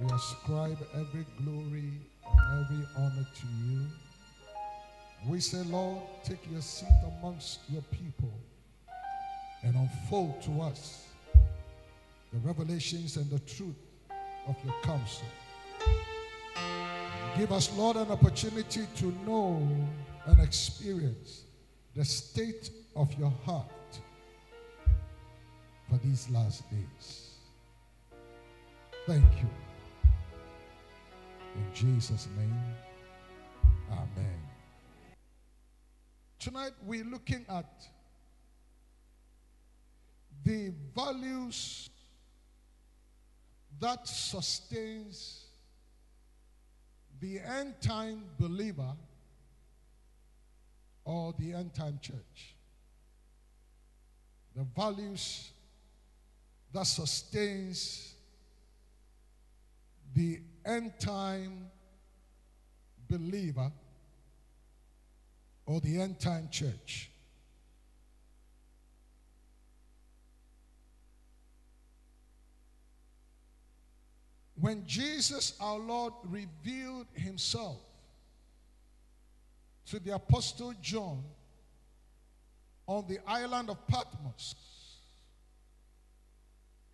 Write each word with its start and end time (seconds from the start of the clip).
We 0.00 0.10
ascribe 0.12 0.78
every 0.94 1.26
glory 1.44 1.92
and 2.26 2.64
every 2.64 2.86
honor 2.96 3.26
to 3.34 3.46
you. 3.66 3.86
We 5.28 5.40
say, 5.40 5.62
Lord, 5.64 5.98
take 6.24 6.50
your 6.50 6.62
seat 6.62 6.88
amongst 7.18 7.60
your 7.68 7.82
people 7.82 8.32
and 9.62 9.74
unfold 9.74 10.40
to 10.42 10.62
us 10.62 11.04
the 12.32 12.38
revelations 12.38 13.16
and 13.16 13.28
the 13.28 13.40
truth 13.40 13.76
of 14.48 14.56
your 14.64 14.74
counsel. 14.82 15.26
Give 17.36 17.52
us, 17.52 17.70
Lord, 17.76 17.96
an 17.96 18.10
opportunity 18.10 18.86
to 18.96 19.14
know 19.26 19.68
and 20.24 20.40
experience 20.40 21.42
the 21.94 22.04
state 22.06 22.70
of 22.96 23.12
your 23.18 23.32
heart 23.44 24.00
for 25.90 25.98
these 25.98 26.30
last 26.30 26.64
days. 26.70 27.30
Thank 29.06 29.24
you. 29.42 29.69
In 31.60 31.74
Jesus' 31.74 32.26
name, 32.38 32.56
Amen. 33.92 34.40
Tonight 36.38 36.72
we're 36.86 37.04
looking 37.04 37.44
at 37.50 37.86
the 40.42 40.72
values 40.96 41.90
that 43.78 44.08
sustains 44.08 45.44
the 47.20 47.40
end 47.40 47.74
time 47.82 48.24
believer 48.38 48.94
or 51.04 51.34
the 51.38 51.52
end 51.52 51.74
time 51.74 51.98
church. 52.00 52.54
The 54.56 54.64
values 54.74 55.50
that 56.72 56.86
sustains 56.86 58.14
the 60.14 60.40
end 60.64 60.92
time 60.98 61.70
believer 63.08 63.70
or 65.66 65.80
the 65.80 66.00
end 66.00 66.18
time 66.18 66.48
church. 66.50 67.10
When 74.60 74.86
Jesus 74.86 75.54
our 75.60 75.78
Lord 75.78 76.12
revealed 76.24 77.06
himself 77.14 77.78
to 79.86 79.98
the 79.98 80.14
Apostle 80.14 80.74
John 80.82 81.22
on 82.86 83.06
the 83.08 83.18
island 83.26 83.70
of 83.70 83.86
Patmos, 83.86 84.54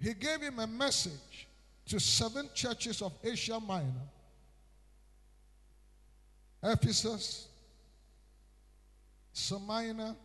he 0.00 0.14
gave 0.14 0.40
him 0.40 0.60
a 0.60 0.66
message 0.66 1.48
to 1.86 2.00
seven 2.00 2.48
churches 2.54 3.00
of 3.02 3.12
Asia 3.22 3.60
Minor 3.60 4.08
Ephesus, 6.62 7.48
Smyrna, 9.32 10.16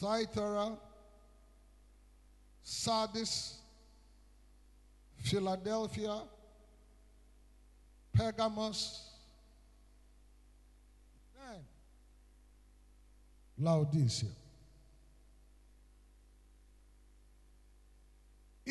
Thyatira, 0.00 0.72
Sardis, 2.62 3.58
Philadelphia, 5.18 6.22
Pergamos, 8.12 9.10
and 11.52 11.62
Laodicea. 13.58 14.39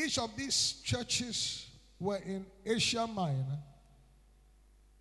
Each 0.10 0.18
of 0.18 0.36
these 0.36 0.82
churches 0.84 1.68
were 2.00 2.18
in 2.18 2.44
Asia 2.66 3.06
Minor, 3.06 3.60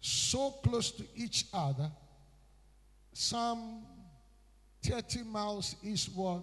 so 0.03 0.51
close 0.63 0.91
to 0.91 1.05
each 1.17 1.47
other, 1.51 1.91
some 3.15 3.87
30 4.83 5.23
miles 5.23 5.77
eastward, 5.83 6.43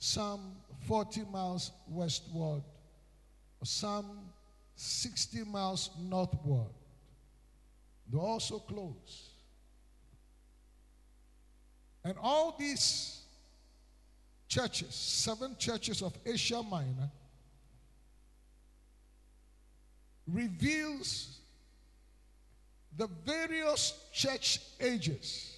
some 0.00 0.56
40 0.88 1.26
miles 1.30 1.70
westward, 1.86 2.64
some 3.62 4.18
60 4.74 5.44
miles 5.44 5.90
northward. 5.96 6.72
They're 8.10 8.20
also 8.20 8.58
close. 8.58 9.28
And 12.02 12.16
all 12.20 12.56
these 12.58 13.20
churches, 14.48 14.92
seven 14.92 15.54
churches 15.56 16.02
of 16.02 16.18
Asia 16.26 16.60
Minor, 16.60 17.12
reveals 20.26 21.38
the 22.96 23.08
various 23.24 23.94
church 24.12 24.60
ages 24.80 25.56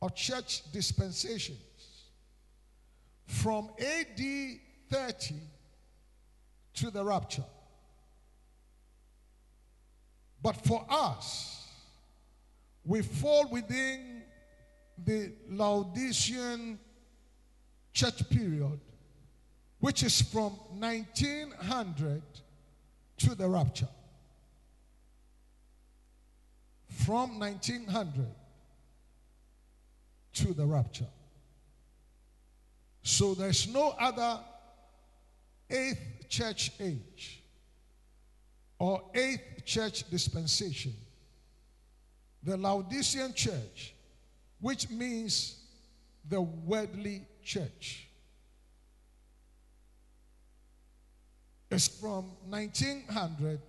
or 0.00 0.10
church 0.10 0.62
dispensations 0.72 1.58
from 3.26 3.70
AD 3.78 4.20
30 4.90 5.34
to 6.74 6.90
the 6.90 7.04
rapture. 7.04 7.44
But 10.40 10.56
for 10.64 10.86
us, 10.88 11.66
we 12.84 13.02
fall 13.02 13.48
within 13.50 14.22
the 15.04 15.32
Laodicean 15.48 16.78
church 17.92 18.28
period, 18.30 18.80
which 19.80 20.02
is 20.02 20.22
from 20.22 20.52
1900 20.78 22.22
to 23.18 23.34
the 23.34 23.48
rapture. 23.48 23.88
From 27.04 27.38
1900 27.38 28.26
to 30.34 30.54
the 30.54 30.64
rapture. 30.64 31.06
So 33.02 33.34
there's 33.34 33.66
no 33.68 33.94
other 33.98 34.40
eighth 35.70 36.28
church 36.28 36.72
age 36.80 37.42
or 38.78 39.02
eighth 39.14 39.64
church 39.64 40.08
dispensation. 40.10 40.92
The 42.42 42.56
Laodicean 42.56 43.34
church, 43.34 43.94
which 44.60 44.90
means 44.90 45.56
the 46.28 46.40
worldly 46.40 47.26
church, 47.42 48.07
is 51.70 51.88
from 51.88 52.30
1900 52.48 53.60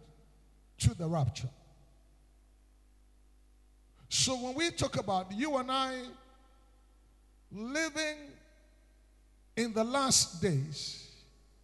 to 0.80 0.94
the 0.96 1.08
rapture. 1.08 1.50
So 4.08 4.36
when 4.36 4.56
we 4.56 4.72
talk 4.72 4.98
about 4.98 5.32
you 5.32 5.58
and 5.58 5.72
I 5.72 6.02
living 7.52 8.18
in 9.56 9.74
the 9.74 9.84
last 9.84 10.42
days, 10.42 11.12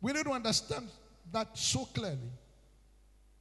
we 0.02 0.14
need 0.14 0.26
to 0.26 0.32
understand 0.32 0.90
that 1.32 1.58
so 1.58 1.86
clearly. 1.86 2.32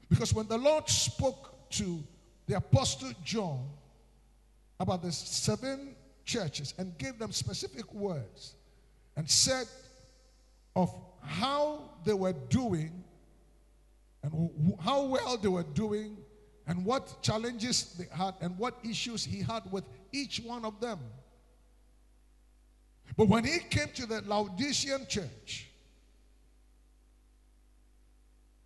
Because 0.09 0.33
when 0.33 0.47
the 0.47 0.57
Lord 0.57 0.89
spoke 0.89 1.69
to 1.71 2.03
the 2.47 2.57
Apostle 2.57 3.13
John 3.25 3.67
about 4.79 5.03
the 5.03 5.13
seven 5.13 5.95
churches 6.25 6.75
and 6.79 6.97
gave 6.99 7.19
them 7.19 7.33
specific 7.33 7.93
words 7.93 8.55
and 9.17 9.29
said 9.29 9.67
of 10.77 10.95
how 11.21 11.91
they 12.05 12.15
were 12.15 12.35
doing 12.49 13.05
and 14.23 14.75
how 14.81 15.05
well 15.05 15.37
they 15.37 15.49
were 15.49 15.63
doing 15.63 16.17
and 16.67 16.85
what 16.85 17.23
challenges 17.23 17.95
they 17.99 18.07
had 18.15 18.35
and 18.41 18.57
what 18.59 18.79
issues 18.83 19.25
he 19.25 19.41
had 19.41 19.63
with 19.71 19.85
each 20.13 20.41
one 20.41 20.65
of 20.65 20.81
them. 20.81 20.99
But 23.17 23.29
when 23.29 23.45
he 23.45 23.59
came 23.59 23.89
to 23.95 24.07
the 24.07 24.23
Laodicean 24.23 25.07
church, 25.09 25.69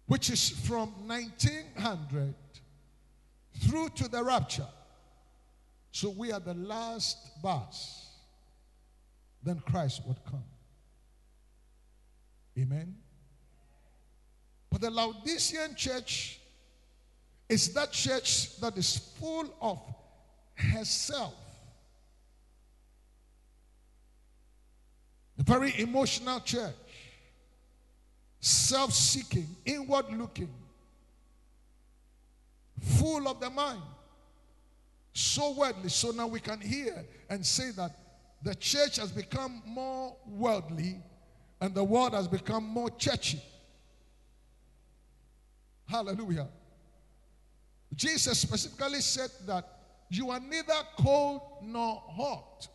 which 0.07 0.31
is 0.31 0.49
from 0.49 0.91
1900 1.07 2.35
through 3.61 3.91
to 3.91 4.09
the 4.09 4.23
rapture, 4.23 4.67
so 5.91 6.11
we 6.11 6.33
are 6.33 6.41
the 6.41 6.55
last 6.55 7.43
bus, 7.43 8.11
then 9.43 9.61
Christ 9.67 10.03
would 10.07 10.25
come. 10.25 10.45
Amen. 12.59 12.95
But 14.71 14.81
the 14.81 14.91
Laodicean 14.91 15.75
church 15.77 16.41
is 17.49 17.73
that 17.75 17.93
church 17.93 18.59
that 18.61 18.77
is 18.77 18.97
full 19.19 19.49
of 19.61 19.81
herself. 20.55 21.35
A 25.39 25.43
very 25.45 25.79
emotional 25.81 26.41
church, 26.41 26.75
self 28.41 28.93
seeking, 28.93 29.47
inward 29.65 30.07
looking, 30.13 30.53
full 32.99 33.29
of 33.29 33.39
the 33.39 33.51
mind, 33.51 33.83
so 35.13 35.53
worldly. 35.53 35.91
So 35.91 36.11
now 36.11 36.27
we 36.27 36.41
can 36.41 36.61
hear 36.61 37.05
and 37.31 37.47
say 37.47 37.71
that 37.71 37.97
the 38.43 38.55
church 38.57 38.97
has 38.97 39.13
become 39.13 39.63
more 39.65 40.17
worldly 40.27 41.01
and 41.61 41.75
the 41.75 41.85
world 41.85 42.15
has 42.15 42.29
become 42.29 42.65
more 42.65 42.91
churchy. 42.91 43.43
Hallelujah. 45.87 46.49
Jesus 47.95 48.39
specifically 48.39 49.01
said 49.01 49.31
that 49.47 49.67
you 50.11 50.31
are 50.31 50.41
neither 50.41 50.75
cold 50.99 51.41
nor 51.63 52.03
hot. 52.07 52.69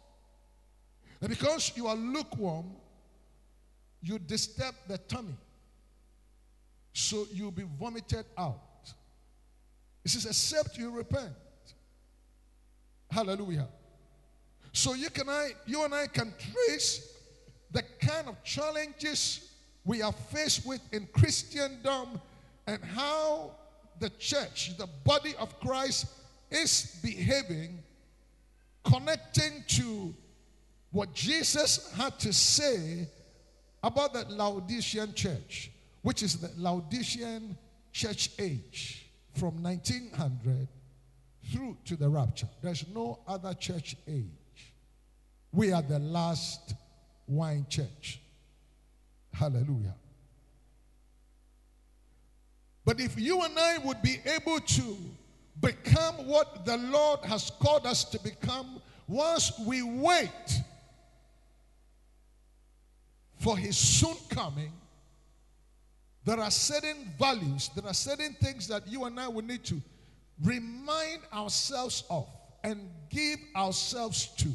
And 1.21 1.29
because 1.29 1.71
you 1.75 1.87
are 1.87 1.95
lukewarm, 1.95 2.71
you 4.01 4.19
disturb 4.19 4.75
the 4.87 4.97
tummy. 4.97 5.37
So 6.91 7.25
you'll 7.31 7.51
be 7.51 7.65
vomited 7.79 8.25
out. 8.37 8.59
It 10.03 10.11
says, 10.11 10.25
except 10.25 10.77
you 10.77 10.91
repent. 10.91 11.31
Hallelujah. 13.09 13.67
So 14.73 14.93
you 14.93 15.09
can 15.09 15.29
I, 15.29 15.51
you 15.65 15.85
and 15.85 15.93
I 15.93 16.07
can 16.07 16.33
trace 16.37 17.12
the 17.73 17.83
kind 17.99 18.27
of 18.27 18.41
challenges 18.43 19.49
we 19.83 20.01
are 20.01 20.13
faced 20.13 20.65
with 20.65 20.81
in 20.93 21.07
Christendom 21.11 22.21
and 22.67 22.81
how 22.83 23.51
the 23.99 24.09
church, 24.11 24.77
the 24.77 24.87
body 25.03 25.33
of 25.37 25.59
Christ, 25.59 26.05
is 26.49 26.99
behaving, 27.03 27.79
connecting 28.83 29.63
to 29.67 30.13
what 30.91 31.13
Jesus 31.13 31.91
had 31.97 32.17
to 32.19 32.31
say 32.31 33.07
about 33.83 34.13
the 34.13 34.25
Laodicean 34.29 35.13
church, 35.13 35.71
which 36.03 36.23
is 36.23 36.37
the 36.37 36.51
Laodicean 36.57 37.57
church 37.91 38.29
age 38.39 39.07
from 39.33 39.61
1900 39.63 40.67
through 41.51 41.77
to 41.85 41.95
the 41.95 42.07
rapture. 42.07 42.47
There's 42.61 42.85
no 42.93 43.19
other 43.27 43.53
church 43.53 43.95
age. 44.07 44.73
We 45.51 45.73
are 45.73 45.81
the 45.81 45.99
last 45.99 46.75
wine 47.27 47.65
church. 47.69 48.19
Hallelujah. 49.33 49.95
But 52.85 52.99
if 52.99 53.19
you 53.19 53.41
and 53.41 53.57
I 53.57 53.77
would 53.79 54.01
be 54.01 54.17
able 54.25 54.59
to 54.59 54.97
become 55.61 56.27
what 56.27 56.65
the 56.65 56.77
Lord 56.77 57.21
has 57.25 57.49
called 57.49 57.85
us 57.85 58.03
to 58.05 58.19
become, 58.19 58.81
once 59.07 59.53
we 59.65 59.81
wait 59.81 60.29
for 63.39 63.57
His 63.57 63.77
soon 63.77 64.15
coming, 64.29 64.71
there 66.25 66.39
are 66.39 66.51
certain 66.51 67.11
values, 67.19 67.69
there 67.75 67.85
are 67.85 67.93
certain 67.93 68.33
things 68.41 68.67
that 68.67 68.87
you 68.87 69.05
and 69.05 69.19
I 69.19 69.27
will 69.27 69.43
need 69.43 69.63
to 69.65 69.81
remind 70.41 71.21
ourselves 71.33 72.03
of 72.09 72.27
and 72.63 72.89
give 73.09 73.39
ourselves 73.55 74.27
to 74.37 74.49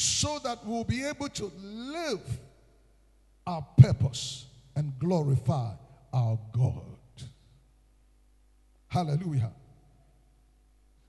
so 0.00 0.38
that 0.38 0.64
we'll 0.64 0.84
be 0.84 1.04
able 1.04 1.28
to 1.28 1.52
live 1.62 2.22
our 3.46 3.64
purpose 3.76 4.46
and 4.74 4.98
glorify 4.98 5.72
our 6.12 6.38
God. 6.52 6.82
Hallelujah. 8.88 9.52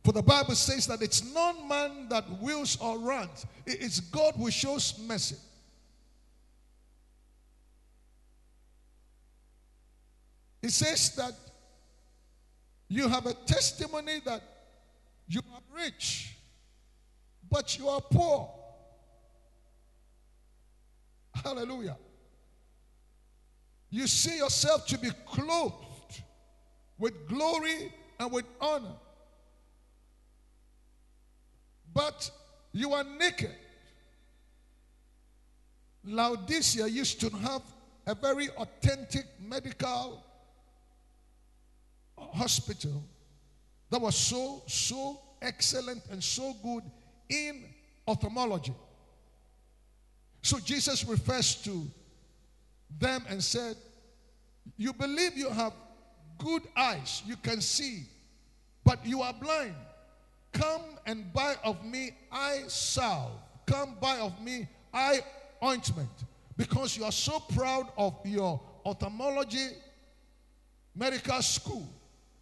For 0.03 0.11
the 0.11 0.21
Bible 0.21 0.55
says 0.55 0.87
that 0.87 1.01
it's 1.01 1.23
not 1.33 1.67
man 1.67 2.09
that 2.09 2.29
wills 2.41 2.77
or 2.81 2.99
runs, 2.99 3.45
it's 3.65 3.99
God 4.01 4.33
who 4.35 4.51
shows 4.51 4.99
mercy. 5.07 5.37
It 10.61 10.71
says 10.71 11.15
that 11.15 11.33
you 12.89 13.07
have 13.07 13.25
a 13.25 13.33
testimony 13.33 14.19
that 14.25 14.43
you 15.27 15.41
are 15.53 15.61
rich, 15.75 16.35
but 17.49 17.77
you 17.79 17.87
are 17.87 18.01
poor. 18.01 18.60
Hallelujah. 21.33 21.97
You 23.89 24.07
see 24.07 24.37
yourself 24.37 24.87
to 24.87 24.97
be 24.97 25.09
clothed 25.25 26.21
with 26.97 27.27
glory 27.27 27.93
and 28.19 28.31
with 28.31 28.45
honor. 28.59 28.95
But 31.93 32.29
you 32.71 32.93
are 32.93 33.03
naked. 33.03 33.55
Laodicea 36.03 36.87
used 36.87 37.19
to 37.21 37.29
have 37.29 37.61
a 38.07 38.15
very 38.15 38.49
authentic 38.51 39.25
medical 39.39 40.23
hospital 42.17 43.03
that 43.89 43.99
was 43.99 44.15
so, 44.15 44.63
so 44.67 45.19
excellent 45.41 46.01
and 46.11 46.23
so 46.23 46.55
good 46.63 46.83
in 47.29 47.65
ophthalmology. 48.07 48.73
So 50.41 50.59
Jesus 50.59 51.05
refers 51.05 51.55
to 51.63 51.85
them 52.99 53.23
and 53.29 53.43
said, 53.43 53.75
You 54.77 54.93
believe 54.93 55.37
you 55.37 55.49
have 55.49 55.73
good 56.37 56.63
eyes, 56.75 57.21
you 57.25 57.35
can 57.35 57.61
see, 57.61 58.03
but 58.83 59.05
you 59.05 59.21
are 59.21 59.33
blind. 59.33 59.75
Come 60.51 60.81
and 61.05 61.31
buy 61.33 61.55
of 61.63 61.83
me 61.85 62.11
eye 62.31 62.63
salve. 62.67 63.31
Come 63.65 63.95
buy 64.01 64.17
of 64.17 64.39
me 64.41 64.67
eye 64.93 65.21
ointment. 65.63 66.09
Because 66.57 66.97
you 66.97 67.05
are 67.05 67.11
so 67.11 67.39
proud 67.39 67.87
of 67.97 68.15
your 68.25 68.59
ophthalmology 68.85 69.69
medical 70.95 71.41
school 71.41 71.87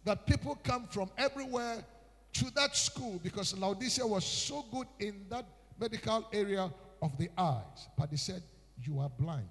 that 0.04 0.26
people 0.26 0.58
come 0.62 0.86
from 0.88 1.10
everywhere 1.16 1.84
to 2.32 2.50
that 2.54 2.76
school 2.76 3.20
because 3.22 3.56
Laodicea 3.56 4.06
was 4.06 4.24
so 4.24 4.64
good 4.72 4.86
in 4.98 5.26
that 5.28 5.44
medical 5.78 6.28
area 6.32 6.70
of 7.02 7.16
the 7.18 7.28
eyes. 7.36 7.88
But 7.96 8.10
they 8.10 8.16
said, 8.16 8.42
You 8.82 9.00
are 9.00 9.10
blind. 9.10 9.48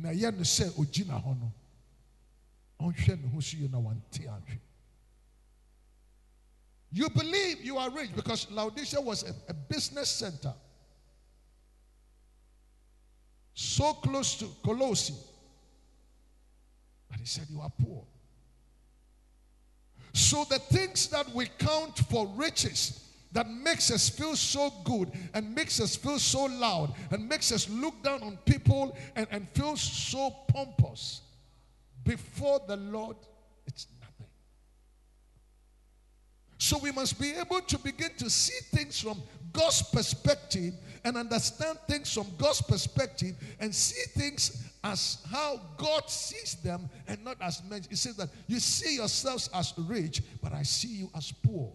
na 0.00 0.10
yɛ 0.10 0.30
no 0.32 0.42
sɛ 0.42 0.70
ogyina 0.78 1.22
hɔ 1.22 1.40
no 1.40 1.52
ɔnhwɛ 2.80 3.20
ne 3.22 3.28
ho 3.28 3.40
so 3.40 3.56
yie 3.56 3.68
na 3.68 3.78
wante 3.78 4.26
ahwɛ 4.26 4.60
you 6.90 7.10
believe 7.10 7.62
you 7.64 7.76
are 7.76 7.90
rich 7.90 8.14
because 8.14 8.50
Laodicea 8.50 9.00
was 9.00 9.22
a, 9.24 9.34
a 9.48 9.54
business 9.54 10.08
center 10.08 10.54
so 13.54 13.92
close 13.94 14.36
to 14.36 14.46
Colossae 14.62 15.14
but 17.10 17.18
he 17.18 17.26
said 17.26 17.46
you 17.50 17.60
are 17.60 17.72
poor 17.82 18.04
so 20.12 20.44
the 20.44 20.58
things 20.58 21.08
that 21.08 21.28
we 21.34 21.46
count 21.58 21.98
for 22.10 22.26
riches 22.28 23.07
that 23.32 23.48
makes 23.48 23.90
us 23.90 24.08
feel 24.08 24.36
so 24.36 24.72
good 24.84 25.10
and 25.34 25.54
makes 25.54 25.80
us 25.80 25.96
feel 25.96 26.18
so 26.18 26.44
loud 26.44 26.94
and 27.10 27.28
makes 27.28 27.52
us 27.52 27.68
look 27.68 28.02
down 28.02 28.22
on 28.22 28.38
people 28.44 28.96
and, 29.16 29.26
and 29.30 29.48
feel 29.50 29.76
so 29.76 30.30
pompous 30.48 31.22
before 32.04 32.60
the 32.66 32.76
Lord, 32.76 33.16
it's 33.66 33.86
nothing. 34.00 34.26
So 36.56 36.78
we 36.78 36.90
must 36.90 37.20
be 37.20 37.32
able 37.32 37.60
to 37.60 37.78
begin 37.78 38.10
to 38.18 38.30
see 38.30 38.58
things 38.74 38.98
from 38.98 39.22
God's 39.52 39.82
perspective 39.82 40.74
and 41.04 41.16
understand 41.16 41.78
things 41.86 42.12
from 42.12 42.26
God's 42.38 42.62
perspective 42.62 43.36
and 43.60 43.74
see 43.74 44.02
things 44.18 44.64
as 44.82 45.18
how 45.30 45.60
God 45.76 46.08
sees 46.08 46.56
them 46.62 46.88
and 47.06 47.22
not 47.24 47.36
as 47.42 47.62
men. 47.68 47.82
He 47.88 47.96
says 47.96 48.16
that 48.16 48.30
you 48.46 48.58
see 48.58 48.96
yourselves 48.96 49.50
as 49.52 49.74
rich, 49.76 50.22
but 50.42 50.52
I 50.52 50.62
see 50.62 50.88
you 50.88 51.10
as 51.14 51.30
poor. 51.30 51.72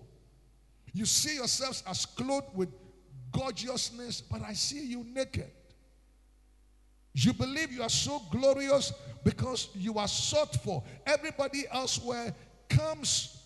You 0.93 1.05
see 1.05 1.35
yourselves 1.35 1.83
as 1.87 2.05
clothed 2.05 2.55
with 2.55 2.69
gorgeousness, 3.31 4.21
but 4.21 4.41
I 4.43 4.53
see 4.53 4.85
you 4.85 5.03
naked. 5.03 5.51
You 7.13 7.33
believe 7.33 7.71
you 7.71 7.83
are 7.83 7.89
so 7.89 8.21
glorious 8.31 8.93
because 9.23 9.69
you 9.75 9.97
are 9.97 10.07
sought 10.07 10.55
for. 10.63 10.83
Everybody 11.05 11.65
elsewhere 11.71 12.33
comes 12.69 13.43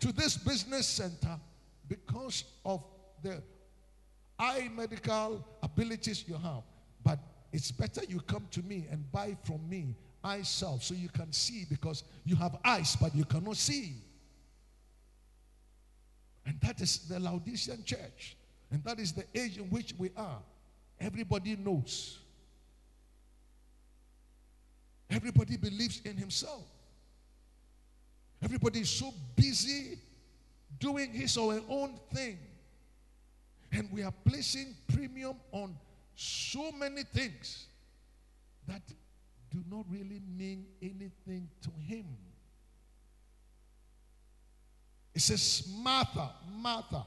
to 0.00 0.12
this 0.12 0.36
business 0.36 0.86
center 0.86 1.38
because 1.88 2.44
of 2.64 2.82
the 3.22 3.42
eye 4.38 4.70
medical 4.74 5.46
abilities 5.62 6.24
you 6.26 6.34
have. 6.34 6.62
But 7.04 7.18
it's 7.52 7.70
better 7.70 8.02
you 8.08 8.20
come 8.20 8.46
to 8.50 8.62
me 8.62 8.86
and 8.90 9.10
buy 9.12 9.36
from 9.44 9.68
me 9.68 9.94
eye 10.24 10.42
salve 10.42 10.82
so 10.82 10.94
you 10.94 11.08
can 11.08 11.32
see 11.32 11.64
because 11.68 12.04
you 12.24 12.36
have 12.36 12.56
eyes 12.64 12.96
but 12.96 13.14
you 13.14 13.24
cannot 13.24 13.56
see. 13.56 13.94
And 16.46 16.60
that 16.60 16.80
is 16.80 16.98
the 17.08 17.20
Laodicean 17.20 17.84
church. 17.84 18.36
And 18.70 18.82
that 18.84 18.98
is 18.98 19.12
the 19.12 19.24
age 19.34 19.58
in 19.58 19.64
which 19.64 19.94
we 19.98 20.10
are. 20.16 20.40
Everybody 21.00 21.56
knows. 21.56 22.18
Everybody 25.10 25.56
believes 25.56 26.00
in 26.04 26.16
himself. 26.16 26.64
Everybody 28.42 28.80
is 28.80 28.90
so 28.90 29.12
busy 29.36 29.98
doing 30.80 31.12
his 31.12 31.36
or 31.36 31.52
her 31.52 31.62
own 31.68 31.98
thing. 32.12 32.38
And 33.70 33.90
we 33.92 34.02
are 34.02 34.12
placing 34.24 34.74
premium 34.92 35.36
on 35.52 35.76
so 36.16 36.72
many 36.72 37.04
things 37.04 37.66
that 38.66 38.82
do 39.50 39.62
not 39.70 39.84
really 39.90 40.20
mean 40.36 40.66
anything 40.80 41.48
to 41.62 41.70
him. 41.86 42.06
It 45.14 45.20
says, 45.20 45.68
Martha, 45.82 46.30
Martha, 46.56 47.04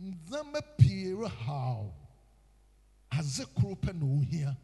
ndzɛmba 0.00 0.60
pii 0.78 1.12
rehaw 1.12 1.90
adze 3.10 3.44
koro 3.54 3.74
pɛ 3.74 3.94
na 3.94 4.06
ohia. 4.06 4.56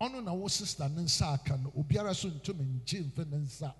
Ɔno 0.00 0.22
na 0.24 0.32
wo 0.32 0.48
sister 0.48 0.88
ne 0.88 1.02
nsa 1.02 1.34
aka 1.34 1.56
no 1.56 1.72
obiara 1.76 2.14
so 2.14 2.28
ntumi 2.28 2.64
ngye 2.64 3.00
mfe 3.04 3.30
ne 3.30 3.36
nsa. 3.38 3.74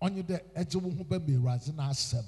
Ɔnye 0.00 0.22
dɛ 0.22 0.40
ɛgye 0.54 0.80
wo 0.82 0.90
ho 0.90 1.04
bɛma 1.04 2.24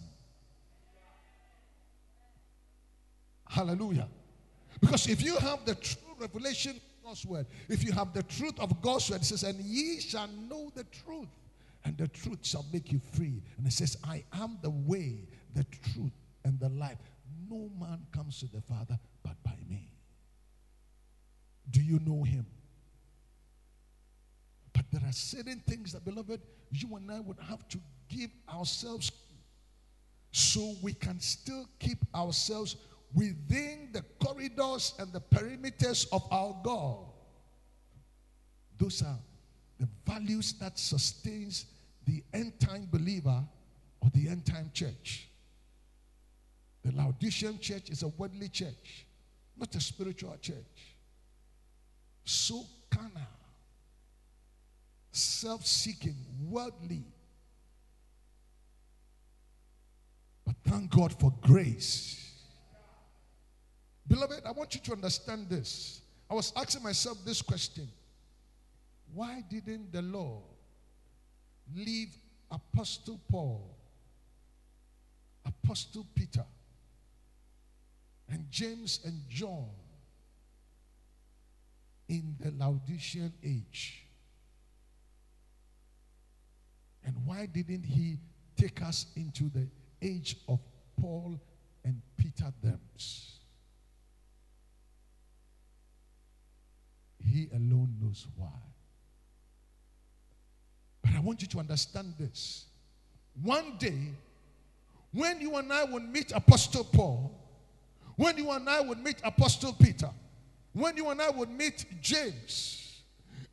hallelujah. 3.54 4.08
Because 4.80 5.08
if 5.08 5.22
you 5.22 5.36
have 5.36 5.64
the 5.64 5.76
true 5.76 6.14
revelation 6.18 6.72
of 6.72 7.04
God's 7.04 7.26
word 7.26 7.46
if 7.68 7.84
you 7.84 7.92
have 7.92 8.12
the 8.12 8.22
truth 8.24 8.58
of 8.58 8.82
God's 8.82 9.10
word 9.10 9.20
it 9.20 9.24
says 9.24 9.44
and 9.44 9.58
ye 9.60 10.00
shall 10.00 10.26
know 10.26 10.70
the 10.74 10.84
truth 10.84 11.28
and 11.84 11.96
the 11.98 12.08
truth 12.08 12.38
shall 12.42 12.64
make 12.72 12.90
you 12.90 13.00
free. 13.12 13.42
And 13.56 13.66
it 13.66 13.72
says 13.72 13.96
I 14.04 14.24
am 14.32 14.58
the 14.62 14.70
way 14.70 15.28
the 15.54 15.64
truth 15.64 16.12
and 16.44 16.58
the 16.58 16.68
life. 16.70 16.98
No 17.50 17.70
man 17.78 18.06
comes 18.12 18.40
to 18.40 18.46
the 18.46 18.60
father 18.62 18.98
but 19.22 19.42
by 19.42 19.56
me. 19.68 19.90
Do 21.70 21.82
you 21.82 21.98
know 22.00 22.22
him? 22.22 22.46
But 24.72 24.84
there 24.90 25.02
are 25.08 25.12
certain 25.12 25.60
things 25.66 25.92
that, 25.92 26.04
beloved, 26.04 26.40
you 26.70 26.96
and 26.96 27.10
I 27.10 27.20
would 27.20 27.38
have 27.48 27.68
to 27.68 27.78
give 28.08 28.30
ourselves 28.52 29.10
so 30.32 30.74
we 30.82 30.92
can 30.92 31.20
still 31.20 31.68
keep 31.78 31.98
ourselves 32.14 32.76
within 33.14 33.90
the 33.92 34.02
corridors 34.24 34.94
and 34.98 35.12
the 35.12 35.20
perimeters 35.20 36.06
of 36.12 36.26
our 36.32 36.56
God. 36.64 37.06
Those 38.76 39.02
are 39.02 39.18
the 39.78 39.88
values 40.04 40.54
that 40.54 40.78
sustains 40.78 41.66
the 42.06 42.22
end 42.32 42.58
time 42.60 42.88
believer 42.90 43.42
or 44.00 44.10
the 44.14 44.28
end 44.28 44.44
time 44.46 44.70
church. 44.72 45.28
The 46.84 46.92
Laodicean 46.92 47.58
church 47.60 47.88
is 47.90 48.02
a 48.02 48.08
worldly 48.08 48.48
church, 48.48 49.06
not 49.56 49.74
a 49.74 49.80
spiritual 49.80 50.36
church. 50.40 50.96
So 52.24 52.64
carnal 52.90 53.22
self 55.12 55.64
seeking, 55.64 56.16
worldly. 56.48 57.04
But 60.44 60.56
thank 60.64 60.90
God 60.90 61.18
for 61.18 61.32
grace. 61.40 62.32
Beloved, 64.06 64.42
I 64.44 64.52
want 64.52 64.74
you 64.74 64.80
to 64.82 64.92
understand 64.92 65.48
this. 65.48 66.02
I 66.30 66.34
was 66.34 66.52
asking 66.56 66.82
myself 66.82 67.18
this 67.24 67.40
question 67.40 67.88
Why 69.14 69.42
didn't 69.48 69.92
the 69.92 70.02
Lord 70.02 70.42
leave 71.72 72.16
Apostle 72.50 73.20
Paul, 73.30 73.76
Apostle 75.46 76.06
Peter, 76.14 76.44
and 78.28 78.50
James 78.50 79.00
and 79.04 79.20
John 79.28 79.68
in 82.08 82.36
the 82.40 82.50
Laodicean 82.52 83.32
age? 83.42 84.06
And 87.04 87.14
why 87.24 87.46
didn't 87.46 87.84
he 87.84 88.18
take 88.56 88.82
us 88.82 89.06
into 89.16 89.50
the 89.50 89.68
age 90.00 90.36
of 90.48 90.58
Paul 91.00 91.40
and 91.84 92.00
Peter 92.16 92.52
thems? 92.62 93.40
He 97.22 97.48
alone 97.52 97.96
knows 98.00 98.26
why. 98.36 98.73
But 101.04 101.12
I 101.14 101.20
want 101.20 101.42
you 101.42 101.48
to 101.48 101.58
understand 101.58 102.14
this. 102.18 102.64
One 103.42 103.76
day, 103.78 104.08
when 105.12 105.40
you 105.40 105.54
and 105.56 105.72
I 105.72 105.84
would 105.84 106.02
meet 106.02 106.32
Apostle 106.32 106.84
Paul, 106.84 107.38
when 108.16 108.38
you 108.38 108.50
and 108.50 108.68
I 108.68 108.80
would 108.80 108.98
meet 108.98 109.16
Apostle 109.22 109.74
Peter, 109.74 110.10
when 110.72 110.96
you 110.96 111.10
and 111.10 111.20
I 111.20 111.30
would 111.30 111.50
meet 111.50 111.84
James, 112.00 113.02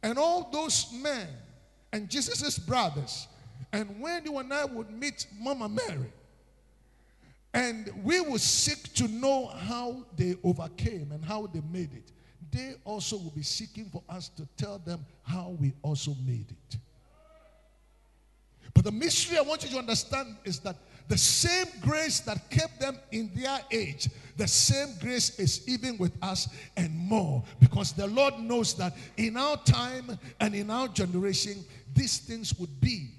and 0.02 0.18
all 0.18 0.50
those 0.52 0.92
men 0.94 1.28
and 1.92 2.10
Jesus' 2.10 2.58
brothers, 2.58 3.28
and 3.74 4.00
when 4.00 4.26
you 4.26 4.38
and 4.38 4.54
I 4.54 4.66
would 4.66 4.90
meet 4.90 5.28
Mama 5.40 5.70
Mary, 5.70 6.12
and 7.54 7.92
we 8.04 8.22
would 8.22 8.42
seek 8.42 8.94
to 8.94 9.08
know 9.08 9.48
how 9.48 10.06
they 10.16 10.36
overcame 10.44 11.12
and 11.12 11.24
how 11.24 11.48
they 11.48 11.62
made 11.72 11.94
it, 11.94 12.12
they 12.50 12.76
also 12.86 13.18
will 13.18 13.32
be 13.32 13.44
seeking 13.44 13.86
for 13.86 14.02
us 14.10 14.30
to 14.30 14.48
tell 14.58 14.80
them 14.80 15.06
how 15.24 15.56
we 15.60 15.74
also 15.84 16.16
made 16.26 16.46
it. 16.50 16.78
But 18.74 18.86
the 18.86 18.92
mystery 18.92 19.38
I 19.38 19.42
want 19.42 19.64
you 19.64 19.70
to 19.70 19.78
understand 19.78 20.36
is 20.44 20.60
that 20.60 20.76
the 21.08 21.18
same 21.18 21.68
grace 21.82 22.22
that 22.22 22.50
kept 22.50 22.80
them 22.80 22.98
in 23.12 23.32
their 23.36 23.60
age, 23.70 24.10
the 24.38 24.48
same 24.48 24.96
grace 25.02 25.38
is 25.40 25.68
even 25.68 25.98
with 25.98 26.14
us 26.22 26.48
and 26.78 26.96
more. 26.96 27.44
Because 27.60 27.92
the 27.92 28.08
Lord 28.08 28.40
knows 28.40 28.76
that 28.76 28.96
in 29.18 29.36
our 29.36 29.58
time 29.58 30.18
and 30.40 30.56
in 30.56 30.70
our 30.70 30.88
generation, 30.88 31.66
these 31.94 32.20
things 32.20 32.58
would 32.60 32.80
be. 32.80 33.10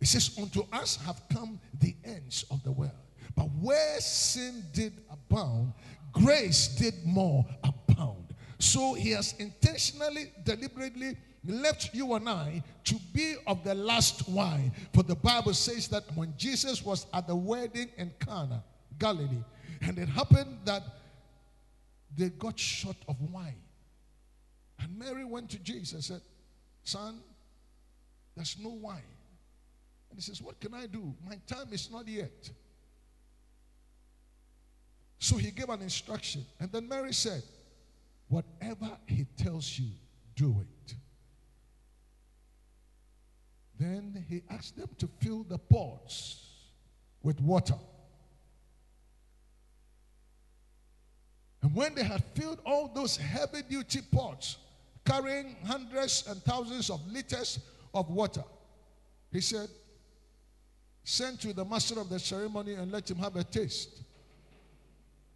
It 0.00 0.08
says, 0.08 0.36
Unto 0.40 0.66
us 0.72 0.96
have 1.06 1.22
come 1.32 1.58
the 1.78 1.94
ends 2.04 2.44
of 2.50 2.62
the 2.62 2.72
world. 2.72 2.92
But 3.34 3.46
where 3.60 4.00
sin 4.00 4.64
did 4.72 4.92
abound, 5.10 5.72
grace 6.12 6.68
did 6.68 6.94
more 7.06 7.46
abound. 7.64 8.34
So 8.58 8.94
he 8.94 9.12
has 9.12 9.34
intentionally, 9.38 10.32
deliberately 10.44 11.16
left 11.44 11.94
you 11.94 12.14
and 12.14 12.28
I 12.28 12.62
to 12.84 12.94
be 13.12 13.36
of 13.46 13.64
the 13.64 13.74
last 13.74 14.28
wine. 14.28 14.72
For 14.92 15.02
the 15.02 15.14
Bible 15.14 15.54
says 15.54 15.88
that 15.88 16.04
when 16.14 16.34
Jesus 16.36 16.84
was 16.84 17.06
at 17.14 17.26
the 17.26 17.36
wedding 17.36 17.88
in 17.96 18.12
Cana, 18.24 18.62
Galilee, 18.98 19.44
and 19.82 19.98
it 19.98 20.08
happened 20.08 20.58
that 20.64 20.82
they 22.16 22.28
got 22.28 22.58
short 22.58 22.96
of 23.08 23.16
wine. 23.30 23.62
And 24.78 24.98
Mary 24.98 25.24
went 25.24 25.50
to 25.50 25.58
Jesus 25.58 25.92
and 25.94 26.04
said, 26.04 26.20
Son, 26.84 27.20
there's 28.36 28.56
no 28.62 28.70
wine. 28.70 29.02
And 30.10 30.18
he 30.18 30.22
says, 30.22 30.42
What 30.42 30.60
can 30.60 30.74
I 30.74 30.86
do? 30.86 31.14
My 31.26 31.38
time 31.46 31.68
is 31.72 31.90
not 31.90 32.08
yet. 32.08 32.50
So 35.18 35.36
he 35.36 35.50
gave 35.50 35.68
an 35.68 35.82
instruction. 35.82 36.44
And 36.58 36.72
then 36.72 36.88
Mary 36.88 37.12
said, 37.12 37.42
Whatever 38.28 38.96
he 39.06 39.26
tells 39.36 39.78
you, 39.78 39.90
do 40.34 40.56
it. 40.60 40.94
Then 43.80 44.26
he 44.28 44.42
asked 44.50 44.76
them 44.76 44.90
to 44.98 45.08
fill 45.20 45.42
the 45.42 45.56
pots 45.56 46.44
with 47.22 47.40
water. 47.40 47.78
And 51.62 51.74
when 51.74 51.94
they 51.94 52.04
had 52.04 52.22
filled 52.34 52.60
all 52.66 52.88
those 52.88 53.16
heavy 53.16 53.62
duty 53.62 54.02
pots, 54.12 54.58
carrying 55.02 55.56
hundreds 55.64 56.26
and 56.28 56.42
thousands 56.42 56.90
of 56.90 57.00
liters 57.10 57.58
of 57.94 58.10
water, 58.10 58.44
he 59.32 59.40
said, 59.40 59.70
Send 61.02 61.40
to 61.40 61.54
the 61.54 61.64
master 61.64 61.98
of 61.98 62.10
the 62.10 62.18
ceremony 62.18 62.74
and 62.74 62.92
let 62.92 63.10
him 63.10 63.16
have 63.16 63.34
a 63.36 63.44
taste. 63.44 64.02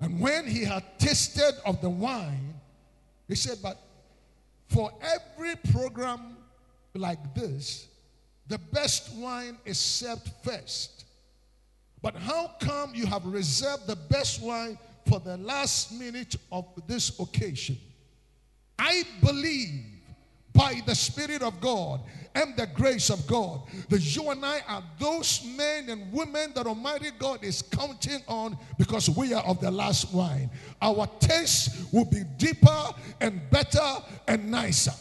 And 0.00 0.20
when 0.20 0.46
he 0.46 0.64
had 0.64 0.84
tasted 0.98 1.54
of 1.64 1.80
the 1.80 1.88
wine, 1.88 2.52
he 3.26 3.36
said, 3.36 3.56
But 3.62 3.80
for 4.68 4.92
every 5.00 5.56
program 5.72 6.36
like 6.94 7.34
this, 7.34 7.88
the 8.48 8.58
best 8.58 9.14
wine 9.14 9.56
is 9.64 9.78
served 9.78 10.30
first. 10.42 11.04
But 12.02 12.16
how 12.16 12.50
come 12.60 12.94
you 12.94 13.06
have 13.06 13.24
reserved 13.24 13.86
the 13.86 13.96
best 13.96 14.42
wine 14.42 14.78
for 15.08 15.20
the 15.20 15.38
last 15.38 15.92
minute 15.92 16.36
of 16.52 16.66
this 16.86 17.18
occasion? 17.18 17.78
I 18.78 19.04
believe 19.22 19.84
by 20.52 20.80
the 20.86 20.94
Spirit 20.94 21.42
of 21.42 21.60
God 21.60 22.00
and 22.34 22.56
the 22.56 22.66
grace 22.66 23.10
of 23.10 23.26
God 23.26 23.62
that 23.88 24.00
you 24.14 24.30
and 24.30 24.44
I 24.44 24.60
are 24.68 24.82
those 24.98 25.44
men 25.56 25.88
and 25.88 26.12
women 26.12 26.52
that 26.54 26.66
Almighty 26.66 27.10
God 27.18 27.42
is 27.42 27.62
counting 27.62 28.22
on 28.28 28.56
because 28.78 29.08
we 29.10 29.34
are 29.34 29.42
of 29.44 29.60
the 29.60 29.70
last 29.70 30.12
wine. 30.12 30.50
Our 30.80 31.08
taste 31.18 31.92
will 31.92 32.04
be 32.04 32.22
deeper 32.36 32.84
and 33.20 33.40
better 33.50 33.96
and 34.28 34.50
nicer 34.50 34.92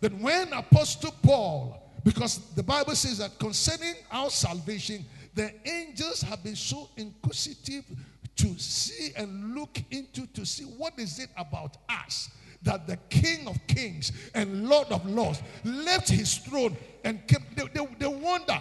than 0.00 0.20
when 0.20 0.52
Apostle 0.52 1.14
Paul 1.22 1.81
because 2.04 2.54
the 2.54 2.62
Bible 2.62 2.94
says 2.94 3.18
that 3.18 3.38
concerning 3.38 3.94
our 4.10 4.30
salvation, 4.30 5.04
the 5.34 5.52
angels 5.64 6.22
have 6.22 6.42
been 6.42 6.56
so 6.56 6.88
inquisitive 6.96 7.84
to 8.36 8.58
see 8.58 9.12
and 9.16 9.54
look 9.54 9.78
into 9.90 10.26
to 10.28 10.44
see 10.44 10.64
what 10.64 10.98
is 10.98 11.18
it 11.18 11.28
about 11.36 11.76
us 11.88 12.30
that 12.62 12.86
the 12.86 12.96
King 13.08 13.46
of 13.48 13.58
Kings 13.66 14.12
and 14.34 14.68
Lord 14.68 14.88
of 14.90 15.04
Lords 15.06 15.42
left 15.64 16.08
his 16.08 16.38
throne 16.38 16.76
and 17.04 17.26
came. 17.26 17.44
They, 17.56 17.64
they, 17.74 17.86
they 17.98 18.06
wonder 18.06 18.60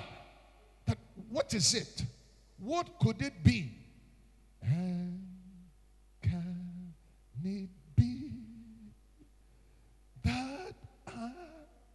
that 0.87 0.97
what 1.29 1.53
is 1.53 1.73
it? 1.73 2.05
What 2.59 2.99
could 2.99 3.21
it 3.21 3.43
be? 3.43 3.71
And 4.63 5.21
can 6.21 6.93
it 7.43 7.69
be 7.95 8.31
that 10.23 10.73
I, 11.07 11.31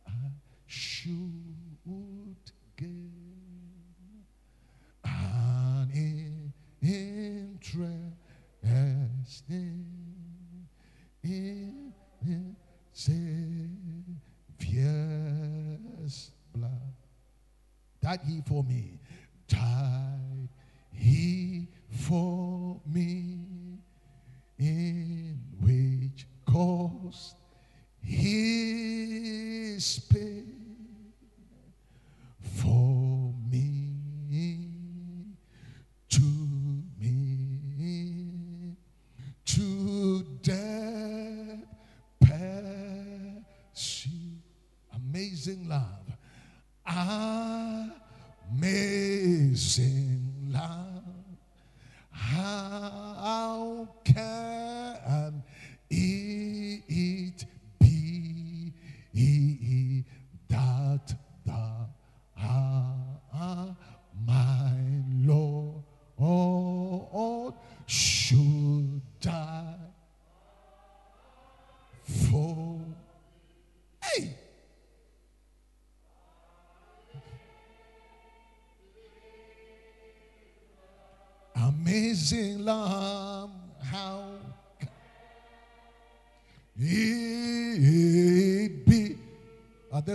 I 0.07 0.13
should 0.67 1.36
in 11.23 12.57
Savior's 12.93 13.67
blood. 16.55 16.95
That 18.01 18.21
he 18.25 18.41
for 18.47 18.63
me. 18.63 19.01
Died, 19.49 20.49
he 20.93 21.69
for 21.91 22.46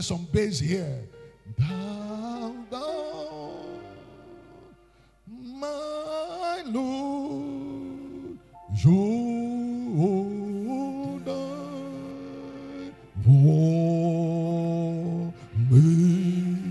are 0.01 0.03
there 0.03 0.17
some 0.17 0.27
bass 0.31 0.59
here. 0.59 1.07
Thou 1.57 2.55
thou 2.71 3.51
my 5.27 6.63
Lord 6.65 8.39
die 11.25 12.91
for 13.23 13.53
me. 15.69 16.63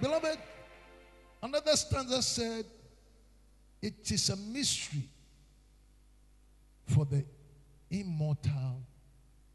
Beloved, 0.00 0.38
another 1.42 1.76
stanza 1.76 2.22
said, 2.22 2.66
It 3.80 4.10
is 4.10 4.30
a 4.30 4.36
mystery 4.36 5.08
for 6.86 7.04
the 7.06 7.24
immortal 7.90 8.82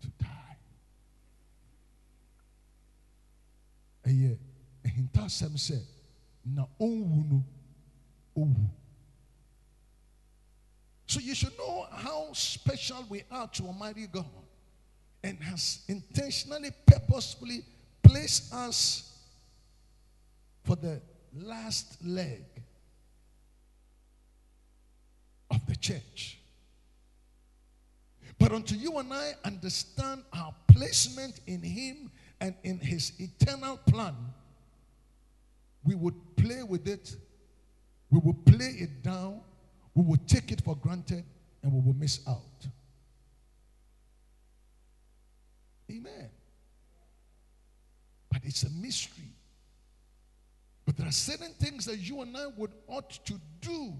to 0.01 0.07
die. 0.19 0.57
Ɛyɛ 4.05 4.37
ahintasɛm 5.21 5.57
sɛ 5.57 5.79
na 6.45 6.65
ɔnwu 6.79 7.29
no 7.29 7.45
ɔwu. 8.37 8.69
So 11.07 11.19
you 11.19 11.35
should 11.35 11.57
know 11.57 11.87
how 11.91 12.31
special 12.33 13.05
we 13.09 13.23
are 13.29 13.47
to 13.47 13.63
Almighty 13.63 14.07
God 14.07 14.25
and 15.23 15.37
has 15.43 15.83
intentionally, 15.87 16.71
purposefully 16.85 17.65
placed 18.01 18.53
us 18.53 19.11
for 20.63 20.75
the 20.75 21.01
last 21.33 22.03
leg 22.03 22.43
of 25.49 25.65
the 25.67 25.75
church. 25.75 26.39
But 28.39 28.53
until 28.53 28.77
you 28.77 28.97
and 28.97 29.13
I 29.13 29.33
understand 29.43 30.23
our 30.33 30.55
placement 30.67 31.41
in 31.45 31.61
Him 31.61 32.09
and 32.39 32.55
in 32.63 32.79
His 32.79 33.11
eternal 33.19 33.77
plan, 33.77 34.15
we 35.83 35.95
would 35.95 36.15
play 36.35 36.63
with 36.63 36.87
it, 36.87 37.15
we 38.09 38.19
would 38.19 38.45
play 38.45 38.75
it 38.79 39.01
down, 39.01 39.41
we 39.93 40.03
would 40.03 40.27
take 40.27 40.51
it 40.51 40.61
for 40.61 40.75
granted, 40.75 41.23
and 41.63 41.71
we 41.71 41.79
will 41.79 41.95
miss 41.95 42.19
out. 42.27 42.67
Amen. 45.89 46.29
But 48.31 48.41
it's 48.43 48.63
a 48.63 48.69
mystery. 48.69 49.33
But 50.85 50.97
there 50.97 51.07
are 51.07 51.11
certain 51.11 51.53
things 51.53 51.85
that 51.85 51.97
you 51.97 52.21
and 52.21 52.35
I 52.35 52.47
would 52.57 52.71
ought 52.87 53.09
to 53.25 53.39
do 53.59 53.93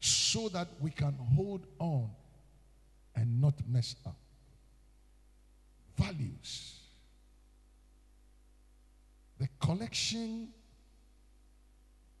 so 0.00 0.48
that 0.50 0.68
we 0.80 0.90
can 0.90 1.14
hold 1.34 1.66
on 1.78 2.10
and 3.16 3.40
not 3.40 3.54
mess 3.68 3.96
up. 4.06 4.16
Values. 5.96 6.77
The 9.38 9.48
collection 9.60 10.48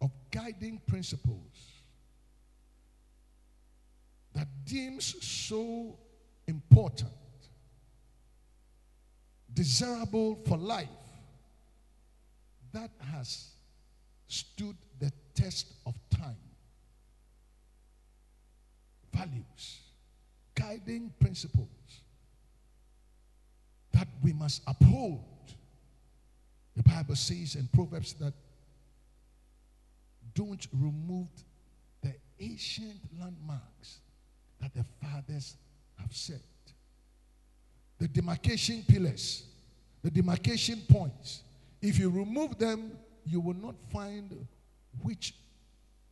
of 0.00 0.10
guiding 0.30 0.80
principles 0.86 1.82
that 4.34 4.46
deems 4.64 5.16
so 5.26 5.98
important, 6.46 7.10
desirable 9.52 10.38
for 10.46 10.56
life 10.56 10.88
that 12.72 12.90
has 13.12 13.48
stood 14.28 14.76
the 15.00 15.12
test 15.34 15.72
of 15.86 15.94
time. 16.10 16.36
Values, 19.12 19.80
guiding 20.54 21.12
principles 21.18 21.68
that 23.92 24.06
we 24.22 24.32
must 24.32 24.62
uphold. 24.68 25.24
The 26.78 26.84
Bible 26.84 27.16
says 27.16 27.56
in 27.56 27.66
Proverbs 27.66 28.12
that 28.20 28.32
don't 30.32 30.64
remove 30.72 31.26
the 32.00 32.14
ancient 32.38 33.00
landmarks 33.20 33.98
that 34.60 34.72
the 34.74 34.84
fathers 35.02 35.56
have 35.96 36.14
set. 36.14 36.40
The 37.98 38.06
demarcation 38.06 38.84
pillars, 38.86 39.42
the 40.04 40.10
demarcation 40.12 40.80
points 40.88 41.42
if 41.82 41.98
you 41.98 42.10
remove 42.10 42.58
them, 42.58 42.92
you 43.26 43.40
will 43.40 43.56
not 43.56 43.74
find 43.92 44.46
which 45.02 45.34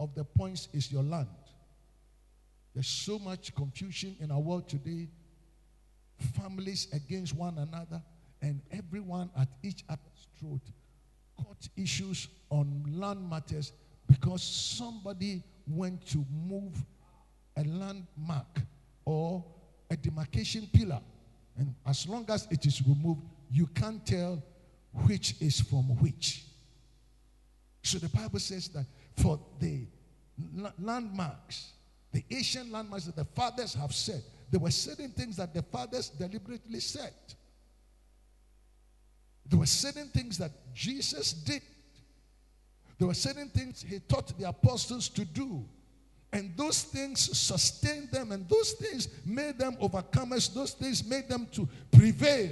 of 0.01 0.17
the 0.17 0.25
points 0.25 0.69
is 0.73 0.91
your 0.91 1.05
land. 1.05 1.29
There's 2.75 2.89
so 2.89 3.21
much 3.21 3.55
confusion 3.55 4.17
in 4.19 4.33
our 4.33 4.41
world 4.41 4.69
today. 4.69 5.07
Families 6.41 6.89
against 6.93 7.37
one 7.37 7.57
another, 7.59 8.03
and 8.43 8.61
everyone 8.71 9.31
at 9.39 9.49
each 9.63 9.85
other's 9.89 10.29
throat. 10.39 10.61
Court 11.43 11.69
issues 11.77 12.29
on 12.51 12.85
land 12.89 13.29
matters 13.29 13.73
because 14.07 14.43
somebody 14.43 15.43
went 15.67 16.07
to 16.09 16.25
move 16.49 16.75
a 17.57 17.65
landmark 17.65 18.61
or 19.05 19.45
a 19.91 19.97
demarcation 19.97 20.69
pillar. 20.73 21.01
And 21.59 21.75
as 21.87 22.09
long 22.09 22.27
as 22.29 22.47
it 22.51 22.67
is 22.67 22.87
removed, 22.87 23.23
you 23.51 23.67
can't 23.69 24.05
tell 24.05 24.43
which 25.07 25.35
is 25.41 25.61
from 25.61 25.85
which. 26.01 26.45
So 27.83 27.99
the 27.99 28.09
Bible 28.09 28.39
says 28.39 28.69
that 28.69 28.87
for 29.17 29.39
the 29.61 29.87
landmarks, 30.79 31.73
the 32.13 32.25
ancient 32.31 32.71
landmarks 32.71 33.07
that 33.07 33.17
the 33.17 33.25
fathers 33.25 33.75
have 33.75 33.95
said, 33.95 34.23
there 34.51 34.61
were 34.61 34.71
certain 34.71 35.11
things 35.11 35.37
that 35.37 35.55
the 35.55 35.63
fathers 35.63 36.09
deliberately 36.11 36.81
said. 36.81 37.13
There 39.49 39.59
were 39.59 39.67
certain 39.67 40.09
things 40.09 40.39
that 40.39 40.51
Jesus 40.75 41.33
did. 41.33 41.63
There 42.99 43.09
were 43.09 43.15
certain 43.15 43.49
things 43.49 43.85
he 43.87 44.01
taught 44.01 44.37
the 44.39 44.49
apostles 44.49 45.09
to 45.11 45.25
do. 45.25 45.65
And 46.33 46.57
those 46.57 46.83
things 46.83 47.39
sustained 47.39 48.11
them, 48.11 48.33
and 48.33 48.49
those 48.49 48.73
things 48.73 49.09
made 49.25 49.59
them 49.59 49.77
overcomers. 49.77 50.53
Those 50.53 50.73
things 50.73 51.05
made 51.05 51.29
them 51.29 51.47
to 51.53 51.69
prevail. 51.93 52.51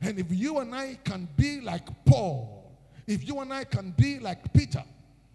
And 0.00 0.18
if 0.18 0.26
you 0.30 0.58
and 0.58 0.74
I 0.74 0.98
can 1.04 1.28
be 1.36 1.60
like 1.60 1.86
Paul, 2.04 2.72
if 3.06 3.26
you 3.26 3.40
and 3.40 3.52
I 3.52 3.64
can 3.64 3.90
be 3.90 4.18
like 4.18 4.52
Peter, 4.52 4.82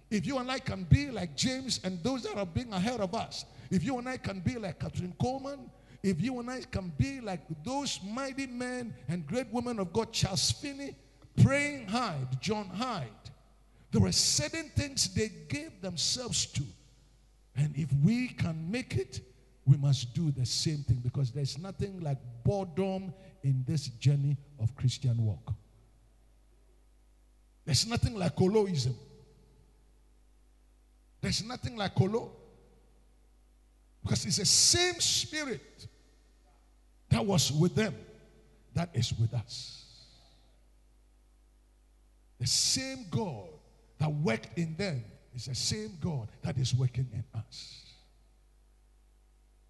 if 0.10 0.26
you 0.26 0.38
and 0.40 0.50
I 0.50 0.60
can 0.60 0.84
be 0.84 1.12
like 1.12 1.36
James 1.36 1.80
and 1.84 2.02
those 2.04 2.24
that 2.24 2.38
are 2.38 2.46
being 2.46 2.74
ahead 2.74 3.00
of 3.00 3.14
us, 3.14 3.46
if 3.70 3.84
you 3.84 3.98
and 3.98 4.10
I 4.10 4.18
can 4.18 4.40
be 4.40 4.58
like 4.58 4.80
Kathryn 4.80 5.16
Kuhlman, 5.18 5.70
if 6.06 6.22
you 6.22 6.40
and 6.40 6.52
I 6.52 6.62
can 6.62 6.94
be 7.00 7.20
like 7.20 7.42
those 7.64 8.00
mighty 8.06 8.46
men 8.46 8.94
and 9.08 9.26
great 9.26 9.48
women 9.52 9.80
of 9.80 9.92
God, 9.92 10.14
Charles 10.14 10.52
Finney, 10.52 10.96
Praying 11.42 11.88
Hyde, 11.88 12.40
John 12.40 12.68
Hyde, 12.68 13.10
there 13.92 14.02
were 14.02 14.12
certain 14.12 14.70
things 14.76 15.12
they 15.16 15.32
gave 15.50 15.82
themselves 15.82 16.46
to. 16.46 16.62
And 17.56 17.76
if 17.76 17.90
we 18.04 18.28
can 18.28 18.70
make 18.70 18.98
it, 18.98 19.20
we 19.66 19.78
must 19.78 20.14
do 20.14 20.30
the 20.30 20.46
same 20.46 20.84
thing 20.84 21.02
because 21.04 21.32
there's 21.32 21.58
nothing 21.58 22.00
like 22.02 22.20
boredom 22.44 23.12
in 23.42 23.64
this 23.68 23.88
journey 23.88 24.38
of 24.60 24.76
Christian 24.76 25.18
walk. 25.26 25.54
There's 27.66 27.88
nothing 27.88 28.14
like 28.16 28.36
Koloism. 28.36 28.94
There's 31.20 31.44
nothing 31.44 31.76
like 31.76 31.96
Kolo. 31.96 32.32
Because 34.04 34.24
it's 34.28 34.38
the 34.38 34.46
same 34.46 35.00
spirit 35.00 35.88
that 37.10 37.26
was 37.26 37.52
with 37.52 37.76
them 37.76 37.96
that 38.76 38.90
is 38.94 39.14
with 39.18 39.34
us. 39.34 39.84
The 42.40 42.48
same 42.48 43.06
God 43.10 43.48
that 43.98 44.12
worked 44.12 44.58
in 44.58 44.76
them 44.76 45.04
is 45.34 45.46
the 45.46 45.56
same 45.56 45.98
God 46.02 46.28
that 46.44 46.58
is 46.58 46.76
working 46.76 47.08
in 47.14 47.24
us. 47.38 47.84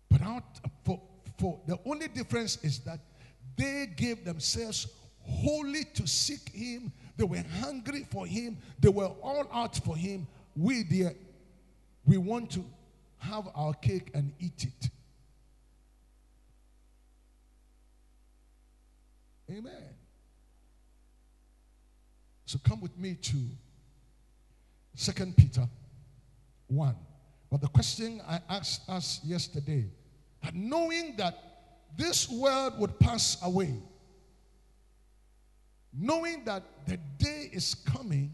But 0.09 0.21
out 0.21 0.43
for, 0.83 0.99
for 1.37 1.59
the 1.67 1.79
only 1.85 2.07
difference 2.07 2.57
is 2.63 2.79
that 2.79 2.99
they 3.55 3.87
gave 3.95 4.25
themselves 4.25 4.87
wholly 5.21 5.83
to 5.93 6.07
seek 6.07 6.49
Him. 6.49 6.91
They 7.17 7.23
were 7.23 7.43
hungry 7.61 8.05
for 8.09 8.25
Him. 8.25 8.57
They 8.79 8.89
were 8.89 9.11
all 9.21 9.47
out 9.53 9.77
for 9.77 9.95
Him. 9.95 10.27
We, 10.55 10.83
dear, 10.83 11.15
we 12.05 12.17
want 12.17 12.51
to 12.51 12.65
have 13.19 13.47
our 13.55 13.73
cake 13.73 14.11
and 14.13 14.33
eat 14.39 14.65
it. 14.65 14.89
Amen. 19.49 19.83
So 22.45 22.59
come 22.63 22.81
with 22.81 22.97
me 22.97 23.15
to 23.15 23.37
Second 24.95 25.35
Peter 25.35 25.67
1. 26.67 26.95
But 27.51 27.61
the 27.61 27.67
question 27.67 28.21
I 28.27 28.39
asked 28.49 28.89
us 28.89 29.21
yesterday, 29.23 29.85
that 30.43 30.55
knowing 30.55 31.15
that 31.17 31.37
this 31.97 32.29
world 32.29 32.79
would 32.79 32.99
pass 32.99 33.37
away, 33.43 33.73
knowing 35.93 36.43
that 36.45 36.63
the 36.87 36.97
day 37.17 37.49
is 37.53 37.75
coming 37.75 38.31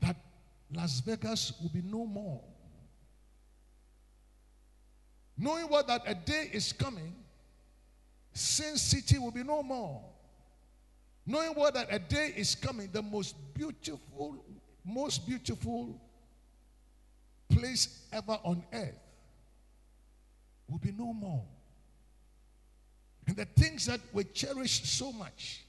that 0.00 0.16
Las 0.72 1.00
Vegas 1.00 1.52
will 1.60 1.70
be 1.70 1.82
no 1.82 2.06
more. 2.06 2.42
Knowing 5.36 5.64
what 5.64 5.86
that 5.86 6.02
a 6.06 6.14
day 6.14 6.50
is 6.52 6.72
coming, 6.72 7.14
Sin 8.32 8.76
City 8.76 9.18
will 9.18 9.30
be 9.30 9.42
no 9.42 9.62
more. 9.62 10.02
Knowing 11.26 11.50
what 11.50 11.74
that 11.74 11.88
a 11.90 11.98
day 11.98 12.32
is 12.36 12.54
coming, 12.54 12.88
the 12.92 13.02
most 13.02 13.36
beautiful, 13.54 14.36
most 14.84 15.26
beautiful 15.26 16.00
place 17.48 18.06
ever 18.12 18.38
on 18.44 18.64
earth 18.72 18.98
will 20.68 20.78
be 20.78 20.92
no 20.92 21.12
more. 21.12 21.44
And 23.26 23.36
the 23.36 23.44
things 23.44 23.86
that 23.86 24.00
we 24.12 24.24
cherish 24.24 24.84
so 24.84 25.12
much 25.12 25.64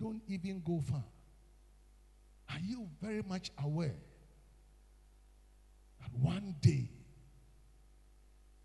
don't 0.00 0.22
even 0.28 0.62
go 0.64 0.80
far. 0.88 1.02
Are 2.50 2.60
you 2.60 2.88
very 3.02 3.22
much 3.22 3.50
aware 3.62 3.96
that 6.00 6.18
one 6.20 6.54
day 6.60 6.88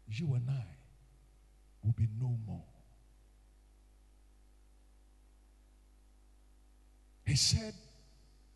you 0.07 0.33
and 0.35 0.49
I 0.49 0.78
will 1.83 1.93
be 1.93 2.07
no 2.19 2.37
more? 2.45 2.63
He 7.25 7.35
said, 7.35 7.73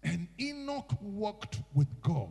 and 0.03 0.27
Enoch 0.39 0.91
walked 1.01 1.59
with 1.73 1.87
God. 2.01 2.29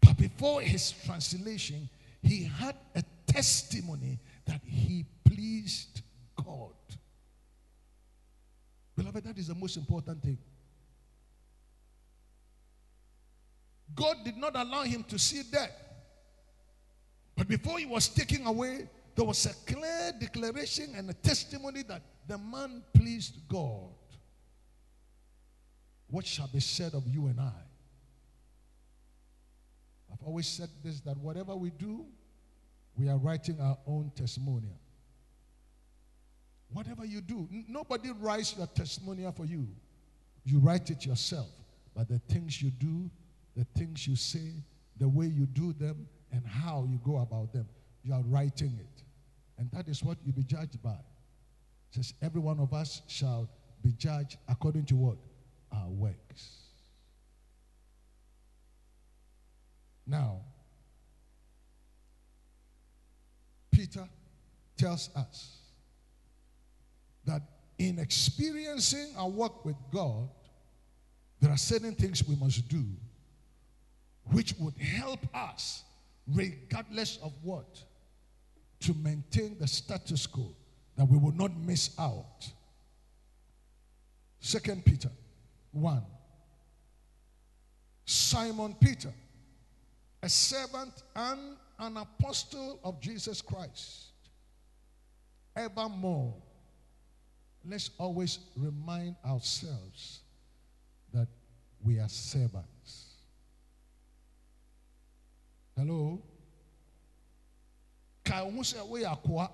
But 0.00 0.16
before 0.16 0.60
his 0.60 0.92
translation, 1.04 1.88
he 2.22 2.44
had 2.44 2.76
a 2.94 3.02
testimony 3.26 4.18
that 4.46 4.60
he 4.64 5.06
pleased 5.24 6.02
God. 6.36 6.72
Beloved, 8.96 9.24
that 9.24 9.38
is 9.38 9.46
the 9.46 9.54
most 9.54 9.76
important 9.76 10.22
thing. 10.22 10.38
God 13.94 14.16
did 14.24 14.36
not 14.36 14.54
allow 14.56 14.82
him 14.82 15.04
to 15.04 15.18
see 15.18 15.42
death. 15.50 15.72
But 17.36 17.48
before 17.48 17.78
he 17.78 17.86
was 17.86 18.08
taken 18.08 18.44
away, 18.46 18.88
there 19.18 19.26
was 19.26 19.46
a 19.46 19.72
clear 19.72 20.12
declaration 20.20 20.94
and 20.96 21.10
a 21.10 21.12
testimony 21.12 21.82
that 21.82 22.00
the 22.28 22.38
man 22.38 22.84
pleased 22.94 23.40
God. 23.48 23.90
What 26.08 26.24
shall 26.24 26.46
be 26.46 26.60
said 26.60 26.94
of 26.94 27.02
you 27.08 27.26
and 27.26 27.40
I? 27.40 27.50
I've 30.12 30.22
always 30.24 30.46
said 30.46 30.68
this 30.84 31.00
that 31.00 31.16
whatever 31.16 31.56
we 31.56 31.70
do, 31.70 32.06
we 32.96 33.08
are 33.08 33.16
writing 33.16 33.60
our 33.60 33.76
own 33.88 34.12
testimonial. 34.14 34.78
Whatever 36.72 37.04
you 37.04 37.20
do, 37.20 37.48
nobody 37.66 38.12
writes 38.20 38.56
your 38.56 38.68
testimonial 38.68 39.32
for 39.32 39.46
you. 39.46 39.66
You 40.44 40.60
write 40.60 40.90
it 40.90 41.04
yourself. 41.04 41.48
But 41.92 42.06
the 42.06 42.20
things 42.32 42.62
you 42.62 42.70
do, 42.70 43.10
the 43.56 43.66
things 43.76 44.06
you 44.06 44.14
say, 44.14 44.62
the 44.96 45.08
way 45.08 45.26
you 45.26 45.46
do 45.46 45.72
them, 45.72 46.06
and 46.30 46.46
how 46.46 46.86
you 46.88 47.00
go 47.04 47.16
about 47.16 47.52
them, 47.52 47.66
you 48.04 48.14
are 48.14 48.22
writing 48.22 48.78
it. 48.78 49.02
And 49.58 49.70
that 49.72 49.88
is 49.88 50.02
what 50.02 50.18
you'll 50.24 50.36
be 50.36 50.44
judged 50.44 50.82
by. 50.82 50.90
It 50.90 51.96
says, 51.96 52.14
Every 52.22 52.40
one 52.40 52.60
of 52.60 52.72
us 52.72 53.02
shall 53.08 53.48
be 53.82 53.92
judged 53.92 54.36
according 54.48 54.84
to 54.86 54.96
what? 54.96 55.16
Our 55.72 55.88
works. 55.88 56.68
Now, 60.06 60.40
Peter 63.70 64.08
tells 64.76 65.10
us 65.14 65.58
that 67.26 67.42
in 67.78 67.98
experiencing 67.98 69.12
our 69.16 69.28
work 69.28 69.64
with 69.64 69.76
God, 69.92 70.28
there 71.40 71.50
are 71.50 71.58
certain 71.58 71.94
things 71.94 72.26
we 72.26 72.34
must 72.36 72.66
do 72.68 72.84
which 74.32 74.54
would 74.58 74.76
help 74.76 75.20
us, 75.34 75.84
regardless 76.26 77.18
of 77.22 77.32
what, 77.42 77.82
to 78.80 78.94
maintain 78.94 79.56
the 79.58 79.66
status 79.66 80.26
quo 80.26 80.54
that 80.96 81.04
we 81.04 81.16
will 81.16 81.32
not 81.32 81.56
miss 81.56 81.90
out. 81.98 82.50
Second 84.40 84.84
Peter 84.84 85.10
1. 85.72 86.02
Simon 88.04 88.74
Peter, 88.80 89.12
a 90.22 90.28
servant 90.28 91.02
and 91.14 91.56
an 91.78 91.96
apostle 91.96 92.80
of 92.82 93.00
Jesus 93.00 93.42
Christ, 93.42 94.12
evermore. 95.54 96.34
Let's 97.68 97.90
always 97.98 98.38
remind 98.56 99.16
ourselves 99.26 100.20
that 101.12 101.28
we 101.84 101.98
are 101.98 102.08
servants. 102.08 103.16
Hello? 105.76 106.22
Ho 108.34 108.62
sɛ 108.62 108.78
akoa. 109.04 109.50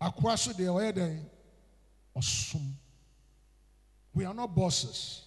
Akoa 0.00 0.38
so 0.38 0.52
deɛ 0.52 0.68
ɔyɛ 0.68 0.92
dɛn? 0.92 1.24
Ɔsom. 2.16 2.72
We 4.14 4.24
are 4.24 4.34
not 4.34 4.54
bosses. 4.54 5.22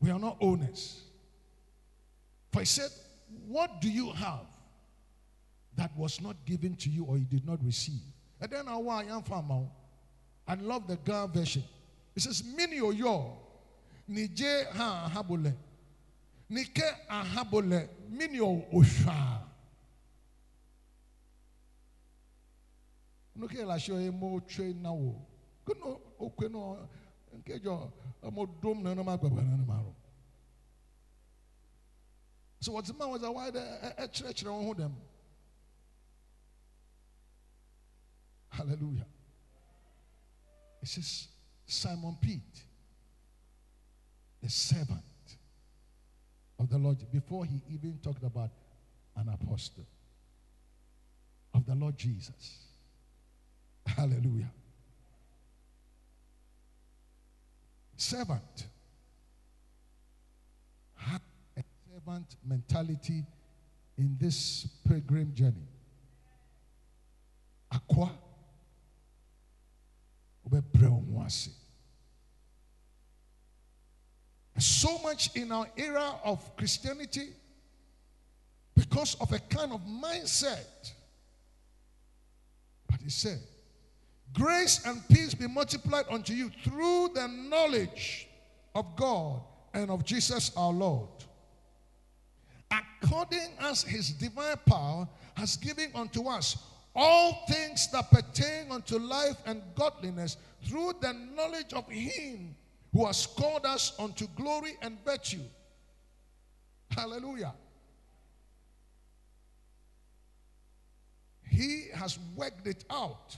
We 0.00 0.10
are 0.10 0.18
not 0.18 0.36
owners. 0.40 1.02
For 2.52 2.60
he 2.60 2.66
said, 2.66 2.90
What 3.46 3.80
do 3.80 3.90
you 3.90 4.10
have 4.10 4.46
that 5.76 5.96
was 5.96 6.20
not 6.20 6.36
given 6.44 6.76
to 6.76 6.90
you 6.90 7.04
or 7.04 7.16
you 7.16 7.24
did 7.24 7.46
not 7.46 7.64
receive? 7.64 8.00
And 8.40 8.50
then 8.50 8.68
I 8.68 8.76
am 8.76 9.22
from 9.22 9.68
I 10.46 10.54
love 10.54 10.88
the 10.88 10.96
girl 10.96 11.28
version. 11.28 11.62
It 12.16 12.22
says, 12.22 12.42
Mini 12.56 12.76
yo 12.76 13.38
nije 14.10 14.66
ha 14.72 15.10
habole. 15.14 15.54
Nike 16.48 16.82
ahabole 17.08 17.88
mini 18.10 18.38
osha. 18.38 19.38
Nuke 23.40 23.64
la 23.66 23.78
show 23.78 23.96
mo 24.12 24.40
train 24.40 24.82
now. 24.82 25.14
Kuno 25.64 26.00
okweno 26.20 26.88
nkejo 27.38 27.90
mo 28.30 28.46
dom 28.60 28.82
na 28.82 28.94
na 28.94 29.02
magbaba 29.02 29.42
na 29.42 29.56
na 29.56 29.64
maro. 29.64 29.94
So 32.60 32.72
what's 32.72 32.88
the 32.88 32.94
man 32.94 33.08
was 33.08 33.22
a 33.22 33.32
why 33.32 33.50
the 33.50 33.60
eh, 33.60 33.92
eh, 33.96 34.06
church 34.08 34.44
on 34.44 34.76
them. 34.76 34.94
Hallelujah. 38.50 39.06
It 40.82 40.88
says 40.88 41.28
Simon 41.64 42.18
Pete, 42.20 42.62
the 44.42 44.50
servant 44.50 45.00
of 46.58 46.68
the 46.68 46.76
Lord, 46.76 46.98
before 47.10 47.46
he 47.46 47.62
even 47.72 47.98
talked 48.02 48.22
about 48.22 48.50
an 49.16 49.30
apostle 49.30 49.86
of 51.54 51.64
the 51.64 51.74
Lord 51.74 51.96
Jesus. 51.96 52.69
Hallelujah. 53.96 54.50
Servant 57.96 58.66
had 60.96 61.20
a 61.56 61.62
servant 61.88 62.36
mentality 62.46 63.24
in 63.98 64.16
this 64.18 64.66
pilgrim 64.86 65.34
journey. 65.34 65.68
Akoa. 67.72 68.10
So 74.58 74.98
much 74.98 75.34
in 75.36 75.52
our 75.52 75.66
era 75.76 76.12
of 76.24 76.56
Christianity 76.56 77.28
because 78.74 79.14
of 79.20 79.32
a 79.32 79.38
kind 79.38 79.72
of 79.72 79.80
mindset. 79.82 80.92
But 82.88 83.00
he 83.00 83.10
said, 83.10 83.40
Grace 84.32 84.84
and 84.86 85.06
peace 85.08 85.34
be 85.34 85.48
multiplied 85.48 86.04
unto 86.10 86.32
you 86.32 86.50
through 86.62 87.10
the 87.14 87.26
knowledge 87.26 88.28
of 88.74 88.94
God 88.96 89.40
and 89.74 89.90
of 89.90 90.04
Jesus 90.04 90.52
our 90.56 90.72
Lord. 90.72 91.08
According 92.70 93.50
as 93.60 93.82
his 93.82 94.10
divine 94.10 94.56
power 94.66 95.08
has 95.34 95.56
given 95.56 95.90
unto 95.94 96.28
us 96.28 96.56
all 96.94 97.44
things 97.48 97.90
that 97.90 98.10
pertain 98.10 98.70
unto 98.70 98.98
life 98.98 99.36
and 99.46 99.62
godliness 99.74 100.36
through 100.64 100.94
the 101.00 101.12
knowledge 101.12 101.72
of 101.72 101.88
him 101.88 102.54
who 102.92 103.06
has 103.06 103.26
called 103.26 103.64
us 103.64 103.92
unto 103.98 104.26
glory 104.36 104.76
and 104.82 104.98
virtue. 105.04 105.42
Hallelujah. 106.90 107.54
He 111.48 111.86
has 111.94 112.18
worked 112.36 112.66
it 112.66 112.84
out 112.90 113.36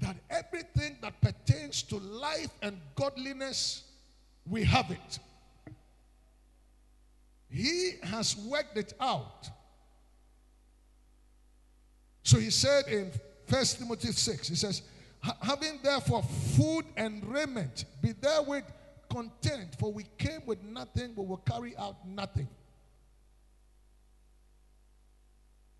that 0.00 0.16
everything 0.30 0.96
that 1.02 1.20
pertains 1.20 1.82
to 1.84 1.96
life 1.96 2.50
and 2.62 2.80
godliness, 2.94 3.84
we 4.48 4.64
have 4.64 4.90
it. 4.90 5.18
He 7.50 7.92
has 8.02 8.36
worked 8.36 8.76
it 8.76 8.94
out. 9.00 9.48
So 12.22 12.38
he 12.38 12.50
said 12.50 12.86
in 12.86 13.10
First 13.46 13.78
Timothy 13.78 14.12
6, 14.12 14.48
he 14.48 14.54
says, 14.54 14.82
Having 15.42 15.80
therefore 15.82 16.22
food 16.56 16.84
and 16.96 17.24
raiment, 17.26 17.84
be 18.00 18.12
therewith 18.12 18.64
content, 19.10 19.74
for 19.78 19.92
we 19.92 20.06
came 20.16 20.40
with 20.46 20.62
nothing, 20.62 21.12
but 21.14 21.26
will 21.26 21.38
carry 21.38 21.76
out 21.76 21.96
nothing. 22.06 22.48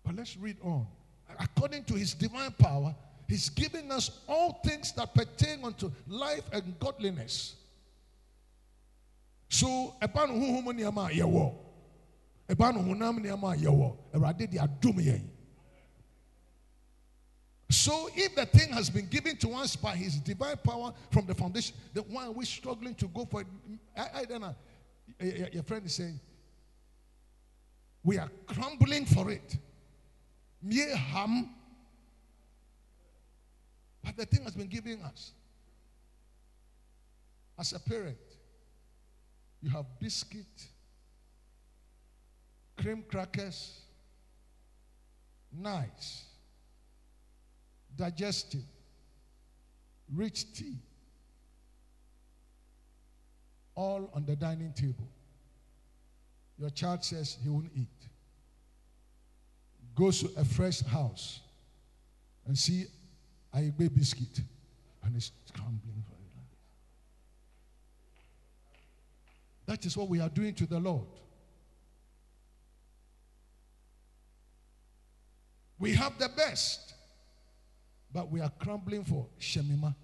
But 0.05 0.15
let's 0.15 0.37
read 0.37 0.57
on. 0.61 0.85
According 1.39 1.85
to 1.85 1.93
his 1.93 2.13
divine 2.13 2.51
power, 2.51 2.93
he's 3.31 3.49
giving 3.49 3.91
us 3.91 4.11
all 4.27 4.59
things 4.63 4.91
that 4.93 5.13
pertain 5.13 5.63
unto 5.63 5.89
life 6.07 6.43
and 6.51 6.77
godliness. 6.79 7.55
So, 9.47 9.95
ɛba 10.01 10.27
no 10.27 10.33
honhom 10.33 10.65
nneɛma 10.67 11.09
a 11.09 12.53
honam 12.53 13.19
nneɛma 13.19 13.53
a 13.53 13.57
yɛwɔ 13.57 13.97
awurade 14.13 14.49
de 14.49 14.57
adom 14.57 14.97
yɛn 14.97 15.27
so 17.71 18.09
if 18.15 18.35
the 18.35 18.45
thing 18.45 18.73
has 18.73 18.89
been 18.89 19.07
given 19.07 19.37
to 19.37 19.53
us 19.53 19.77
by 19.77 19.95
his 19.95 20.15
divine 20.15 20.57
power 20.57 20.93
from 21.09 21.25
the 21.25 21.33
foundation, 21.33 21.73
then 21.93 22.03
why 22.09 22.25
are 22.25 22.31
we 22.31 22.43
struggling 22.43 22.93
to 22.95 23.07
go 23.07 23.23
for 23.23 23.41
it? 23.41 23.47
I, 23.95 24.07
I 24.19 24.25
don't 24.25 24.41
know. 24.41 24.55
Your 25.53 25.63
friend 25.63 25.85
is 25.85 25.95
saying, 25.95 26.19
we 28.03 28.17
are 28.17 28.29
crumbling 28.45 29.05
for 29.05 29.31
it. 29.31 29.55
Mere 30.61 30.95
ham. 30.97 31.49
But 34.03 34.17
the 34.17 34.25
thing 34.25 34.43
has 34.43 34.55
been 34.55 34.67
given 34.67 35.01
us. 35.03 35.31
As 37.57 37.73
a 37.73 37.79
parent, 37.79 38.17
you 39.61 39.69
have 39.69 39.85
biscuit, 39.99 40.67
cream 42.77 43.03
crackers, 43.07 43.81
nice 45.51 46.25
digestive, 47.95 48.63
rich 50.13 50.53
tea, 50.53 50.77
all 53.75 54.09
on 54.13 54.25
the 54.25 54.35
dining 54.35 54.73
table. 54.73 55.07
Your 56.57 56.69
child 56.69 57.03
says 57.03 57.37
he 57.41 57.49
won't 57.49 57.71
eat. 57.75 57.87
Goes 59.95 60.21
to 60.21 60.29
a 60.39 60.45
fresh 60.45 60.81
house 60.81 61.41
and 62.47 62.57
see 62.57 62.85
a 63.53 63.61
baby 63.71 63.89
biscuit 63.89 64.41
and 65.03 65.15
it's 65.15 65.31
crumbling 65.53 66.03
for 66.07 66.15
it. 66.15 66.47
That 69.65 69.85
is 69.85 69.97
what 69.97 70.09
we 70.09 70.19
are 70.19 70.29
doing 70.29 70.53
to 70.55 70.65
the 70.65 70.79
Lord. 70.79 71.07
We 75.79 75.93
have 75.93 76.17
the 76.19 76.29
best 76.29 76.91
but 78.13 78.29
we 78.29 78.41
are 78.41 78.51
crumbling 78.59 79.03
for 79.03 79.27
Shemima. 79.37 79.95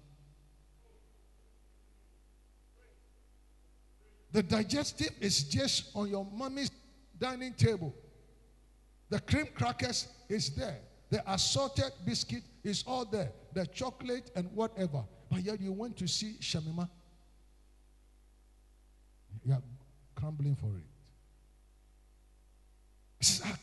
The 4.32 4.42
digestive 4.42 5.12
is 5.20 5.44
just 5.44 5.90
on 5.94 6.08
your 6.08 6.26
mommy's 6.32 6.70
dining 7.18 7.54
table. 7.54 7.94
The 9.10 9.20
cream 9.20 9.48
crackers 9.54 10.06
is 10.28 10.50
there. 10.54 10.78
The 11.10 11.22
assorted 11.32 11.92
biscuit 12.04 12.42
is 12.62 12.84
all 12.86 13.04
there. 13.04 13.32
The 13.54 13.66
chocolate 13.66 14.30
and 14.36 14.50
whatever. 14.52 15.04
But 15.30 15.42
yet 15.42 15.60
you 15.60 15.72
want 15.72 15.96
to 15.98 16.06
see 16.06 16.36
Shamima. 16.40 16.88
You 19.44 19.52
are 19.54 19.62
crumbling 20.14 20.56
for 20.56 20.70
it. 20.76 20.84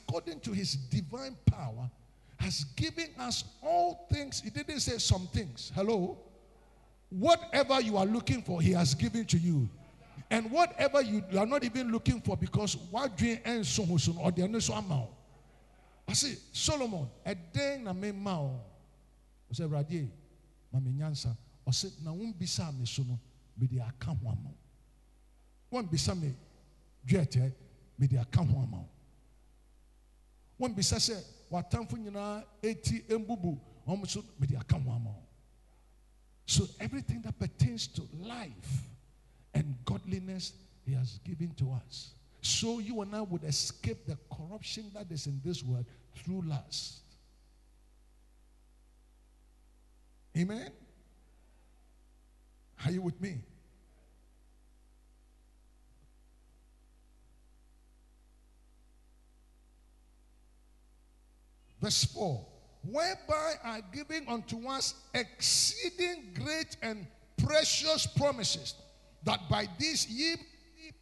According 0.07 0.39
to 0.41 0.51
his 0.51 0.75
divine 0.75 1.37
power, 1.45 1.89
has 2.37 2.65
given 2.75 3.09
us 3.19 3.43
all 3.61 4.07
things. 4.11 4.41
He 4.41 4.49
didn't 4.49 4.79
say 4.79 4.97
some 4.97 5.27
things. 5.27 5.71
Hello? 5.73 6.17
Whatever 7.09 7.81
you 7.81 7.97
are 7.97 8.05
looking 8.05 8.41
for, 8.41 8.61
He 8.61 8.71
has 8.71 8.93
given 8.93 9.25
to 9.25 9.37
you. 9.37 9.69
And 10.29 10.51
whatever 10.51 11.01
you 11.01 11.23
are 11.37 11.45
not 11.45 11.63
even 11.63 11.91
looking 11.91 12.19
for, 12.19 12.35
because 12.35 12.75
what 12.89 13.15
dream 13.15 13.39
and 13.45 13.65
so 13.65 13.83
or 13.83 14.31
the 14.31 14.61
so 14.61 14.73
amount. 14.73 15.09
I 16.07 16.13
say, 16.13 16.35
Solomon, 16.51 17.07
day 17.53 17.79
na 17.81 17.93
me 17.93 18.11
mao. 18.11 18.61
I 19.49 19.53
say, 19.53 19.63
Radie, 19.63 20.07
Mami 20.73 20.97
Nyansa. 20.97 21.35
Said, 21.71 21.91
na 22.03 22.11
some 22.45 22.79
me 22.79 22.85
sono, 22.85 23.19
me 23.57 23.67
the 23.67 23.79
account 23.79 24.21
one 24.21 24.37
more. 24.43 24.53
Won't 25.71 25.91
be 25.91 25.97
some 25.97 26.21
me, 26.21 26.33
Jete, 27.07 27.51
me 27.97 28.07
the 28.07 28.21
account 28.21 28.51
one 28.51 28.69
more. 28.69 28.85
Won't 30.59 30.75
be 30.75 30.83
say, 30.83 31.15
watamfo 31.51 31.97
nyinaa 31.97 32.43
eti 32.61 33.03
embubu 33.09 33.59
wɔn 33.87 34.01
nso 34.01 34.23
mede 34.39 34.57
aka 34.57 34.77
ho 34.79 34.91
ama 34.91 35.13
so 36.45 36.67
everything 36.79 37.21
that 37.21 37.37
pertains 37.39 37.87
to 37.87 38.07
life 38.19 38.89
and 39.53 39.75
godliness 39.85 40.53
he 40.85 40.93
has 40.93 41.19
given 41.23 41.53
to 41.55 41.71
us 41.71 42.14
so 42.45 42.79
you 42.79 43.01
and 43.01 43.15
I 43.15 43.21
would 43.21 43.43
escape 43.43 44.05
the 44.05 44.17
corruption 44.31 44.91
that 44.93 45.11
is 45.11 45.25
in 45.25 45.41
this 45.43 45.63
world 45.63 45.85
through 46.15 46.43
lust. 46.45 46.99
Amen? 50.37 50.69
Are 52.85 52.91
you 52.91 53.01
with 53.01 53.19
me? 53.19 53.37
Verse 61.81 62.03
4 62.03 62.45
Whereby 62.83 63.53
are 63.63 63.81
giving 63.91 64.27
unto 64.27 64.67
us 64.67 64.93
exceeding 65.15 66.35
great 66.35 66.77
and 66.83 67.07
precious 67.43 68.05
promises, 68.05 68.75
that 69.23 69.39
by 69.49 69.67
this 69.79 70.07
ye 70.07 70.35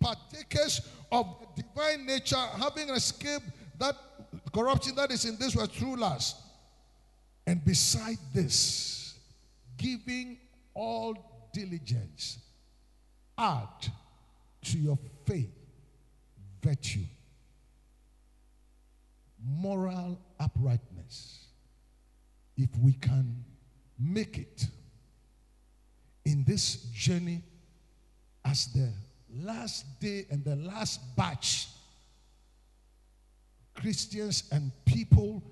partakers 0.04 0.82
of 1.12 1.26
the 1.56 1.64
divine 1.64 2.06
nature, 2.06 2.36
having 2.60 2.90
escaped 2.90 3.46
that 3.80 3.96
corruption 4.54 4.96
that 4.96 5.12
is 5.12 5.26
in 5.26 5.38
this 5.38 5.56
world 5.56 5.72
through 5.72 5.96
lust. 5.96 6.38
And 7.48 7.64
beside 7.64 8.18
this, 8.34 9.16
giving 9.78 10.38
all 10.74 11.50
diligence, 11.54 12.40
add 13.38 13.68
to 14.64 14.78
your 14.78 14.98
faith 15.26 15.52
virtue 16.62 17.04
moral 19.46 20.20
uprightness, 20.40 21.48
if 22.58 22.70
we 22.82 22.94
can 22.94 23.44
make 24.00 24.38
it 24.38 24.68
in 26.26 26.44
this 26.46 26.76
journey 26.94 27.42
as 28.46 28.68
the 28.68 28.90
last 29.42 30.00
day 30.00 30.26
and 30.30 30.44
the 30.44 30.56
last 30.56 31.00
batch, 31.16 31.68
Christians 33.76 34.44
and 34.52 34.72
people 34.86 35.44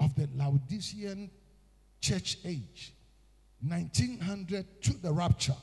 of 0.00 0.14
the 0.14 0.28
Laodicean 0.34 1.30
church 2.00 2.38
age, 2.44 2.92
1900 3.66 4.82
to 4.82 4.92
the 4.94 5.12
rapture, 5.12 5.56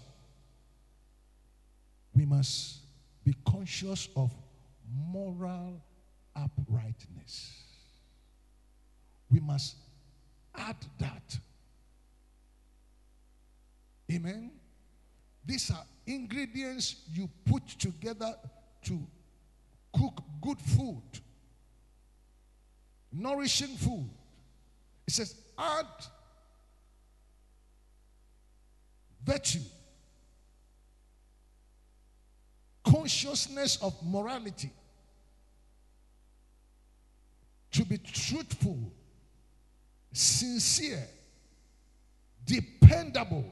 we 2.14 2.26
must 2.26 2.80
be 3.24 3.36
conscious 3.46 4.10
of 4.16 4.32
moral 5.12 5.82
uprightness. 6.36 7.64
We 9.30 9.40
must 9.40 9.76
add 10.56 10.76
that. 11.00 11.38
Amen. 14.12 14.52
These 15.46 15.72
are 15.72 15.84
ingredients 16.06 16.96
you 17.12 17.30
put 17.46 17.68
together 17.68 18.34
to 18.86 19.00
cook 19.94 20.24
good 20.42 20.60
food, 20.60 21.02
nourishing 23.12 23.76
food. 23.76 24.10
It 25.08 25.14
says, 25.14 25.36
add 25.58 25.86
virtue, 29.26 29.60
consciousness 32.84 33.78
of 33.82 33.96
morality, 34.06 34.72
to 37.72 37.86
be 37.86 37.98
truthful, 37.98 38.92
sincere, 40.12 41.08
dependable, 42.46 43.46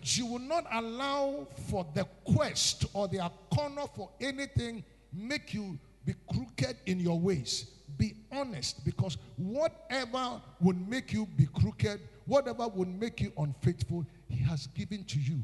that 0.00 0.16
you 0.16 0.26
will 0.26 0.38
not 0.38 0.64
allow 0.72 1.46
for 1.68 1.86
the 1.94 2.04
quest 2.24 2.86
or 2.94 3.06
the 3.08 3.30
corner 3.54 3.82
for 3.94 4.08
anything 4.20 4.82
make 5.12 5.52
you 5.52 5.78
be 6.06 6.14
crooked 6.32 6.76
in 6.86 6.98
your 6.98 7.18
ways. 7.20 7.66
Be 7.98 8.14
honest 8.32 8.82
because 8.84 9.18
whatever 9.36 10.40
would 10.60 10.88
make 10.88 11.12
you 11.12 11.26
be 11.36 11.46
crooked, 11.46 12.00
whatever 12.24 12.66
would 12.68 12.88
make 12.88 13.20
you 13.20 13.32
unfaithful, 13.36 14.06
He 14.28 14.38
has 14.44 14.68
given 14.68 15.04
to 15.04 15.18
you. 15.18 15.40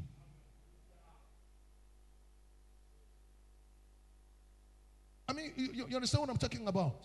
I 5.28 5.32
mean, 5.32 5.52
you, 5.56 5.86
you 5.88 5.96
understand 5.96 6.20
what 6.20 6.30
I'm 6.30 6.36
talking 6.36 6.66
about? 6.68 7.04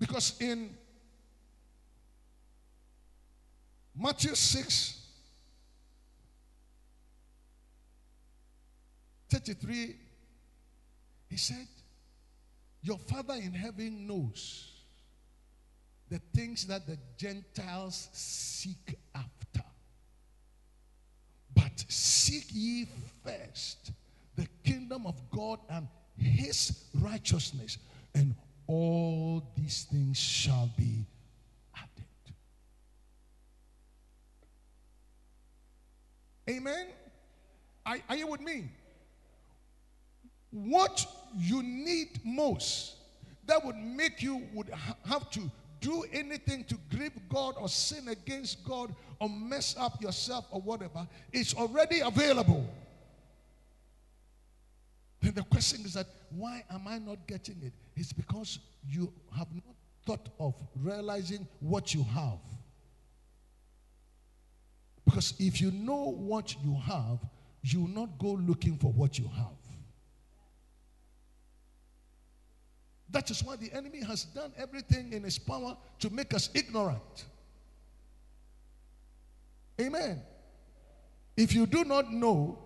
Because 0.00 0.40
in 0.40 0.70
Matthew 3.94 4.34
6, 4.34 4.95
33, 9.28 9.96
he 11.28 11.36
said, 11.36 11.66
Your 12.82 12.98
Father 12.98 13.34
in 13.34 13.52
heaven 13.52 14.06
knows 14.06 14.72
the 16.08 16.20
things 16.34 16.66
that 16.66 16.86
the 16.86 16.98
Gentiles 17.16 18.08
seek 18.12 18.96
after. 19.14 19.64
But 21.54 21.84
seek 21.88 22.44
ye 22.52 22.86
first 23.24 23.92
the 24.36 24.46
kingdom 24.62 25.06
of 25.06 25.18
God 25.30 25.58
and 25.68 25.88
his 26.16 26.84
righteousness, 27.00 27.78
and 28.14 28.34
all 28.66 29.42
these 29.56 29.86
things 29.90 30.18
shall 30.18 30.70
be 30.76 31.04
added. 31.74 32.34
Amen. 36.48 36.86
Are, 37.84 37.98
are 38.08 38.16
you 38.16 38.26
with 38.26 38.40
me? 38.40 38.68
What 40.50 41.06
you 41.36 41.62
need 41.62 42.20
most 42.24 42.96
that 43.46 43.64
would 43.64 43.76
make 43.76 44.22
you 44.22 44.42
would 44.52 44.70
ha- 44.70 44.96
have 45.06 45.30
to 45.30 45.50
do 45.80 46.04
anything 46.12 46.64
to 46.64 46.76
grieve 46.90 47.12
God 47.28 47.54
or 47.58 47.68
sin 47.68 48.08
against 48.08 48.64
God 48.64 48.94
or 49.20 49.28
mess 49.28 49.76
up 49.78 50.02
yourself 50.02 50.46
or 50.50 50.60
whatever, 50.60 51.06
it's 51.32 51.54
already 51.54 52.00
available. 52.00 52.68
Then 55.22 55.34
the 55.34 55.42
question 55.42 55.84
is 55.84 55.94
that 55.94 56.06
why 56.30 56.64
am 56.70 56.88
I 56.88 56.98
not 56.98 57.26
getting 57.26 57.56
it? 57.62 57.72
It's 57.94 58.12
because 58.12 58.58
you 58.88 59.12
have 59.36 59.48
not 59.54 59.74
thought 60.04 60.28
of 60.38 60.54
realizing 60.82 61.46
what 61.60 61.94
you 61.94 62.02
have. 62.04 62.38
Because 65.04 65.34
if 65.38 65.60
you 65.60 65.70
know 65.70 66.12
what 66.12 66.54
you 66.64 66.76
have, 66.84 67.18
you 67.62 67.82
will 67.82 67.88
not 67.88 68.18
go 68.18 68.32
looking 68.32 68.76
for 68.76 68.92
what 68.92 69.18
you 69.18 69.28
have. 69.28 69.65
That 73.10 73.30
is 73.30 73.42
why 73.42 73.56
the 73.56 73.72
enemy 73.72 74.02
has 74.02 74.24
done 74.24 74.52
everything 74.58 75.12
in 75.12 75.22
his 75.22 75.38
power 75.38 75.76
to 76.00 76.10
make 76.10 76.34
us 76.34 76.50
ignorant. 76.54 77.26
Amen. 79.80 80.20
If 81.36 81.54
you 81.54 81.66
do 81.66 81.84
not 81.84 82.12
know, 82.12 82.58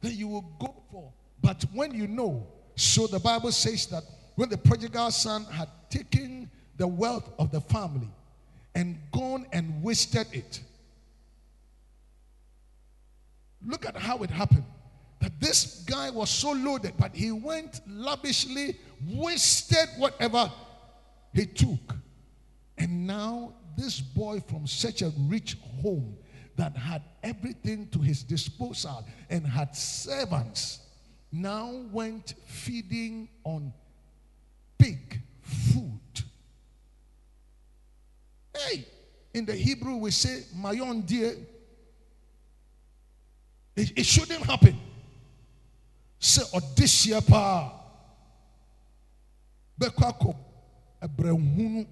then 0.00 0.12
you 0.14 0.28
will 0.28 0.48
go 0.60 0.74
for. 0.90 1.12
But 1.40 1.64
when 1.72 1.94
you 1.94 2.06
know, 2.06 2.46
so 2.76 3.06
the 3.06 3.18
Bible 3.18 3.52
says 3.52 3.86
that 3.86 4.04
when 4.36 4.48
the 4.48 4.58
prodigal 4.58 5.10
son 5.10 5.44
had 5.44 5.68
taken 5.90 6.50
the 6.76 6.86
wealth 6.86 7.30
of 7.38 7.50
the 7.50 7.60
family 7.60 8.08
and 8.74 8.98
gone 9.12 9.46
and 9.52 9.82
wasted 9.82 10.26
it, 10.32 10.60
look 13.66 13.86
at 13.86 13.96
how 13.96 14.18
it 14.18 14.30
happened. 14.30 14.64
That 15.22 15.40
this 15.40 15.84
guy 15.86 16.10
was 16.10 16.30
so 16.30 16.50
loaded, 16.50 16.94
but 16.98 17.14
he 17.14 17.30
went 17.30 17.80
lavishly, 17.88 18.76
wasted 19.06 19.88
whatever 19.96 20.50
he 21.32 21.46
took. 21.46 21.94
And 22.76 23.06
now, 23.06 23.54
this 23.76 24.00
boy 24.00 24.40
from 24.40 24.66
such 24.66 25.00
a 25.00 25.12
rich 25.28 25.56
home 25.80 26.16
that 26.56 26.76
had 26.76 27.02
everything 27.22 27.88
to 27.90 28.00
his 28.00 28.24
disposal 28.24 29.06
and 29.30 29.46
had 29.46 29.76
servants 29.76 30.80
now 31.30 31.72
went 31.92 32.34
feeding 32.46 33.28
on 33.44 33.72
pig 34.76 35.22
food. 35.40 36.00
Hey, 38.56 38.88
in 39.32 39.46
the 39.46 39.54
Hebrew 39.54 39.98
we 39.98 40.10
say 40.10 40.42
mayon 40.56 41.06
dear. 41.06 41.36
It, 43.76 43.92
it 43.96 44.04
shouldn't 44.04 44.42
happen. 44.42 44.76
Say 46.22 46.42
audition 46.54 47.20
pa. 47.22 47.72
Bɛkɔ 49.76 50.04
akɔ 50.06 50.36
ɛbrɛhunu 51.02 51.84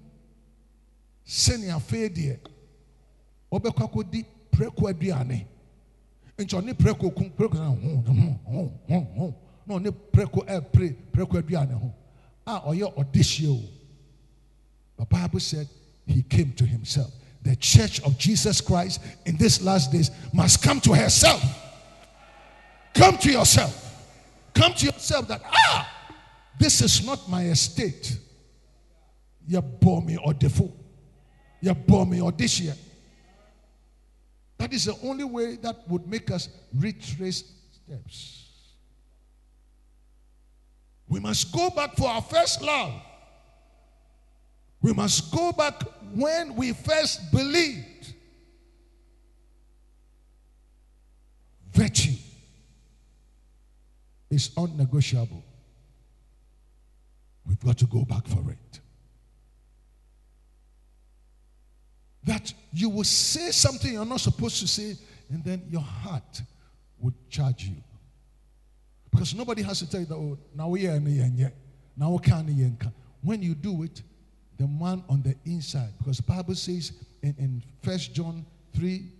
sɛnea 1.27 1.75
afei 1.75 2.07
deɛ 2.07 2.39
ɔbɛkɔ 3.51 3.83
akɔdi 3.83 4.25
prɛko 4.49 4.89
aduane. 4.89 5.45
Nti 6.37 6.55
ɔne 6.55 6.73
prɛko 6.73 7.13
kun 7.13 7.29
prɛko 7.31 7.53
na 7.55 7.67
ho 7.67 7.75
ho 7.75 8.39
ho 8.45 8.71
ho 8.87 8.99
ho 9.17 9.35
na 9.67 9.75
ɔne 9.75 9.91
prɛko 10.13 10.47
ɛpre 10.47 10.95
prɛko 11.11 11.41
aduane 11.43 11.73
ho 11.73 11.93
a 12.47 12.61
ɔyɛ 12.71 12.95
ɔdehyia 12.95 13.49
o. 13.49 13.69
The 14.95 15.05
bible 15.07 15.41
said 15.41 15.67
he 16.05 16.23
came 16.23 16.53
to 16.53 16.65
himself. 16.65 17.11
The 17.41 17.57
church 17.57 17.99
of 18.03 18.17
jesus 18.17 18.61
christ 18.61 19.01
in 19.25 19.35
these 19.35 19.61
last 19.61 19.91
days 19.91 20.09
must 20.31 20.63
come 20.63 20.79
to 20.81 20.93
herself. 20.93 21.43
Come 22.93 23.17
to 23.17 23.29
yourself 23.29 23.90
come 24.53 24.73
to 24.73 24.85
yourself 24.85 25.27
that 25.27 25.41
ah 25.45 25.89
this 26.59 26.81
is 26.81 27.05
not 27.05 27.29
my 27.29 27.43
estate 27.45 28.17
you 29.47 29.61
bore 29.61 30.01
me 30.01 30.17
or 30.23 30.33
default 30.33 30.75
you 31.61 31.73
bore 31.73 32.05
me 32.05 32.21
or 32.21 32.31
this 32.31 32.59
year 32.59 32.75
that 34.61 34.73
is 34.73 34.85
the 34.85 34.95
only 35.01 35.23
way 35.23 35.55
that 35.55 35.75
would 35.87 36.07
make 36.07 36.29
us 36.29 36.47
retrace 36.75 37.43
steps. 37.71 38.47
We 41.07 41.19
must 41.19 41.51
go 41.51 41.71
back 41.71 41.97
for 41.97 42.07
our 42.07 42.21
first 42.21 42.61
love. 42.61 42.93
We 44.79 44.93
must 44.93 45.33
go 45.33 45.51
back 45.51 45.81
when 46.13 46.55
we 46.55 46.73
first 46.73 47.31
believed. 47.31 48.13
Virtue 51.73 52.20
is 54.31 54.49
unnegotiable. 54.57 55.43
We've 57.45 57.59
got 57.59 57.77
to 57.79 57.85
go 57.85 58.05
back 58.05 58.27
for 58.27 58.49
it. 58.49 58.81
that 62.23 62.53
you 62.71 62.89
will 62.89 63.03
say 63.03 63.51
something 63.51 63.93
you're 63.93 64.05
not 64.05 64.19
supposed 64.19 64.59
to 64.59 64.67
say, 64.67 64.95
and 65.29 65.43
then 65.43 65.63
your 65.69 65.81
heart 65.81 66.41
would 66.99 67.13
charge 67.29 67.65
you. 67.65 67.75
Because 69.09 69.33
nobody 69.33 69.61
has 69.63 69.79
to 69.79 69.89
tell 69.89 70.01
you 70.01 70.05
that, 70.05 70.15
oh, 70.15 70.37
now 70.55 70.69
we 70.69 70.87
are 70.87 70.97
yet, 70.97 71.55
now 71.97 72.17
can 72.17 72.77
When 73.21 73.41
you 73.41 73.55
do 73.55 73.83
it, 73.83 74.01
the 74.57 74.67
man 74.67 75.03
on 75.09 75.23
the 75.23 75.35
inside, 75.45 75.89
because 75.97 76.17
the 76.17 76.23
Bible 76.23 76.55
says 76.55 76.91
in, 77.23 77.35
in 77.39 77.63
1 77.83 77.97
John 78.13 78.45
3 78.75 79.11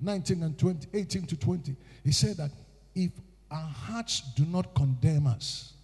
19 0.00 0.42
and 0.42 0.58
20, 0.58 0.88
18 0.92 1.26
to 1.26 1.36
20, 1.36 1.76
he 2.02 2.10
said 2.10 2.36
that 2.36 2.50
if 2.92 3.12
our 3.52 3.68
hearts 3.68 4.22
do 4.34 4.44
not 4.46 4.74
condemn 4.74 5.26
us, 5.26 5.74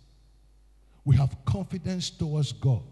we 1.05 1.16
have 1.16 1.37
confidence 1.45 2.11
towards 2.11 2.53
God. 2.53 2.83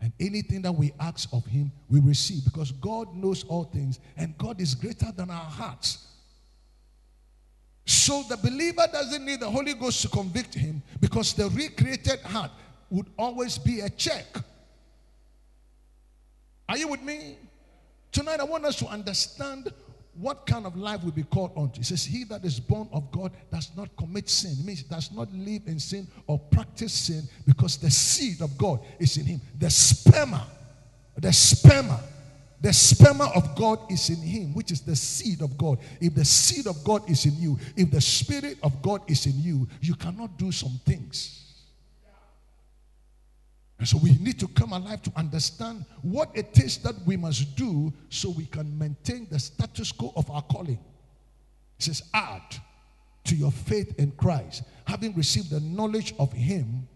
And 0.00 0.12
anything 0.20 0.62
that 0.62 0.72
we 0.72 0.92
ask 1.00 1.28
of 1.32 1.44
Him, 1.46 1.72
we 1.88 2.00
receive 2.00 2.44
because 2.44 2.72
God 2.72 3.14
knows 3.14 3.44
all 3.44 3.64
things 3.64 3.98
and 4.16 4.36
God 4.36 4.60
is 4.60 4.74
greater 4.74 5.10
than 5.12 5.30
our 5.30 5.36
hearts. 5.36 6.06
So 7.86 8.24
the 8.28 8.36
believer 8.36 8.86
doesn't 8.92 9.24
need 9.24 9.40
the 9.40 9.48
Holy 9.48 9.72
Ghost 9.72 10.02
to 10.02 10.08
convict 10.08 10.54
him 10.54 10.82
because 11.00 11.34
the 11.34 11.48
recreated 11.50 12.20
heart 12.20 12.50
would 12.90 13.06
always 13.16 13.58
be 13.58 13.80
a 13.80 13.88
check. 13.88 14.26
Are 16.68 16.76
you 16.76 16.88
with 16.88 17.02
me? 17.02 17.36
Tonight, 18.10 18.40
I 18.40 18.44
want 18.44 18.64
us 18.64 18.74
to 18.76 18.86
understand 18.86 19.72
what 20.18 20.46
kind 20.46 20.66
of 20.66 20.76
life 20.76 21.02
will 21.04 21.12
be 21.12 21.22
called 21.24 21.52
unto. 21.56 21.78
He 21.78 21.84
says, 21.84 22.04
He 22.04 22.24
that 22.24 22.44
is 22.44 22.58
born 22.58 22.88
of 22.92 23.10
God 23.10 23.32
does 23.52 23.70
not 23.76 23.94
commit 23.96 24.28
sin. 24.28 24.52
It 24.58 24.64
means 24.64 24.82
does 24.82 25.12
not 25.12 25.32
live 25.32 25.62
in 25.66 25.78
sin 25.78 26.06
or 26.26 26.38
practice 26.38 26.92
sin 26.92 27.22
because 27.46 27.76
the 27.76 27.90
seed 27.90 28.40
of 28.40 28.56
God 28.56 28.80
is 28.98 29.16
in 29.16 29.26
him. 29.26 29.40
The 29.58 29.66
sperma, 29.66 30.42
the 31.16 31.28
sperma, 31.28 32.00
the 32.60 32.70
sperma 32.70 33.36
of 33.36 33.54
God 33.54 33.78
is 33.90 34.08
in 34.08 34.16
him, 34.16 34.54
which 34.54 34.72
is 34.72 34.80
the 34.80 34.96
seed 34.96 35.42
of 35.42 35.56
God. 35.58 35.78
If 36.00 36.14
the 36.14 36.24
seed 36.24 36.66
of 36.66 36.82
God 36.82 37.08
is 37.08 37.26
in 37.26 37.36
you, 37.38 37.58
if 37.76 37.90
the 37.90 38.00
spirit 38.00 38.58
of 38.62 38.80
God 38.82 39.02
is 39.08 39.26
in 39.26 39.40
you, 39.40 39.68
you 39.80 39.94
cannot 39.94 40.38
do 40.38 40.50
some 40.50 40.80
things. 40.84 41.45
And 43.86 43.90
so 43.90 43.98
we 43.98 44.16
need 44.18 44.40
to 44.40 44.48
come 44.48 44.72
alive 44.72 45.00
to 45.02 45.12
understand 45.14 45.84
what 46.02 46.32
it 46.34 46.58
is 46.58 46.78
that 46.78 46.96
we 47.06 47.16
must 47.16 47.54
do 47.54 47.92
so 48.08 48.30
we 48.30 48.46
can 48.46 48.76
maintain 48.76 49.28
the 49.30 49.38
status 49.38 49.92
quo 49.92 50.12
of 50.16 50.28
our 50.28 50.42
calling. 50.42 50.80
It 51.78 51.84
says, 51.84 52.02
add 52.12 52.42
to 53.26 53.36
your 53.36 53.52
faith 53.52 53.96
in 53.96 54.10
Christ, 54.10 54.64
having 54.88 55.14
received 55.14 55.50
the 55.50 55.60
knowledge 55.60 56.14
of 56.18 56.32
Him, 56.32 56.88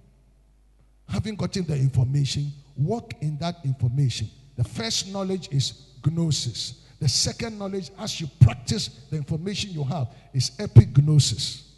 having 1.09 1.37
gotten 1.37 1.65
the 1.65 1.77
information, 1.77 2.51
walk 2.77 3.13
in 3.21 3.39
that 3.39 3.59
information. 3.65 4.29
The 4.57 4.65
first 4.65 5.13
knowledge 5.13 5.49
is 5.53 5.93
gnosis. 6.05 6.87
The 6.99 7.09
second 7.09 7.57
knowledge, 7.57 7.93
as 8.01 8.21
you 8.21 8.29
practice 8.41 8.89
the 9.11 9.17
information 9.17 9.71
you 9.71 9.85
have, 9.85 10.09
is 10.35 10.51
epignosis. 10.59 11.69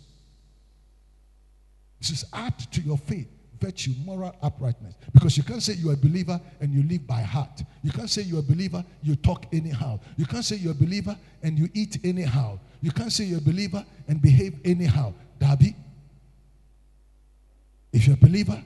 This 2.00 2.08
is 2.08 2.24
add 2.32 2.58
to 2.72 2.80
your 2.80 2.96
faith 2.96 3.28
virtue, 3.62 3.92
moral 4.04 4.34
uprightness. 4.42 4.94
Because 5.12 5.36
you 5.36 5.44
can't 5.44 5.62
say 5.62 5.74
you're 5.74 5.92
a 5.92 5.96
believer 5.96 6.40
and 6.60 6.72
you 6.72 6.82
live 6.82 7.06
by 7.06 7.20
heart. 7.20 7.62
You 7.82 7.92
can't 7.92 8.10
say 8.10 8.22
you're 8.22 8.40
a 8.40 8.42
believer, 8.42 8.84
you 9.02 9.14
talk 9.16 9.46
anyhow. 9.52 10.00
You 10.16 10.26
can't 10.26 10.44
say 10.44 10.56
you're 10.56 10.72
a 10.72 10.74
believer 10.74 11.16
and 11.42 11.58
you 11.58 11.68
eat 11.72 11.98
anyhow. 12.04 12.58
You 12.80 12.90
can't 12.90 13.12
say 13.12 13.24
you're 13.24 13.38
a 13.38 13.42
believer 13.42 13.84
and 14.08 14.20
behave 14.20 14.58
anyhow. 14.64 15.14
Darby, 15.38 15.76
if 17.92 18.06
you're 18.06 18.16
a 18.16 18.26
believer, 18.26 18.60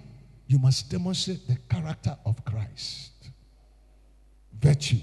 you 0.47 0.59
must 0.59 0.89
demonstrate 0.91 1.47
the 1.47 1.59
character 1.69 2.17
of 2.25 2.43
Christ. 2.45 3.13
Virtue. 4.59 5.01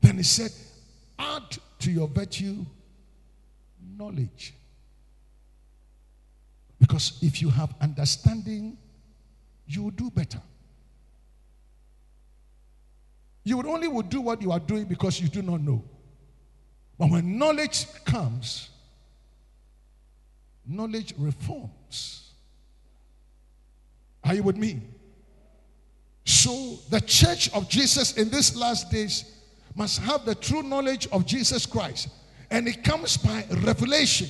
Then 0.00 0.16
he 0.18 0.22
said, 0.22 0.52
add 1.18 1.56
to 1.78 1.90
your 1.90 2.08
virtue 2.08 2.64
knowledge. 3.96 4.54
Because 6.78 7.18
if 7.22 7.42
you 7.42 7.50
have 7.50 7.74
understanding, 7.80 8.78
you 9.66 9.82
will 9.82 9.90
do 9.90 10.10
better. 10.10 10.40
You 13.44 13.56
would 13.56 13.66
only 13.66 13.88
would 13.88 14.08
do 14.08 14.20
what 14.20 14.42
you 14.42 14.52
are 14.52 14.60
doing 14.60 14.84
because 14.84 15.20
you 15.20 15.28
do 15.28 15.42
not 15.42 15.60
know. 15.60 15.82
But 16.98 17.10
when 17.10 17.38
knowledge 17.38 17.86
comes, 18.04 18.70
knowledge 20.66 21.14
reforms. 21.16 22.32
Are 24.24 24.34
you 24.34 24.42
with 24.42 24.56
me? 24.56 24.82
So 26.24 26.78
the 26.90 27.00
church 27.00 27.50
of 27.54 27.68
Jesus 27.68 28.18
in 28.18 28.28
these 28.28 28.54
last 28.54 28.90
days 28.90 29.36
must 29.74 30.00
have 30.00 30.26
the 30.26 30.34
true 30.34 30.62
knowledge 30.62 31.08
of 31.10 31.24
Jesus 31.24 31.64
Christ. 31.64 32.08
And 32.50 32.68
it 32.68 32.84
comes 32.84 33.16
by 33.16 33.46
revelation. 33.62 34.28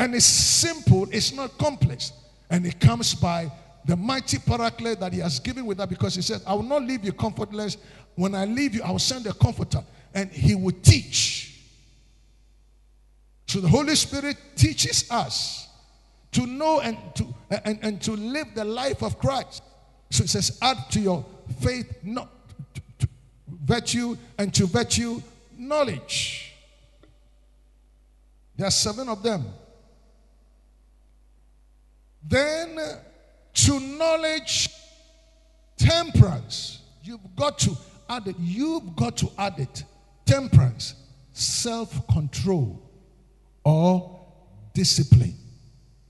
And 0.00 0.14
it's 0.14 0.24
simple, 0.24 1.06
it's 1.12 1.30
not 1.30 1.58
complex. 1.58 2.12
And 2.48 2.64
it 2.64 2.80
comes 2.80 3.14
by 3.14 3.52
the 3.84 3.94
mighty 3.94 4.38
paraclete 4.38 4.98
that 4.98 5.12
he 5.12 5.18
has 5.18 5.38
given 5.38 5.66
with 5.66 5.76
that 5.76 5.90
because 5.90 6.14
he 6.14 6.22
said, 6.22 6.40
I 6.46 6.54
will 6.54 6.62
not 6.62 6.84
leave 6.84 7.04
you 7.04 7.12
comfortless. 7.12 7.76
When 8.14 8.34
I 8.34 8.46
leave 8.46 8.74
you, 8.74 8.82
I 8.82 8.90
will 8.92 8.98
send 8.98 9.26
a 9.26 9.34
comforter 9.34 9.84
and 10.14 10.30
he 10.30 10.54
will 10.54 10.72
teach. 10.82 11.60
So 13.46 13.60
the 13.60 13.68
Holy 13.68 13.94
Spirit 13.94 14.38
teaches 14.56 15.10
us 15.10 15.68
to 16.32 16.46
know 16.46 16.80
and 16.80 16.96
to 17.16 17.34
and, 17.50 17.78
and 17.82 18.00
to 18.00 18.12
live 18.12 18.46
the 18.54 18.64
life 18.64 19.02
of 19.02 19.18
Christ. 19.18 19.62
So 20.08 20.24
it 20.24 20.30
says, 20.30 20.58
add 20.62 20.78
to 20.92 21.00
your 21.00 21.26
faith 21.60 21.92
not 22.02 22.30
to, 22.72 22.82
to 23.00 23.08
virtue 23.66 24.16
and 24.38 24.54
to 24.54 24.64
virtue 24.64 25.20
knowledge. 25.58 26.54
There 28.56 28.66
are 28.66 28.70
seven 28.70 29.10
of 29.10 29.22
them. 29.22 29.44
Then 32.22 32.78
to 33.54 33.80
knowledge, 33.80 34.68
temperance. 35.76 36.80
You've 37.02 37.34
got 37.36 37.58
to 37.60 37.76
add 38.08 38.28
it. 38.28 38.36
You've 38.38 38.94
got 38.96 39.16
to 39.18 39.30
add 39.38 39.58
it. 39.58 39.84
Temperance, 40.26 40.94
self 41.32 42.06
control, 42.08 42.80
or 43.64 44.20
discipline. 44.74 45.34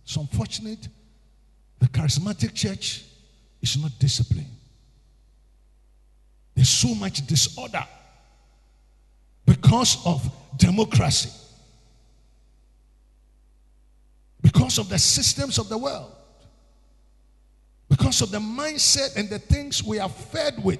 It's 0.04 0.16
unfortunate 0.16 0.88
the 1.78 1.86
charismatic 1.88 2.54
church 2.54 3.04
is 3.62 3.80
not 3.80 3.92
disciplined. 3.98 4.46
There's 6.54 6.68
so 6.68 6.94
much 6.94 7.26
disorder 7.26 7.86
because 9.46 10.04
of 10.04 10.30
democracy 10.58 11.30
because 14.70 14.78
of 14.78 14.88
the 14.88 14.98
systems 15.00 15.58
of 15.58 15.68
the 15.68 15.76
world, 15.76 16.12
because 17.88 18.22
of 18.22 18.30
the 18.30 18.38
mindset 18.38 19.16
and 19.16 19.28
the 19.28 19.40
things 19.40 19.82
we 19.82 19.98
are 19.98 20.08
fed 20.08 20.62
with, 20.62 20.78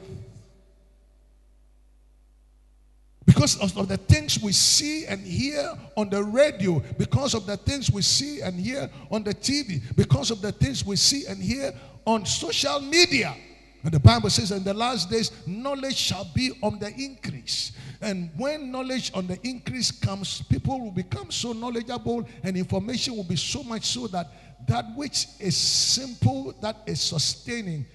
because 3.26 3.58
of, 3.60 3.88
the 3.88 3.96
things 3.96 4.40
we 4.40 4.52
see 4.52 5.06
and 5.06 5.20
hear 5.20 5.76
on 5.96 6.08
the 6.08 6.22
radio, 6.22 6.80
because 6.98 7.34
of 7.34 7.46
the 7.46 7.56
things 7.56 7.90
we 7.90 8.00
see 8.00 8.42
and 8.42 8.60
hear 8.60 8.88
on 9.10 9.24
the 9.24 9.34
TV, 9.34 9.82
because 9.96 10.30
of 10.30 10.40
the 10.40 10.52
things 10.52 10.86
we 10.86 10.94
see 10.94 11.26
and 11.26 11.42
hear 11.42 11.74
on 12.04 12.24
social 12.24 12.78
media. 12.78 13.34
And 13.82 13.92
the 13.92 14.00
Bible 14.00 14.28
says, 14.28 14.50
in 14.50 14.62
the 14.62 14.74
last 14.74 15.10
days, 15.10 15.32
knowledge 15.46 15.96
shall 15.96 16.28
be 16.34 16.52
on 16.62 16.78
the 16.78 16.92
increase. 16.94 17.72
And 18.02 18.30
when 18.36 18.70
knowledge 18.70 19.10
on 19.14 19.26
the 19.26 19.38
increase 19.46 19.90
comes, 19.90 20.42
people 20.42 20.80
will 20.80 20.90
become 20.90 21.30
so 21.30 21.52
knowledgeable 21.52 22.28
and 22.42 22.56
information 22.56 23.16
will 23.16 23.24
be 23.24 23.36
so 23.36 23.62
much 23.62 23.84
so 23.84 24.06
that 24.08 24.30
that 24.68 24.84
which 24.94 25.26
is 25.38 25.56
simple, 25.56 26.54
that 26.60 26.76
is 26.86 27.00
sustaining, 27.00 27.86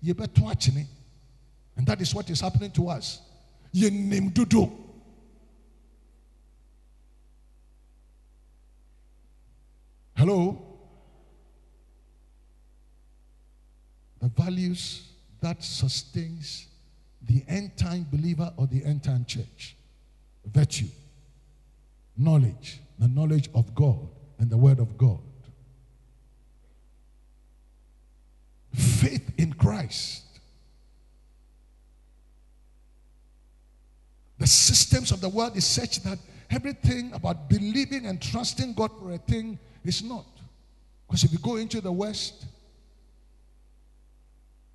you 0.00 0.14
better 0.14 0.40
watch 0.40 0.68
it. 0.68 0.86
And 1.76 1.86
that 1.86 2.00
is 2.00 2.14
what 2.14 2.30
is 2.30 2.40
happening 2.40 2.70
to 2.72 2.88
us. 2.88 3.20
You 3.72 3.90
name 3.90 4.28
do. 4.28 4.70
Hello? 10.16 10.62
The 14.20 14.28
values 14.28 15.11
that 15.42 15.62
sustains 15.62 16.66
the 17.26 17.44
end 17.46 17.76
time 17.76 18.06
believer 18.10 18.52
or 18.56 18.66
the 18.66 18.84
end 18.84 19.04
time 19.04 19.24
church. 19.24 19.76
Virtue, 20.46 20.88
knowledge, 22.16 22.80
the 22.98 23.08
knowledge 23.08 23.48
of 23.54 23.74
God 23.74 24.08
and 24.38 24.50
the 24.50 24.56
Word 24.56 24.78
of 24.78 24.96
God. 24.96 25.20
Faith 28.74 29.32
in 29.38 29.52
Christ. 29.52 30.24
The 34.38 34.46
systems 34.46 35.12
of 35.12 35.20
the 35.20 35.28
world 35.28 35.56
is 35.56 35.64
such 35.64 36.02
that 36.02 36.18
everything 36.50 37.12
about 37.12 37.48
believing 37.48 38.06
and 38.06 38.20
trusting 38.20 38.74
God 38.74 38.90
for 38.98 39.12
a 39.12 39.18
thing 39.18 39.58
is 39.84 40.02
not. 40.02 40.26
Because 41.06 41.22
if 41.22 41.32
you 41.32 41.38
go 41.38 41.56
into 41.56 41.80
the 41.80 41.92
West, 41.92 42.46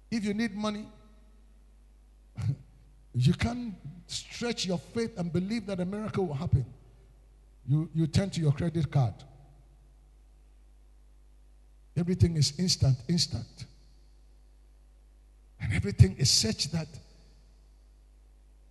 if 0.09 0.23
you 0.23 0.33
need 0.33 0.55
money, 0.55 0.85
you 3.13 3.33
can't 3.33 3.73
stretch 4.07 4.65
your 4.65 4.77
faith 4.77 5.17
and 5.17 5.31
believe 5.31 5.65
that 5.67 5.79
a 5.79 5.85
miracle 5.85 6.25
will 6.25 6.35
happen. 6.35 6.65
You, 7.67 7.89
you 7.93 8.07
turn 8.07 8.29
to 8.31 8.41
your 8.41 8.53
credit 8.53 8.89
card. 8.89 9.13
Everything 11.97 12.37
is 12.37 12.53
instant, 12.57 12.97
instant. 13.09 13.65
And 15.59 15.73
everything 15.73 16.15
is 16.17 16.29
such 16.29 16.71
that 16.71 16.87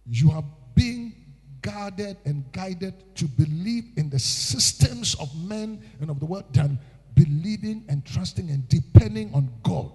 you 0.06 0.30
are 0.30 0.44
being 0.74 1.12
guarded 1.60 2.16
and 2.24 2.44
guided 2.52 2.94
to 3.16 3.26
believe 3.26 3.84
in 3.96 4.08
the 4.08 4.18
systems 4.18 5.16
of 5.16 5.28
men 5.44 5.82
and 6.00 6.10
of 6.10 6.20
the 6.20 6.26
world 6.26 6.44
than 6.52 6.78
believing 7.14 7.84
and 7.88 8.04
trusting 8.04 8.48
and 8.50 8.68
depending 8.68 9.34
on 9.34 9.50
God. 9.64 9.90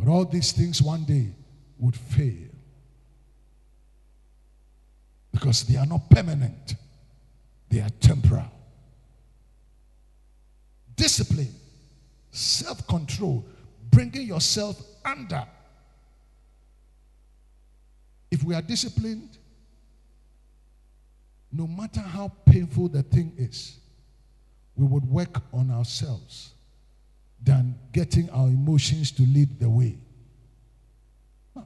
But 0.00 0.10
all 0.10 0.24
these 0.24 0.52
things 0.52 0.80
one 0.80 1.04
day 1.04 1.28
would 1.78 1.94
fail. 1.94 2.48
Because 5.30 5.62
they 5.64 5.76
are 5.76 5.84
not 5.84 6.08
permanent, 6.08 6.74
they 7.68 7.80
are 7.80 7.90
temporal. 8.00 8.50
Discipline, 10.96 11.54
self 12.30 12.86
control, 12.86 13.46
bringing 13.90 14.26
yourself 14.26 14.82
under. 15.04 15.46
If 18.30 18.42
we 18.42 18.54
are 18.54 18.62
disciplined, 18.62 19.36
no 21.52 21.66
matter 21.66 22.00
how 22.00 22.32
painful 22.46 22.88
the 22.88 23.02
thing 23.02 23.34
is, 23.36 23.78
we 24.76 24.86
would 24.86 25.04
work 25.04 25.42
on 25.52 25.70
ourselves 25.70 26.52
than 27.42 27.74
getting 27.92 28.28
our 28.30 28.48
emotions 28.48 29.10
to 29.12 29.22
lead 29.22 29.58
the 29.58 29.68
way. 29.68 29.96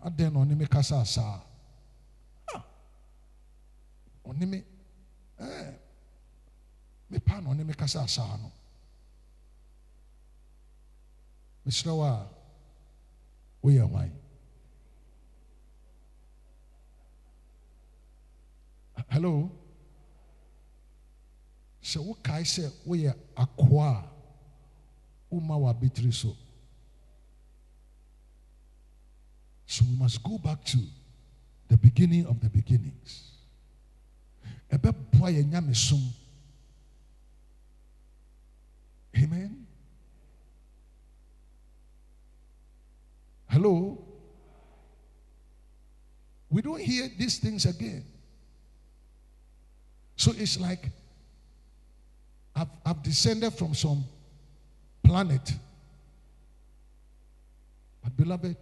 Aden 0.05 0.37
oni 0.37 0.55
me 0.55 0.66
kasa 0.66 1.05
saa. 1.05 1.41
Oni 4.25 4.47
me 4.47 4.62
eh 5.41 5.70
me 7.11 7.18
pa 7.18 7.41
na 7.41 7.51
oni 7.51 7.64
me 7.64 7.75
kasa 7.75 8.07
saa 8.09 8.37
no. 8.37 8.53
Mesrɛ 11.66 11.97
wo 11.97 12.03
a 12.03 12.29
woyɛ 13.62 13.89
hwan? 13.89 14.11
Hello? 19.09 19.51
sɛ 21.85 22.01
wokae 22.01 22.45
sɛ 22.45 22.64
woyɛ 22.87 23.12
akoa 23.37 23.89
a 23.93 24.14
woma 25.35 25.57
w'abetiri 25.57 26.12
so 26.12 26.37
so 29.66 29.85
we 29.91 29.97
must 29.97 30.22
go 30.22 30.39
back 30.39 30.64
to 30.64 30.78
the 31.68 31.76
beginning 31.76 32.26
of 32.26 32.41
the 32.41 32.49
beginnings. 32.49 33.30
Amen. 39.16 39.66
Hello? 43.49 43.99
We 46.51 46.62
don't 46.62 46.80
hear 46.80 47.11
these 47.18 47.39
things 47.39 47.64
again. 47.64 48.05
So 50.16 50.32
it's 50.37 50.61
like 50.61 50.91
I've, 52.55 52.68
I've 52.85 53.03
descended 53.03 53.55
from 53.55 53.74
some 53.74 54.05
planet. 55.05 55.52
But, 58.02 58.16
beloved, 58.16 58.57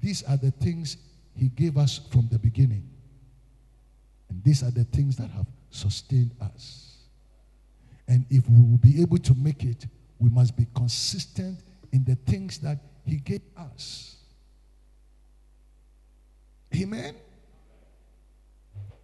these 0.00 0.22
are 0.22 0.36
the 0.36 0.50
things 0.50 0.96
He 1.36 1.48
gave 1.48 1.76
us 1.76 2.00
from 2.10 2.28
the 2.30 2.38
beginning. 2.38 2.88
And 4.30 4.42
these 4.42 4.62
are 4.62 4.70
the 4.70 4.84
things 4.84 5.16
that 5.16 5.30
have 5.30 5.46
sustained 5.70 6.34
us. 6.40 6.96
And 8.06 8.24
if 8.30 8.48
we 8.48 8.60
will 8.60 8.78
be 8.78 9.02
able 9.02 9.18
to 9.18 9.34
make 9.34 9.64
it, 9.64 9.86
we 10.18 10.30
must 10.30 10.56
be 10.56 10.66
consistent 10.74 11.58
in 11.92 12.04
the 12.04 12.14
things 12.14 12.58
that 12.58 12.78
He 13.04 13.16
gave 13.16 13.42
us. 13.56 14.16
Amen? 16.74 17.14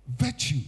Virtue 0.07 0.61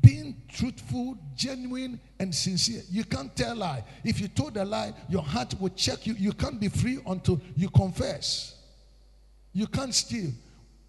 being 0.00 0.36
truthful, 0.48 1.18
genuine, 1.34 2.00
and 2.18 2.34
sincere. 2.34 2.82
You 2.88 3.04
can't 3.04 3.34
tell 3.34 3.54
a 3.54 3.56
lie. 3.56 3.84
If 4.04 4.20
you 4.20 4.28
told 4.28 4.56
a 4.56 4.64
lie, 4.64 4.92
your 5.08 5.22
heart 5.22 5.54
will 5.60 5.70
check 5.70 6.06
you. 6.06 6.14
You 6.14 6.32
can't 6.32 6.60
be 6.60 6.68
free 6.68 7.00
until 7.06 7.40
you 7.56 7.68
confess. 7.70 8.56
You 9.52 9.66
can't 9.66 9.94
steal. 9.94 10.30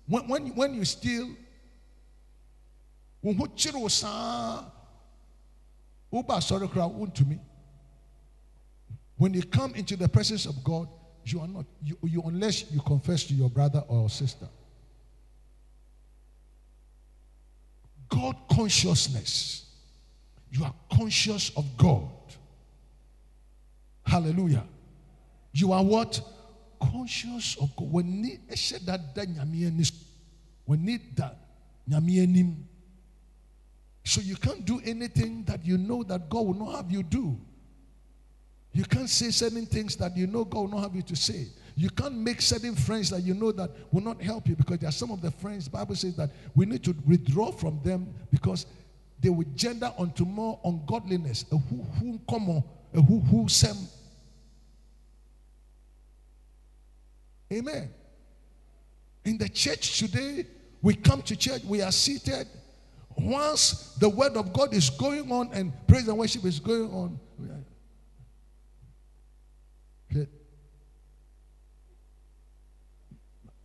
When, 0.08 0.28
when, 0.28 0.56
when 0.56 0.74
you 0.76 0.86
steal, 0.86 1.30
when 3.22 3.36
when 9.18 9.34
you 9.34 9.44
come 9.44 9.76
into 9.76 9.96
the 9.96 10.10
presence 10.10 10.46
of 10.46 10.64
God, 10.64 10.88
you 11.26 11.40
are 11.40 11.48
not 11.48 11.66
you, 11.84 11.98
you 12.04 12.24
unless 12.26 12.72
you 12.72 12.82
confess 12.82 13.24
to 13.26 13.34
your 13.34 13.50
brother 13.50 13.84
or 13.88 14.10
sister. 14.10 14.48
God 18.12 18.36
consciousness. 18.52 19.66
You 20.52 20.66
are 20.66 20.74
conscious 20.94 21.50
of 21.56 21.66
God. 21.78 22.10
Hallelujah. 24.06 24.66
You 25.54 25.72
are 25.72 25.84
what? 25.84 26.22
Conscious 26.80 27.56
of 27.62 27.76
God. 27.76 27.92
When 27.92 28.22
need 28.22 28.42
that 28.86 29.16
when 30.66 30.86
need 30.86 31.16
that 31.16 31.38
so 34.04 34.20
you 34.22 34.36
can't 34.36 34.66
do 34.66 34.82
anything 34.84 35.44
that 35.46 35.66
you 35.66 35.78
know 35.78 36.04
that 36.04 36.30
God 36.30 36.46
will 36.46 36.54
not 36.54 36.76
have 36.76 36.92
you 36.92 37.04
do. 37.04 37.38
You 38.74 38.84
can't 38.86 39.10
say 39.10 39.32
certain 39.32 39.66
things 39.66 39.96
that 39.98 40.16
you 40.18 40.28
know 40.28 40.46
God 40.46 40.62
will 40.62 40.68
not 40.70 40.84
have 40.84 40.96
you 40.96 41.02
to 41.04 41.16
say. 41.16 41.48
You 41.76 41.90
can't 41.90 42.16
make 42.16 42.42
certain 42.42 42.76
friends 42.76 43.10
that 43.12 43.22
you 43.22 43.34
know 43.34 43.52
that 43.54 43.72
will 43.92 44.02
not 44.02 44.22
help 44.22 44.48
you 44.48 44.56
because 44.56 44.80
there 44.80 44.90
are 44.90 44.94
some 44.94 45.12
of 45.12 45.22
the 45.22 45.32
friends, 45.32 45.68
Bible 45.68 45.96
says 45.96 46.16
that 46.16 46.30
we 46.56 46.66
need 46.66 46.84
to 46.84 46.96
withdraw 47.06 47.52
from 47.52 47.80
them 47.84 48.14
because 48.32 48.66
they 49.20 49.30
will 49.30 49.48
gender 49.56 49.94
onto 49.98 50.26
more 50.26 50.60
ungodliness. 50.66 51.46
A 51.52 51.58
who 51.58 51.84
who 52.00 52.20
come 52.30 52.64
a 52.94 53.02
who 53.02 53.20
who 53.20 53.48
sem. 53.48 53.78
Amen. 57.52 57.90
In 59.26 59.38
the 59.38 59.50
church 59.50 60.00
today, 60.00 60.46
we 60.82 60.96
come 60.96 61.22
to 61.24 61.36
church, 61.36 61.64
we 61.64 61.82
are 61.82 61.92
seated. 61.92 62.48
Once 63.18 63.94
the 64.00 64.10
word 64.10 64.36
of 64.36 64.52
God 64.54 64.74
is 64.74 64.90
going 64.90 65.32
on 65.32 65.52
and 65.54 65.72
praise 65.88 66.08
and 66.08 66.18
worship 66.18 66.46
is 66.46 66.60
going 66.60 66.92
on, 66.92 67.20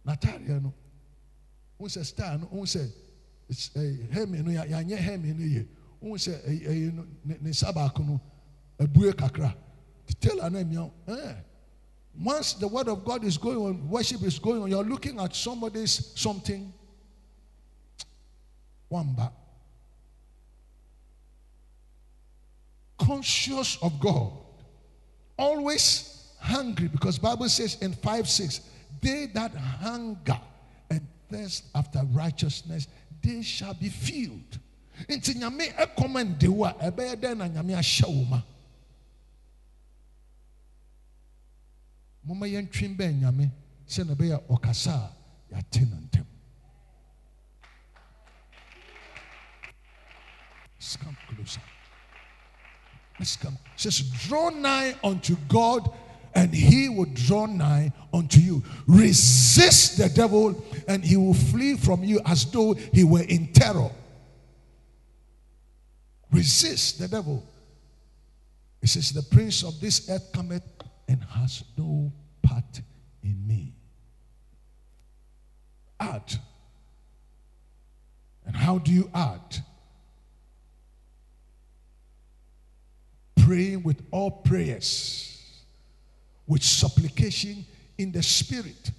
n'ataadeɛ 0.06 0.62
no 0.62 0.72
wọn 1.78 1.88
sɛ 1.88 2.04
star 2.04 2.38
no 2.38 2.46
wọn 2.46 2.66
sɛ 2.66 2.90
hɛmi 4.12 4.44
no 4.44 4.50
yanyɛ 4.50 4.96
hɛmi 4.98 5.38
no 5.38 5.44
yie 5.44 5.66
wọn 6.02 6.18
sɛ 6.18 6.32
ɛyɛ 6.46 6.94
no 6.94 7.06
ne 7.24 7.50
nsa 7.50 7.72
baako 7.72 8.02
no 8.04 8.20
kakra. 9.12 9.54
Tailor 10.20 10.50
no 10.50 10.58
emia 10.58 10.90
ɛɛ 11.06 11.36
once 12.18 12.54
the 12.54 12.66
word 12.68 12.88
of 12.88 13.04
God 13.04 13.24
is 13.24 13.36
going 13.36 13.58
on 13.58 13.88
worship 13.90 14.22
is 14.22 14.38
going 14.38 14.62
on 14.62 14.70
you 14.70 14.78
are 14.78 14.84
looking 14.84 15.20
at 15.20 15.34
somebody's 15.34 16.12
something. 16.18 16.72
Wamba. 18.88 19.32
Conscious 22.98 23.78
of 23.82 23.98
God. 24.00 24.32
Always 25.36 26.32
hungry 26.40 26.88
because 26.88 27.18
Bible 27.18 27.48
says 27.48 27.76
in 27.82 27.92
five 27.92 28.28
six 28.28 28.60
they 29.00 29.26
that 29.26 29.54
hunger 29.54 30.40
and 30.90 31.06
thirst 31.30 31.64
after 31.74 32.00
righteousness, 32.12 32.88
they 33.22 33.42
shall 33.42 33.74
be 33.74 33.88
filled. 33.88 34.58
Nti 35.08 35.34
nyame 35.34 35.74
ɛkɔmɛnde 35.74 36.48
wo 36.48 36.64
a 36.64 36.72
ɛbɛyɛ 36.90 37.16
dɛn 37.16 37.36
na 37.36 37.48
nyame 37.48 37.74
ahyɛ 37.74 38.06
wo 38.08 38.24
ma. 38.24 38.42
Moma 42.24 42.46
yɛntwe 42.46 42.96
bɛn 42.96 43.20
nyame 43.20 43.50
sɛ 43.86 44.06
na 44.06 44.14
ɔkasa 44.14 45.10
a 45.52 45.56
no 45.56 45.96
ntɛm. 45.96 46.26
Let's 50.78 50.96
come 50.96 51.16
closer. 51.28 51.60
Let's 53.18 53.36
come. 53.36 53.58
It 53.74 53.80
says, 53.80 54.00
draw 54.00 54.50
nigh 54.50 54.94
unto 55.02 55.36
God 55.48 55.90
and 56.36 56.52
he 56.52 56.90
will 56.90 57.06
draw 57.14 57.46
nigh 57.46 57.90
unto 58.12 58.38
you. 58.38 58.62
Resist 58.86 59.96
the 59.96 60.10
devil, 60.10 60.62
and 60.86 61.02
he 61.02 61.16
will 61.16 61.32
flee 61.32 61.76
from 61.76 62.04
you 62.04 62.20
as 62.26 62.44
though 62.52 62.74
he 62.74 63.04
were 63.04 63.22
in 63.22 63.50
terror. 63.54 63.90
Resist 66.30 66.98
the 66.98 67.08
devil. 67.08 67.42
It 68.82 68.88
says, 68.88 69.12
The 69.12 69.22
prince 69.22 69.64
of 69.64 69.80
this 69.80 70.10
earth 70.10 70.30
cometh 70.30 70.62
and 71.08 71.24
has 71.24 71.64
no 71.76 72.12
part 72.42 72.82
in 73.22 73.46
me. 73.46 73.72
Add. 75.98 76.38
And 78.44 78.54
how 78.54 78.76
do 78.76 78.92
you 78.92 79.10
add? 79.14 79.56
Praying 83.36 83.84
with 83.84 84.02
all 84.10 84.30
prayers 84.30 85.35
with 86.46 86.62
supplication 86.62 87.64
in 87.98 88.12
the 88.12 88.22
spirit. 88.22 88.90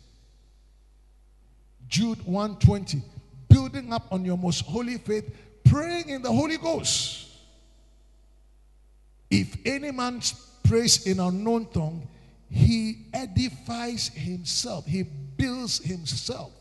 Jude 1.88 2.26
120, 2.26 3.02
building 3.48 3.94
up 3.94 4.08
on 4.12 4.26
your 4.26 4.38
most 4.38 4.66
holy 4.66 4.98
faith, 4.98 5.34
praying 5.64 6.10
in 6.10 6.22
the 6.22 6.32
Holy 6.32 6.58
Ghost. 6.58 7.28
If 9.30 9.58
any 9.66 9.92
man 9.92 10.22
prays 10.64 11.06
in 11.06 11.20
unknown 11.20 11.68
tongue, 11.68 12.08
he 12.50 13.08
edifies 13.14 14.10
himself, 14.10 14.86
he 14.86 15.04
builds 15.04 15.80
himself. 15.84 16.52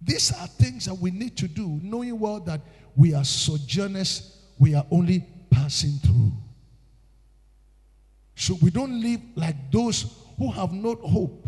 These 0.00 0.32
are 0.32 0.46
things 0.46 0.86
that 0.86 0.94
we 0.94 1.10
need 1.10 1.36
to 1.38 1.48
do, 1.48 1.80
knowing 1.82 2.18
well 2.18 2.40
that 2.40 2.60
we 2.94 3.14
are 3.14 3.24
sojourners, 3.24 4.38
we 4.58 4.74
are 4.74 4.86
only 4.90 5.24
passing 5.50 5.92
through. 5.98 6.32
So 8.38 8.54
we 8.62 8.70
don't 8.70 9.02
live 9.02 9.20
like 9.34 9.72
those 9.72 10.06
who 10.38 10.48
have 10.52 10.72
no 10.72 10.94
hope. 10.94 11.44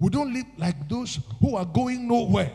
We 0.00 0.08
don't 0.08 0.32
live 0.32 0.46
like 0.56 0.88
those 0.88 1.20
who 1.38 1.54
are 1.54 1.66
going 1.66 2.08
nowhere. 2.08 2.50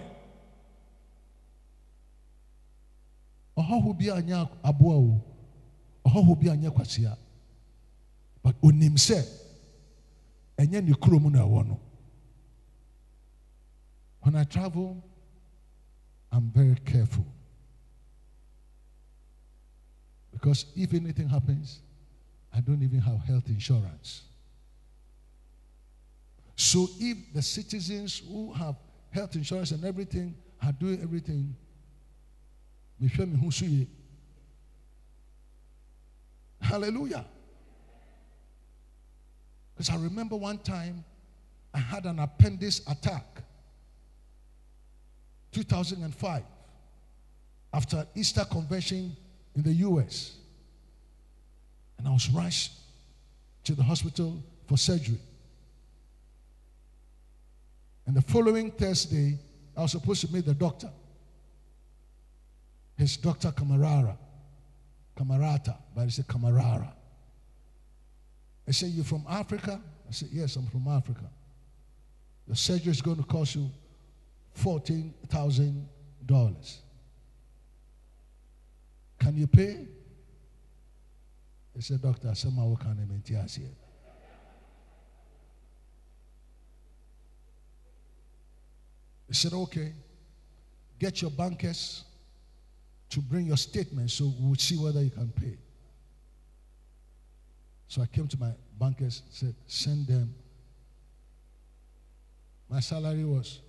kwasia 6.73 7.15
but 8.41 8.55
onim 8.63 8.95
sɛ 8.97 9.23
na 10.57 11.45
when 14.21 14.35
i 14.35 14.43
travel 14.45 15.03
i'm 16.31 16.49
very 16.49 16.75
careful 16.85 17.25
because 20.31 20.65
if 20.75 20.93
anything 20.93 21.29
happens 21.29 21.81
i 22.55 22.59
don't 22.59 22.81
even 22.81 22.99
have 22.99 23.19
health 23.21 23.47
insurance. 23.47 24.23
So 26.55 26.87
if 26.99 27.33
the 27.33 27.41
citizens 27.41 28.21
who 28.27 28.51
have 28.53 28.75
health 29.11 29.35
insurance 29.35 29.71
and 29.71 29.85
everything 29.85 30.35
are 30.61 30.73
doing 30.73 30.99
everything 31.01 31.55
hallelujah. 36.61 37.25
Because 39.73 39.89
i 39.89 39.95
remember 39.95 40.35
one 40.35 40.57
time 40.57 41.03
i 41.73 41.79
had 41.79 42.05
an 42.05 42.19
appendix 42.19 42.81
attack 42.89 43.41
2005 45.51 46.43
after 47.73 48.05
easter 48.15 48.43
convention 48.45 49.15
in 49.55 49.63
the 49.63 49.71
us 49.71 50.38
and 51.99 52.07
i 52.07 52.11
was 52.11 52.29
rushed 52.31 52.71
to 53.63 53.75
the 53.75 53.83
hospital 53.83 54.41
for 54.65 54.77
surgery 54.77 55.19
and 58.07 58.15
the 58.15 58.21
following 58.23 58.71
thursday 58.71 59.37
i 59.77 59.81
was 59.81 59.91
supposed 59.91 60.25
to 60.25 60.33
meet 60.33 60.45
the 60.45 60.55
doctor 60.55 60.89
his 62.99 63.15
Dr. 63.15 63.51
Kamarara. 63.51 64.17
Kamarata, 65.17 65.77
but 65.95 66.03
he 66.03 66.11
said 66.11 66.27
Camarara. 66.27 66.93
I 68.67 68.71
said, 68.71 68.89
You're 68.89 69.05
from 69.05 69.23
Africa? 69.27 69.79
I 70.07 70.11
said, 70.11 70.27
Yes, 70.33 70.57
I'm 70.57 70.67
from 70.67 70.85
Africa. 70.87 71.23
The 72.45 72.57
surgery 72.57 72.91
is 72.91 73.01
going 73.01 73.17
to 73.17 73.23
cost 73.23 73.55
you 73.55 73.71
$14,000. 74.59 76.77
Can 79.19 79.37
you 79.37 79.47
pay? 79.47 79.87
He 81.79 81.83
said, 81.83 82.01
Doctor, 82.01 82.35
somehow 82.35 82.75
can 82.75 82.99
I 82.99 83.47
here. 83.55 83.69
He 89.29 89.33
said, 89.33 89.53
Okay, 89.53 89.93
get 90.99 91.21
your 91.21 91.31
bankers 91.31 92.03
to 93.11 93.21
bring 93.21 93.45
your 93.45 93.55
statement 93.55 94.11
so 94.11 94.33
we'll 94.41 94.55
see 94.55 94.75
whether 94.75 95.01
you 95.01 95.09
can 95.09 95.29
pay. 95.29 95.57
So 97.87 98.01
I 98.01 98.07
came 98.07 98.27
to 98.27 98.37
my 98.37 98.51
bankers, 98.77 99.21
said, 99.29 99.55
send 99.65 100.07
them. 100.07 100.35
My 102.69 102.81
salary 102.81 103.23
was 103.23 103.61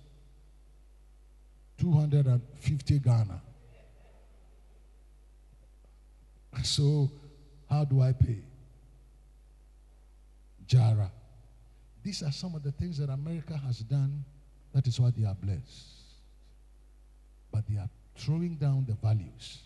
250 1.77 2.99
Ghana. 2.99 3.41
So 6.63 7.09
how 7.71 7.85
do 7.85 8.01
I 8.01 8.11
pay? 8.11 8.39
Jara. 10.67 11.09
These 12.03 12.21
are 12.23 12.31
some 12.31 12.53
of 12.53 12.63
the 12.63 12.71
things 12.71 12.97
that 12.97 13.09
America 13.09 13.55
has 13.65 13.79
done. 13.79 14.25
That 14.73 14.85
is 14.87 14.99
why 14.99 15.11
they 15.15 15.25
are 15.25 15.35
blessed. 15.35 15.87
But 17.51 17.63
they 17.69 17.77
are 17.77 17.89
throwing 18.17 18.55
down 18.55 18.85
the 18.87 18.95
values. 18.95 19.59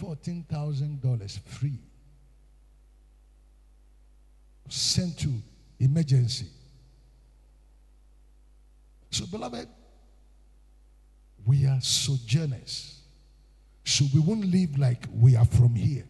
$14,000 0.00 1.40
free. 1.40 1.78
Sent 4.68 5.18
to 5.20 5.32
emergency. 5.78 6.46
So, 9.10 9.26
beloved, 9.26 9.68
we 11.44 11.66
are 11.66 11.80
sojourners. 11.80 13.00
So 13.84 14.06
we 14.14 14.20
won't 14.20 14.44
live 14.46 14.78
like 14.78 15.04
we 15.12 15.36
are 15.36 15.44
from 15.44 15.74
here. 15.74 16.04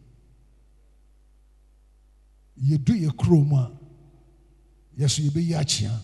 You 2.63 2.79
do 2.79 2.95
your 2.95 3.11
chroma. 3.11 3.73
Yes, 4.97 5.19
you 5.19 5.33
be 5.33 5.45
yachia. 5.45 5.99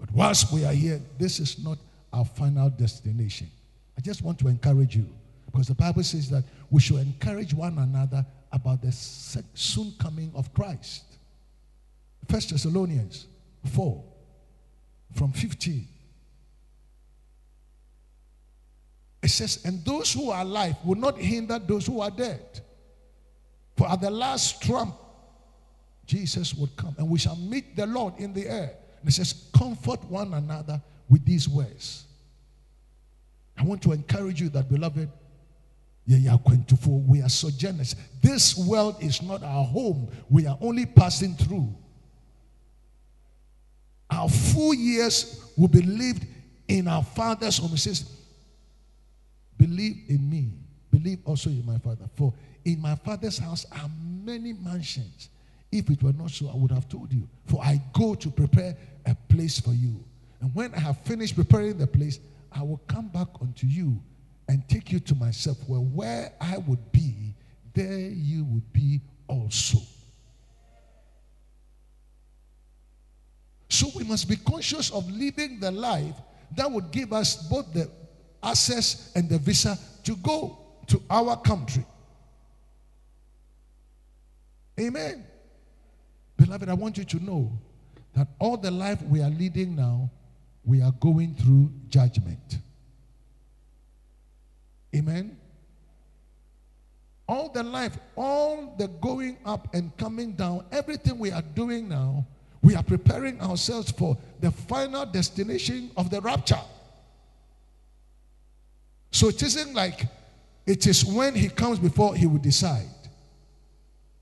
But 0.00 0.10
whilst 0.10 0.52
we 0.52 0.64
are 0.64 0.72
here, 0.72 1.00
this 1.16 1.38
is 1.38 1.62
not 1.62 1.78
our 2.12 2.24
final 2.24 2.68
destination. 2.70 3.48
I 3.96 4.00
just 4.00 4.22
want 4.22 4.38
to 4.40 4.48
encourage 4.48 4.96
you 4.96 5.06
because 5.46 5.68
the 5.68 5.74
Bible 5.74 6.02
says 6.02 6.28
that 6.30 6.42
we 6.70 6.80
should 6.80 6.96
encourage 6.96 7.54
one 7.54 7.78
another 7.78 8.26
about 8.50 8.82
the 8.82 8.90
soon 8.90 9.92
coming 10.00 10.32
of 10.34 10.52
Christ. 10.52 11.04
First 12.28 12.50
Thessalonians 12.50 13.26
4 13.72 14.02
from 15.14 15.32
15. 15.32 15.86
It 19.22 19.28
says, 19.28 19.62
And 19.64 19.84
those 19.84 20.12
who 20.12 20.30
are 20.30 20.42
alive 20.42 20.76
will 20.84 20.96
not 20.96 21.16
hinder 21.18 21.60
those 21.60 21.86
who 21.86 22.00
are 22.00 22.10
dead. 22.10 22.60
For 23.76 23.88
at 23.88 24.00
the 24.00 24.10
last 24.10 24.62
trump, 24.62 24.94
Jesus 26.10 26.54
would 26.54 26.74
come 26.76 26.92
and 26.98 27.08
we 27.08 27.20
shall 27.20 27.36
meet 27.36 27.76
the 27.76 27.86
Lord 27.86 28.14
in 28.18 28.32
the 28.32 28.48
air. 28.48 28.72
And 28.98 29.08
it 29.08 29.12
says, 29.12 29.48
Comfort 29.56 30.02
one 30.06 30.34
another 30.34 30.82
with 31.08 31.24
these 31.24 31.48
words. 31.48 32.04
I 33.56 33.62
want 33.62 33.80
to 33.82 33.92
encourage 33.92 34.40
you 34.40 34.48
that, 34.48 34.68
beloved, 34.68 35.08
we 36.08 37.22
are 37.22 37.28
sojourners. 37.28 37.94
This 38.20 38.56
world 38.56 38.96
is 39.00 39.22
not 39.22 39.44
our 39.44 39.64
home. 39.64 40.10
We 40.28 40.48
are 40.48 40.58
only 40.60 40.84
passing 40.84 41.36
through. 41.36 41.72
Our 44.10 44.28
full 44.28 44.74
years 44.74 45.44
will 45.56 45.68
be 45.68 45.82
lived 45.82 46.26
in 46.66 46.88
our 46.88 47.04
Father's 47.04 47.58
home. 47.58 47.70
He 47.70 47.76
says, 47.76 48.10
Believe 49.56 50.06
in 50.08 50.28
me. 50.28 50.48
Believe 50.90 51.20
also 51.24 51.50
in 51.50 51.64
my 51.64 51.78
Father. 51.78 52.06
For 52.16 52.34
in 52.64 52.80
my 52.80 52.96
Father's 52.96 53.38
house 53.38 53.64
are 53.70 53.88
many 54.24 54.52
mansions. 54.54 55.28
If 55.72 55.88
it 55.88 56.02
were 56.02 56.12
not 56.12 56.30
so, 56.30 56.48
I 56.48 56.56
would 56.56 56.72
have 56.72 56.88
told 56.88 57.12
you. 57.12 57.28
For 57.46 57.62
I 57.62 57.80
go 57.92 58.14
to 58.14 58.30
prepare 58.30 58.76
a 59.06 59.14
place 59.28 59.60
for 59.60 59.72
you. 59.72 60.04
And 60.40 60.54
when 60.54 60.74
I 60.74 60.80
have 60.80 60.98
finished 61.02 61.36
preparing 61.36 61.78
the 61.78 61.86
place, 61.86 62.18
I 62.52 62.62
will 62.62 62.80
come 62.88 63.08
back 63.08 63.28
unto 63.40 63.66
you 63.66 64.02
and 64.48 64.66
take 64.68 64.90
you 64.90 64.98
to 64.98 65.14
myself, 65.14 65.58
where 65.68 65.78
where 65.78 66.32
I 66.40 66.58
would 66.58 66.90
be, 66.90 67.34
there 67.72 67.98
you 67.98 68.44
would 68.46 68.72
be 68.72 69.00
also. 69.28 69.78
So 73.68 73.86
we 73.94 74.02
must 74.02 74.28
be 74.28 74.36
conscious 74.36 74.90
of 74.90 75.08
living 75.08 75.60
the 75.60 75.70
life 75.70 76.16
that 76.56 76.68
would 76.68 76.90
give 76.90 77.12
us 77.12 77.48
both 77.48 77.72
the 77.72 77.88
access 78.42 79.12
and 79.14 79.28
the 79.28 79.38
visa 79.38 79.78
to 80.02 80.16
go 80.16 80.58
to 80.88 81.00
our 81.08 81.36
country. 81.36 81.86
Amen. 84.80 85.24
Beloved, 86.40 86.70
I 86.70 86.74
want 86.74 86.96
you 86.96 87.04
to 87.04 87.22
know 87.22 87.52
that 88.14 88.26
all 88.38 88.56
the 88.56 88.70
life 88.70 89.02
we 89.02 89.22
are 89.22 89.28
leading 89.28 89.76
now 89.76 90.10
we 90.64 90.80
are 90.80 90.92
going 90.92 91.34
through 91.34 91.70
judgment. 91.88 92.58
Amen. 94.94 95.36
All 97.28 97.50
the 97.50 97.62
life, 97.62 97.96
all 98.16 98.74
the 98.78 98.88
going 98.88 99.36
up 99.44 99.72
and 99.74 99.94
coming 99.96 100.32
down, 100.32 100.64
everything 100.72 101.18
we 101.18 101.30
are 101.30 101.42
doing 101.42 101.88
now, 101.88 102.26
we 102.62 102.74
are 102.74 102.82
preparing 102.82 103.40
ourselves 103.40 103.90
for 103.90 104.16
the 104.40 104.50
final 104.50 105.06
destination 105.06 105.90
of 105.96 106.10
the 106.10 106.20
rapture. 106.20 106.60
So 109.12 109.28
it 109.28 109.42
isn't 109.42 109.74
like 109.74 110.06
it 110.66 110.86
is 110.86 111.04
when 111.04 111.34
he 111.34 111.48
comes 111.48 111.78
before 111.78 112.14
he 112.14 112.26
will 112.26 112.38
decide. 112.38 112.86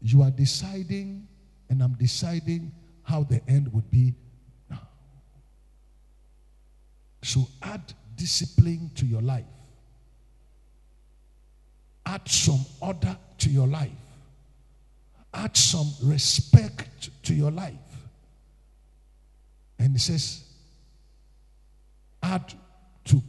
You 0.01 0.23
are 0.23 0.31
deciding, 0.31 1.27
and 1.71 1.83
I'm 1.83 1.95
deciding 1.95 2.73
how 3.03 3.25
the 3.25 3.41
end 3.49 3.73
would 3.73 3.91
be 3.91 4.15
so 7.23 7.47
add 7.63 7.93
discipline 8.17 8.91
to 8.95 9.05
your 9.05 9.21
life. 9.23 9.45
Add 12.07 12.27
some 12.29 12.65
order 12.81 13.17
to 13.39 13.51
your 13.51 13.67
life. 13.67 13.91
add 15.35 15.55
some 15.57 15.93
respect 16.03 17.11
to 17.23 17.35
your 17.35 17.51
life. 17.51 17.75
And 19.79 19.93
he 19.93 19.99
says, 19.99 20.43
add 22.23 22.55
to 23.05 23.23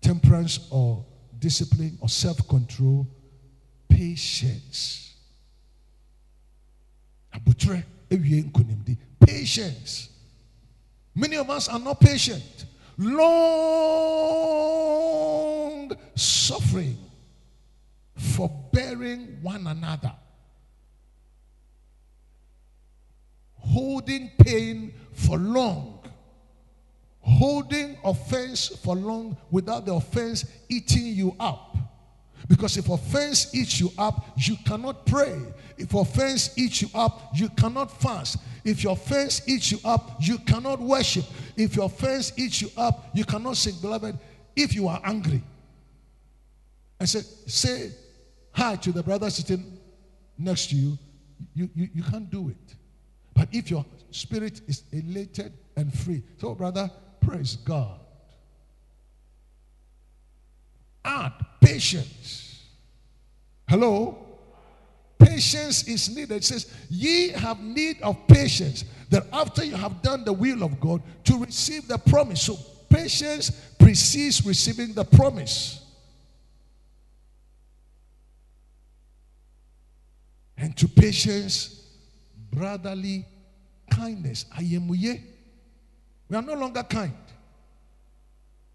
temperance 0.00 0.68
or 0.70 1.04
discipline 1.38 1.98
or 2.00 2.08
self 2.08 2.46
control, 2.48 3.06
patience. 3.88 5.07
Patience. 9.20 10.10
Many 11.14 11.36
of 11.36 11.48
us 11.50 11.68
are 11.68 11.78
not 11.78 12.00
patient. 12.00 12.66
Long 12.96 13.28
suffering, 16.14 16.98
forbearing 18.14 19.38
one 19.42 19.66
another, 19.66 20.12
holding 23.54 24.30
pain 24.38 24.92
for 25.12 25.38
long, 25.38 26.00
holding 27.20 27.96
offense 28.04 28.68
for 28.68 28.94
long 28.96 29.36
without 29.50 29.86
the 29.86 29.94
offense 29.94 30.44
eating 30.68 31.06
you 31.06 31.34
up. 31.40 31.77
Because 32.46 32.76
if 32.76 32.88
offense 32.88 33.54
eats 33.54 33.80
you 33.80 33.90
up, 33.98 34.24
you 34.36 34.56
cannot 34.64 35.04
pray. 35.06 35.38
If 35.76 35.94
offense 35.94 36.56
eats 36.56 36.82
you 36.82 36.88
up, 36.94 37.30
you 37.34 37.48
cannot 37.50 37.90
fast. 37.90 38.38
If 38.64 38.82
your 38.82 38.92
offense 38.92 39.42
eats 39.46 39.72
you 39.72 39.78
up, 39.84 40.16
you 40.20 40.38
cannot 40.38 40.80
worship. 40.80 41.24
If 41.56 41.76
your 41.76 41.86
offense 41.86 42.32
eats 42.36 42.62
you 42.62 42.70
up, 42.76 43.10
you 43.14 43.24
cannot 43.24 43.56
sing. 43.56 43.74
Beloved, 43.80 44.18
if 44.56 44.74
you 44.74 44.88
are 44.88 45.00
angry, 45.04 45.42
I 47.00 47.04
said, 47.04 47.24
say 47.46 47.92
hi 48.52 48.76
to 48.76 48.92
the 48.92 49.02
brother 49.02 49.30
sitting 49.30 49.78
next 50.36 50.70
to 50.70 50.76
you, 50.76 50.98
you, 51.54 51.70
you, 51.74 51.88
you 51.94 52.02
can't 52.02 52.30
do 52.30 52.48
it. 52.48 52.74
But 53.34 53.48
if 53.52 53.70
your 53.70 53.84
spirit 54.10 54.60
is 54.66 54.82
elated 54.92 55.52
and 55.76 55.92
free, 55.92 56.22
so 56.40 56.54
brother, 56.54 56.90
praise 57.20 57.56
God. 57.56 58.00
Add 61.08 61.32
patience. 61.60 62.64
Hello? 63.66 64.26
Patience 65.18 65.88
is 65.88 66.14
needed. 66.14 66.32
It 66.32 66.44
says, 66.44 66.72
Ye 66.90 67.30
have 67.30 67.60
need 67.60 68.00
of 68.02 68.26
patience, 68.28 68.84
that 69.08 69.26
after 69.32 69.64
you 69.64 69.74
have 69.74 70.02
done 70.02 70.24
the 70.24 70.32
will 70.32 70.62
of 70.62 70.78
God, 70.78 71.02
to 71.24 71.38
receive 71.38 71.88
the 71.88 71.96
promise. 71.96 72.42
So, 72.42 72.58
patience 72.90 73.50
precedes 73.78 74.44
receiving 74.44 74.92
the 74.92 75.04
promise. 75.04 75.84
And 80.58 80.76
to 80.76 80.88
patience, 80.88 81.86
brotherly 82.52 83.24
kindness. 83.90 84.44
I 84.56 84.62
am 84.62 84.88
we 84.88 85.20
are 86.36 86.42
no 86.42 86.52
longer 86.54 86.82
kind. 86.82 87.14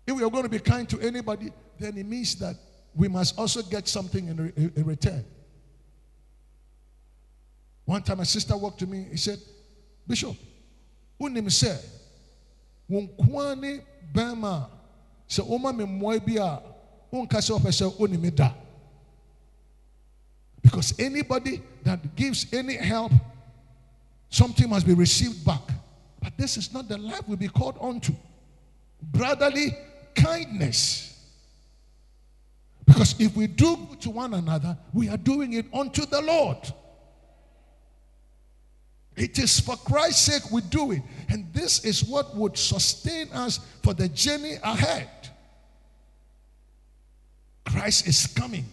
If 0.07 0.15
we 0.15 0.23
are 0.23 0.29
going 0.29 0.43
to 0.43 0.49
be 0.49 0.59
kind 0.59 0.89
to 0.89 0.99
anybody, 0.99 1.51
then 1.79 1.97
it 1.97 2.05
means 2.05 2.35
that 2.35 2.55
we 2.95 3.07
must 3.07 3.37
also 3.37 3.61
get 3.61 3.87
something 3.87 4.27
in, 4.27 4.37
re- 4.37 4.71
in 4.75 4.85
return. 4.85 5.23
One 7.85 8.01
time, 8.01 8.19
a 8.19 8.25
sister 8.25 8.55
walked 8.55 8.79
to 8.79 8.87
me. 8.87 9.07
He 9.11 9.17
said, 9.17 9.39
Bishop, 10.07 10.35
unim 11.19 11.51
se, 11.51 11.77
wonkwani 12.89 13.81
bema 14.13 14.69
se 15.27 15.41
oma 15.41 15.73
me 15.73 15.85
moibia, 15.85 16.61
unkase 17.11 17.51
opese 17.51 17.89
unimi 17.97 18.33
da. 18.33 18.51
Because 20.61 20.97
anybody 20.97 21.61
that 21.83 22.15
gives 22.15 22.45
any 22.53 22.75
help, 22.75 23.11
something 24.29 24.69
must 24.69 24.87
be 24.87 24.93
received 24.93 25.45
back. 25.45 25.61
But 26.21 26.37
this 26.37 26.55
is 26.55 26.73
not 26.73 26.87
the 26.87 26.97
life 26.97 27.27
we'll 27.27 27.37
be 27.37 27.49
called 27.49 27.75
onto. 27.79 28.13
Brotherly 29.01 29.75
kindness. 30.15 31.12
Because 32.85 33.19
if 33.19 33.35
we 33.35 33.47
do 33.47 33.77
good 33.89 34.01
to 34.01 34.09
one 34.09 34.33
another, 34.33 34.77
we 34.93 35.09
are 35.09 35.17
doing 35.17 35.53
it 35.53 35.65
unto 35.73 36.05
the 36.05 36.21
Lord. 36.21 36.57
It 39.15 39.37
is 39.37 39.59
for 39.59 39.75
Christ's 39.77 40.21
sake 40.21 40.51
we 40.51 40.61
do 40.61 40.91
it. 40.91 41.01
And 41.29 41.53
this 41.53 41.85
is 41.85 42.03
what 42.03 42.35
would 42.35 42.57
sustain 42.57 43.29
us 43.31 43.59
for 43.83 43.93
the 43.93 44.09
journey 44.09 44.55
ahead. 44.63 45.09
Christ 47.65 48.07
is 48.07 48.27
coming. 48.27 48.65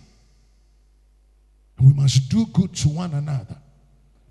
We 1.78 1.92
must 1.92 2.28
do 2.28 2.46
good 2.46 2.74
to 2.76 2.88
one 2.88 3.14
another. 3.14 3.56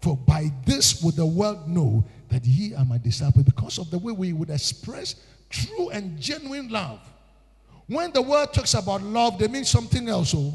For 0.02 0.18
by 0.18 0.52
this 0.66 1.02
would 1.04 1.16
the 1.16 1.26
world 1.26 1.68
know 1.68 2.04
that 2.30 2.46
ye 2.46 2.74
are 2.76 2.86
my 2.86 2.98
disciples, 2.98 3.44
because 3.44 3.80
of 3.80 3.90
the 3.90 3.98
way 3.98 4.14
we 4.14 4.34
would 4.34 4.50
express 4.50 5.16
true 5.50 5.90
and 5.90 6.20
genuine 6.20 6.70
love. 6.70 7.00
When 7.90 8.12
the 8.12 8.22
word 8.22 8.54
talks 8.54 8.76
about 8.76 9.02
love, 9.02 9.40
they 9.40 9.48
mean 9.48 9.66
something 9.66 10.08
else. 10.08 10.36
Oh. 10.38 10.54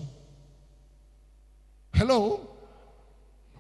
Hello? 1.93 2.49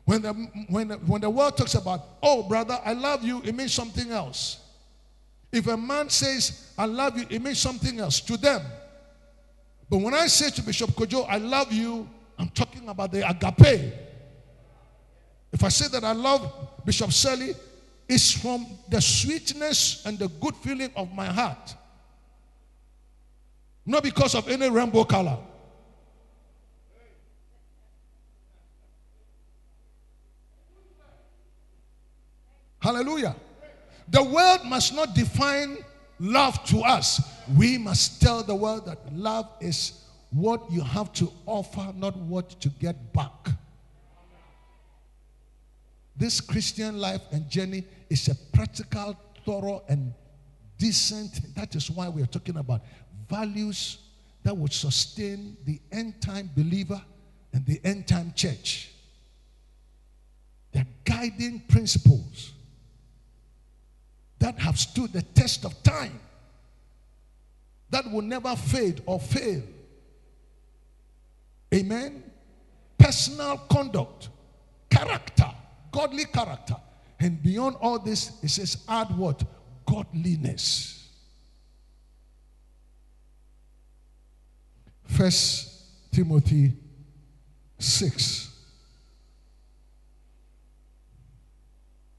When 0.05 0.22
the, 0.22 0.33
when, 0.68 0.89
the, 0.89 0.95
when 0.99 1.20
the 1.20 1.29
word 1.29 1.57
talks 1.57 1.75
about, 1.75 2.01
oh, 2.22 2.45
brother, 2.45 2.79
I 2.85 2.93
love 2.93 3.25
you, 3.25 3.43
it 3.43 3.53
means 3.53 3.75
something 3.75 4.12
else. 4.12 4.61
If 5.51 5.66
a 5.66 5.77
man 5.77 6.09
says, 6.09 6.72
I 6.79 6.87
love 6.87 7.18
you, 7.18 7.27
it 7.29 7.43
means 7.43 7.59
something 7.59 7.99
else 7.99 8.20
to 8.20 8.37
them. 8.37 8.62
But 9.91 9.99
when 9.99 10.14
I 10.14 10.29
say 10.29 10.51
to 10.51 10.62
Bishop 10.62 10.91
Kojo, 10.91 11.27
I 11.29 11.39
love 11.39 11.72
you, 11.72 12.09
I'm 12.39 12.51
talking 12.51 12.89
about 12.89 13.11
the 13.11 13.29
agape. 13.29 13.93
If 15.53 15.64
I 15.64 15.68
say 15.68 15.89
that 15.89 16.05
I 16.05 16.12
love 16.12 16.53
Bishop 16.85 17.11
Selly, 17.11 17.57
it's 18.09 18.31
from 18.31 18.66
the 18.89 19.01
sweetness 19.01 20.07
and 20.07 20.16
the 20.16 20.29
good 20.29 20.55
feeling 20.57 20.93
of 20.95 21.12
my 21.12 21.27
heart. 21.27 21.75
Not 23.87 24.03
because 24.03 24.35
of 24.35 24.49
any 24.49 24.70
rainbow 24.70 25.05
color. 25.05 25.39
Hallelujah. 32.80 33.35
The 34.09 34.22
world 34.22 34.66
must 34.66 34.95
not 34.95 35.14
define 35.14 35.78
love 36.18 36.62
to 36.66 36.80
us. 36.80 37.20
We 37.57 37.78
must 37.78 38.20
tell 38.20 38.43
the 38.43 38.55
world 38.55 38.87
that 38.87 38.99
love 39.12 39.49
is 39.61 40.05
what 40.30 40.70
you 40.70 40.82
have 40.82 41.12
to 41.14 41.30
offer, 41.47 41.93
not 41.97 42.16
what 42.16 42.61
to 42.61 42.68
get 42.68 43.12
back. 43.12 43.49
This 46.16 46.41
Christian 46.41 46.99
life 46.99 47.22
and 47.32 47.49
journey 47.49 47.85
is 48.11 48.28
a 48.28 48.35
practical, 48.35 49.18
thorough, 49.45 49.82
and 49.89 50.12
decent. 50.78 51.55
That 51.55 51.74
is 51.74 51.91
why 51.91 52.09
we 52.09 52.22
are 52.22 52.26
talking 52.26 52.57
about 52.57 52.82
values 53.35 53.99
that 54.45 54.57
would 54.57 54.72
sustain 54.72 55.57
the 55.64 55.80
end 55.91 56.20
time 56.20 56.51
believer 56.55 57.01
and 57.53 57.64
the 57.66 57.80
end 57.85 58.07
time 58.07 58.32
church. 58.37 58.91
They're 60.72 60.87
guiding 61.05 61.62
principles 61.68 62.53
that 64.39 64.59
have 64.59 64.78
stood 64.78 65.12
the 65.12 65.22
test 65.22 65.64
of 65.64 65.82
time, 65.82 66.20
that 67.91 68.11
will 68.11 68.22
never 68.22 68.55
fade 68.55 69.03
or 69.07 69.18
fail. 69.18 69.62
Amen. 71.72 72.22
Personal 72.99 73.59
conduct, 73.68 74.28
character, 74.91 75.51
godly 75.91 76.24
character. 76.26 76.76
And 77.18 77.43
beyond 77.43 77.76
all 77.80 77.99
this, 77.99 78.32
it 78.43 78.51
says, 78.51 78.85
add 78.89 79.16
what? 79.16 79.43
Godliness. 79.87 81.03
First 85.05 86.12
Timothy 86.12 86.72
6. 87.78 88.50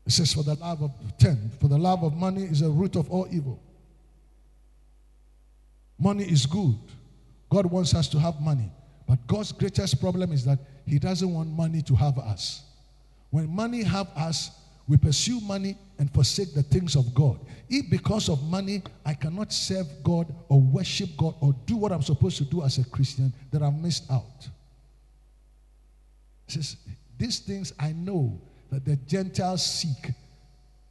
It 0.05 0.11
says, 0.11 0.33
For 0.33 0.43
the 0.43 0.55
love 0.55 0.83
of 0.83 0.91
10, 1.17 1.51
for 1.59 1.67
the 1.67 1.77
love 1.77 2.03
of 2.03 2.13
money 2.13 2.43
is 2.43 2.61
a 2.61 2.69
root 2.69 2.95
of 2.95 3.09
all 3.09 3.27
evil. 3.31 3.59
Money 5.97 6.25
is 6.25 6.45
good. 6.45 6.75
God 7.49 7.65
wants 7.65 7.95
us 7.95 8.07
to 8.09 8.19
have 8.19 8.39
money. 8.41 8.69
But 9.07 9.25
God's 9.27 9.51
greatest 9.51 9.99
problem 9.99 10.31
is 10.31 10.45
that 10.45 10.59
He 10.85 10.99
doesn't 10.99 11.31
want 11.33 11.49
money 11.49 11.81
to 11.83 11.95
have 11.95 12.17
us. 12.19 12.63
When 13.29 13.49
money 13.49 13.83
have 13.83 14.07
us, 14.15 14.51
we 14.87 14.97
pursue 14.97 15.39
money 15.41 15.77
and 15.97 16.13
forsake 16.13 16.53
the 16.53 16.63
things 16.63 16.95
of 16.95 17.13
God. 17.13 17.39
If 17.69 17.89
because 17.89 18.29
of 18.29 18.43
money 18.43 18.83
I 19.05 19.13
cannot 19.13 19.51
serve 19.51 19.87
God 20.03 20.33
or 20.47 20.61
worship 20.61 21.09
God 21.17 21.35
or 21.41 21.55
do 21.65 21.75
what 21.75 21.91
I'm 21.91 22.03
supposed 22.03 22.37
to 22.37 22.43
do 22.43 22.61
as 22.63 22.77
a 22.77 22.85
Christian, 22.85 23.33
then 23.51 23.63
I've 23.63 23.73
missed 23.73 24.09
out. 24.11 24.47
He 26.47 26.53
says, 26.53 26.77
These 27.17 27.39
things 27.39 27.73
I 27.79 27.93
know 27.93 28.39
that 28.71 28.85
the 28.85 28.95
Gentiles 28.95 29.65
seek. 29.65 30.11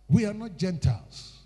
We 0.08 0.26
are 0.26 0.34
not 0.34 0.56
Gentiles. 0.56 1.38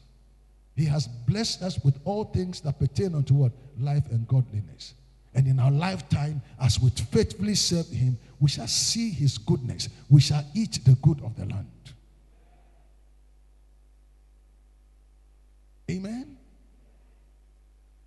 He 0.75 0.85
has 0.87 1.07
blessed 1.07 1.63
us 1.63 1.79
with 1.85 1.99
all 2.05 2.25
things 2.25 2.61
that 2.63 2.79
pertain 2.79 3.15
unto 3.15 3.35
what? 3.35 3.53
Life 3.79 4.05
and 4.11 4.27
godliness. 4.29 4.95
And 5.35 5.47
in 5.47 5.59
our 5.61 5.71
lifetime, 5.71 6.41
as 6.61 6.81
we 6.81 6.91
faithfully 6.91 7.55
serve 7.55 7.89
Him, 7.89 8.19
we 8.41 8.49
shall 8.49 8.67
see 8.67 9.11
His 9.11 9.39
goodness. 9.39 9.89
We 10.09 10.21
shall 10.21 10.45
eat 10.55 10.81
the 10.85 10.95
good 11.03 11.21
of 11.23 11.37
the 11.37 11.47
land. 11.47 11.67
Amen. 15.91 16.37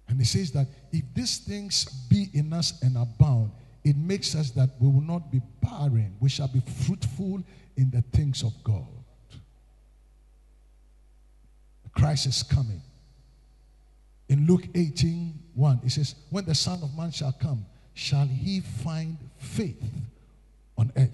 And 0.07 0.19
He 0.19 0.25
says 0.25 0.51
that 0.51 0.67
if 0.91 1.03
these 1.13 1.37
things 1.39 1.85
be 2.09 2.29
in 2.33 2.51
us 2.53 2.81
and 2.81 2.97
abound, 2.97 3.51
it 3.83 3.97
makes 3.97 4.35
us 4.35 4.51
that 4.51 4.69
we 4.79 4.87
will 4.87 5.01
not 5.01 5.31
be 5.31 5.41
barren. 5.61 6.15
We 6.19 6.29
shall 6.29 6.47
be 6.47 6.61
fruitful 6.85 7.43
in 7.77 7.89
the 7.89 8.01
things 8.15 8.43
of 8.43 8.53
God. 8.63 8.85
Christ 11.93 12.27
is 12.27 12.43
coming. 12.43 12.81
In 14.29 14.45
Luke 14.45 14.63
18 14.75 15.33
1, 15.55 15.81
it 15.83 15.91
says, 15.91 16.15
When 16.29 16.45
the 16.45 16.55
Son 16.55 16.81
of 16.83 16.95
Man 16.95 17.11
shall 17.11 17.33
come, 17.33 17.65
shall 17.93 18.27
he 18.27 18.61
find 18.61 19.17
faith 19.37 19.83
on 20.77 20.91
earth? 20.95 21.09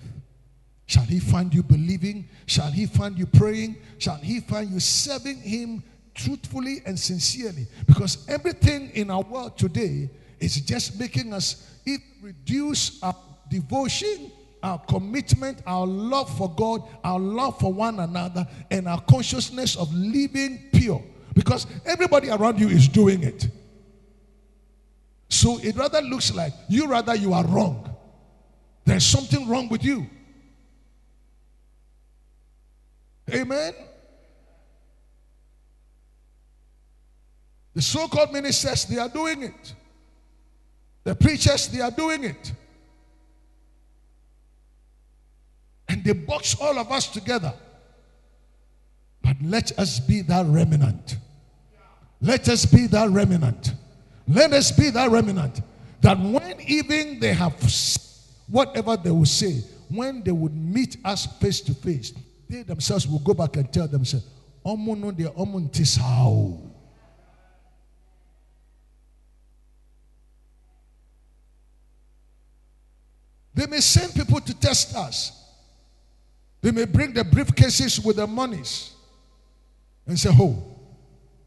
Shall 0.86 1.04
he 1.04 1.20
find 1.20 1.54
you 1.54 1.64
believing? 1.64 2.30
Shall 2.46 2.72
he 2.72 2.86
find 2.86 3.18
you 3.18 3.26
praying? 3.26 3.78
Shall 3.98 4.18
he 4.18 4.40
find 4.40 4.70
you 4.70 4.80
serving 4.80 5.38
him 5.42 5.84
truthfully 6.18 6.82
and 6.86 7.00
sincerely? 7.00 7.68
Because 7.86 8.28
everything 8.28 8.90
in 8.94 9.10
our 9.10 9.22
world 9.22 9.58
today 9.58 10.10
is 10.40 10.60
just 10.62 11.00
making 11.00 11.34
us 11.34 11.80
it 11.86 12.02
reduce 12.22 13.02
our 13.02 13.16
devotion, 13.50 14.32
our 14.62 14.80
commitment, 14.80 15.62
our 15.66 15.88
love 15.88 16.36
for 16.38 16.54
God, 16.54 16.84
our 17.04 17.20
love 17.20 17.60
for 17.60 17.72
one 17.72 18.00
another, 18.02 18.46
and 18.70 18.88
our 18.88 19.00
consciousness 19.02 19.78
of 19.78 19.94
living 19.94 20.70
pure. 20.74 21.02
Because 21.34 21.66
everybody 21.86 22.30
around 22.30 22.60
you 22.60 22.68
is 22.68 22.88
doing 22.88 23.24
it. 23.24 23.48
So 25.30 25.60
it 25.60 25.76
rather 25.76 26.02
looks 26.02 26.34
like 26.34 26.54
you 26.68 26.88
rather 26.88 27.16
you 27.16 27.34
are 27.34 27.46
wrong. 27.46 27.96
There's 28.86 29.06
something 29.06 29.48
wrong 29.48 29.70
with 29.70 29.84
you. 29.84 30.08
Amen. 33.34 33.74
The 37.78 37.84
so 37.84 38.08
called 38.08 38.34
ministers, 38.34 38.86
they 38.86 38.98
are 38.98 39.08
doing 39.08 39.44
it. 39.44 39.76
The 41.04 41.14
preachers, 41.14 41.68
they 41.68 41.80
are 41.80 41.92
doing 41.92 42.24
it. 42.24 42.52
And 45.88 46.04
they 46.04 46.14
box 46.14 46.56
all 46.60 46.80
of 46.80 46.92
us 46.92 47.06
together. 47.08 47.54
But 49.22 49.36
let 49.44 49.78
us 49.78 50.00
be 50.00 50.22
that 50.22 50.48
remnant. 50.48 51.18
Let 52.20 52.50
us 52.50 52.66
be 52.66 52.88
that 52.88 53.12
remnant. 53.12 53.76
Let 54.28 54.54
us 54.54 54.72
be 54.72 54.90
that 54.90 55.12
remnant. 55.12 55.62
That 56.02 56.18
when 56.18 56.60
even 56.62 57.20
they 57.20 57.34
have 57.34 57.54
whatever 58.50 58.98
they 58.98 59.12
will 59.12 59.26
say, 59.26 59.62
when 59.90 60.24
they 60.24 60.32
would 60.32 60.56
meet 60.56 60.98
us 61.06 61.28
face 61.40 61.62
to 61.62 61.76
face, 61.76 62.12
they 62.50 62.64
themselves 62.64 63.08
will 63.08 63.20
go 63.20 63.36
back 63.36 63.56
and 63.56 63.72
tell 63.72 63.88
themselves, 63.88 64.26
Omo 64.66 64.98
no 64.98 65.12
de 65.12 65.26
omo. 65.26 66.68
May 73.68 73.80
send 73.80 74.14
people 74.14 74.40
to 74.42 74.60
test 74.60 74.96
us. 74.96 75.32
They 76.62 76.72
may 76.72 76.86
bring 76.86 77.14
the 77.14 77.24
briefcases 77.24 78.04
with 78.04 78.18
the 78.18 78.28
monies 78.28 78.94
and 80.06 80.20
say, 80.20 80.30
Oh, 80.34 80.64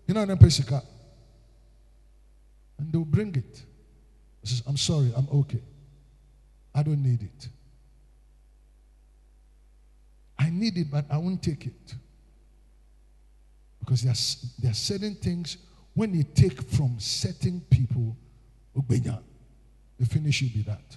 you 0.07 0.15
know, 0.15 0.27
Pesika. 0.37 0.83
And 2.79 2.93
they'll 2.93 3.05
bring 3.05 3.35
it. 3.35 3.63
I 4.43 4.47
says, 4.47 4.63
I'm 4.67 4.77
sorry, 4.77 5.13
I'm 5.17 5.29
okay. 5.41 5.61
I 6.75 6.83
don't 6.83 7.03
need 7.03 7.23
it. 7.23 7.49
I 10.39 10.49
need 10.49 10.79
it, 10.79 10.91
but 10.91 11.05
I 11.11 11.19
won't 11.19 11.43
take 11.43 11.67
it. 11.67 11.95
Because 13.81 14.03
there 14.03 14.13
are, 14.13 14.61
there 14.61 14.71
are 14.71 14.75
certain 14.75 15.15
things 15.17 15.59
when 15.95 16.15
you 16.15 16.23
take 16.23 16.63
from 16.63 16.99
certain 16.99 17.61
people, 17.69 18.17
the 18.75 20.07
finish 20.07 20.43
will 20.43 20.49
be 20.49 20.63
that. 20.63 20.97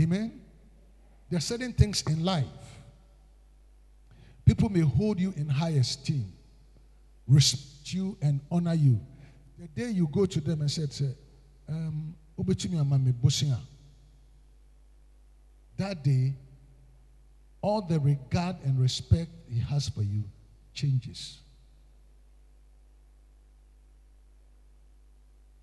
Amen. 0.00 0.40
There 1.28 1.36
are 1.36 1.42
certain 1.42 1.72
things 1.72 2.02
in 2.08 2.24
life. 2.24 2.46
People 4.44 4.68
may 4.68 4.80
hold 4.80 5.20
you 5.20 5.32
in 5.36 5.48
high 5.48 5.70
esteem, 5.70 6.32
respect 7.28 7.92
you, 7.92 8.16
and 8.22 8.40
honor 8.50 8.74
you. 8.74 9.00
The 9.58 9.68
day 9.68 9.90
you 9.90 10.08
go 10.10 10.26
to 10.26 10.40
them 10.40 10.62
and 10.62 10.70
say, 10.70 10.86
um, 11.68 12.14
that 15.76 16.02
day, 16.02 16.34
all 17.62 17.82
the 17.82 18.00
regard 18.00 18.56
and 18.64 18.80
respect 18.80 19.30
he 19.48 19.60
has 19.60 19.88
for 19.88 20.02
you 20.02 20.24
changes. 20.72 21.38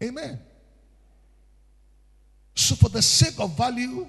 Amen. 0.04 0.40
So, 2.54 2.76
for 2.76 2.90
the 2.90 3.02
sake 3.02 3.40
of 3.40 3.58
value, 3.58 4.08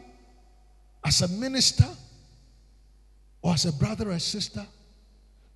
as 1.05 1.23
a 1.23 1.29
minister 1.29 1.89
or 3.43 3.55
as 3.55 3.65
a 3.65 3.73
brother 3.73 4.11
or 4.11 4.19
sister, 4.19 4.67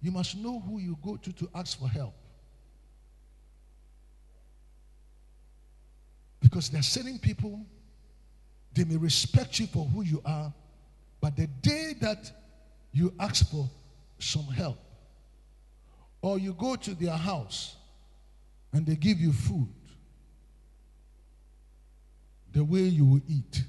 you 0.01 0.11
must 0.11 0.37
know 0.37 0.61
who 0.61 0.79
you 0.79 0.97
go 1.03 1.17
to 1.17 1.33
to 1.33 1.49
ask 1.55 1.79
for 1.79 1.89
help. 1.89 2.15
Because 6.41 6.71
there 6.71 6.81
are 6.81 6.85
certain 6.85 7.19
people, 7.19 7.65
they 8.75 8.85
may 8.85 8.97
respect 8.97 9.61
you 9.61 9.67
for 9.67 9.85
who 9.85 10.03
you 10.03 10.21
are, 10.25 10.53
but 11.21 11.37
the 11.37 11.47
day 11.47 11.95
that 12.01 12.31
you 12.93 13.13
ask 13.21 13.49
for 13.51 13.71
some 14.19 14.47
help, 14.47 14.79
or 16.21 16.39
you 16.39 16.53
go 16.53 16.77
to 16.77 16.95
their 16.95 17.17
house 17.17 17.77
and 18.73 18.87
they 18.87 18.97
give 18.97 19.19
you 19.19 19.33
food, 19.33 19.69
the 22.53 22.63
way 22.63 22.81
you 22.81 23.05
will 23.05 23.23
eat 23.29 23.65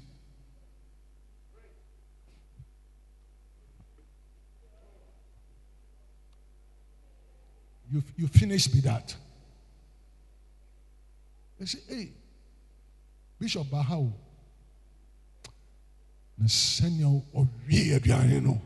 You, 7.94 8.02
you 8.16 8.26
finish 8.26 8.66
with 8.68 8.82
that. 8.82 9.14
They 11.60 11.66
say, 11.66 11.78
hey, 11.88 12.12
Bishop 13.38 13.68
Bahau, 13.68 14.12
na 16.36 16.46
sɛnea 16.46 17.22
ɔwie 17.32 17.94
aduane 17.94 18.42
no. 18.42 18.60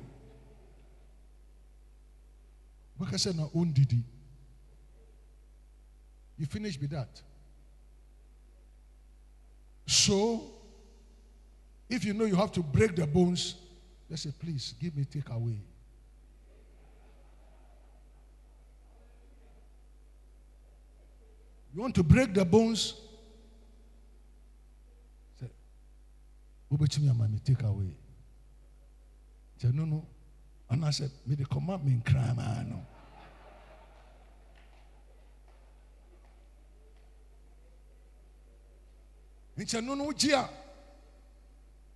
Wobɛka 2.99 3.37
na 3.37 3.47
ɔndidi 3.49 4.03
you 6.39 6.47
finish 6.47 6.79
with 6.81 6.91
that. 6.91 7.21
So 9.85 10.51
if 11.91 12.03
you 12.05 12.15
know 12.15 12.25
you 12.25 12.37
have 12.37 12.53
to 12.53 12.63
break 12.63 12.97
the 12.97 13.07
bones 13.07 13.57
just 14.09 14.23
say 14.23 14.31
please 14.39 14.75
give 14.81 14.97
me 14.97 15.05
take 15.05 15.29
away 15.29 15.61
You 21.75 21.83
want 21.83 21.95
to 21.95 22.03
break 22.03 22.35
the 22.35 22.45
bones? 22.45 22.95
Say, 25.41 25.51
Ubechimi 26.73 27.11
amami 27.11 27.43
take 27.45 27.63
away. 27.63 27.95
Say, 29.59 29.69
no, 29.73 29.85
no. 29.85 30.07
And 30.71 30.85
I 30.85 30.91
said, 30.91 31.11
may 31.27 31.35
the 31.35 31.45
commandment 31.45 32.05
cry, 32.05 32.33
man. 32.37 32.87
He 39.57 39.81
no, 39.81 39.95
no, 39.95 40.13
Gia. 40.13 40.49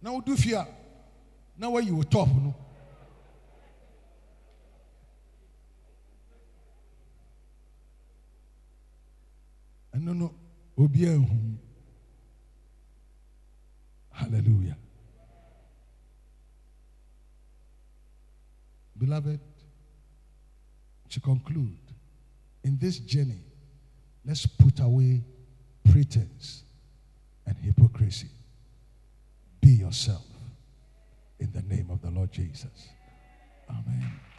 Now 0.01 0.19
do 0.19 0.37
fear. 0.37 0.67
Now 1.57 1.79
you 1.79 1.95
will 1.95 2.05
talk, 2.05 2.29
no. 2.29 2.55
Ɛno 10.03 10.15
no. 10.15 10.35
Obiara 10.77 11.19
nhu 11.19 11.59
hallelujah. 14.11 14.77
Beloved 18.99 19.41
to 21.09 21.21
conclude 21.21 21.79
in 22.65 22.79
this 22.79 22.99
journey 22.99 23.43
let's 24.25 24.47
put 24.47 24.81
away 24.81 25.23
pretense 25.85 26.65
and 27.47 27.57
hypocrisy. 27.59 28.29
Be 29.61 29.71
yourself. 29.71 30.25
In 31.39 31.53
the 31.53 31.63
name 31.63 31.91
of 31.91 32.01
the 32.01 32.11
lord 32.11 32.33
jesus. 32.33 32.89
Amen 33.69 34.32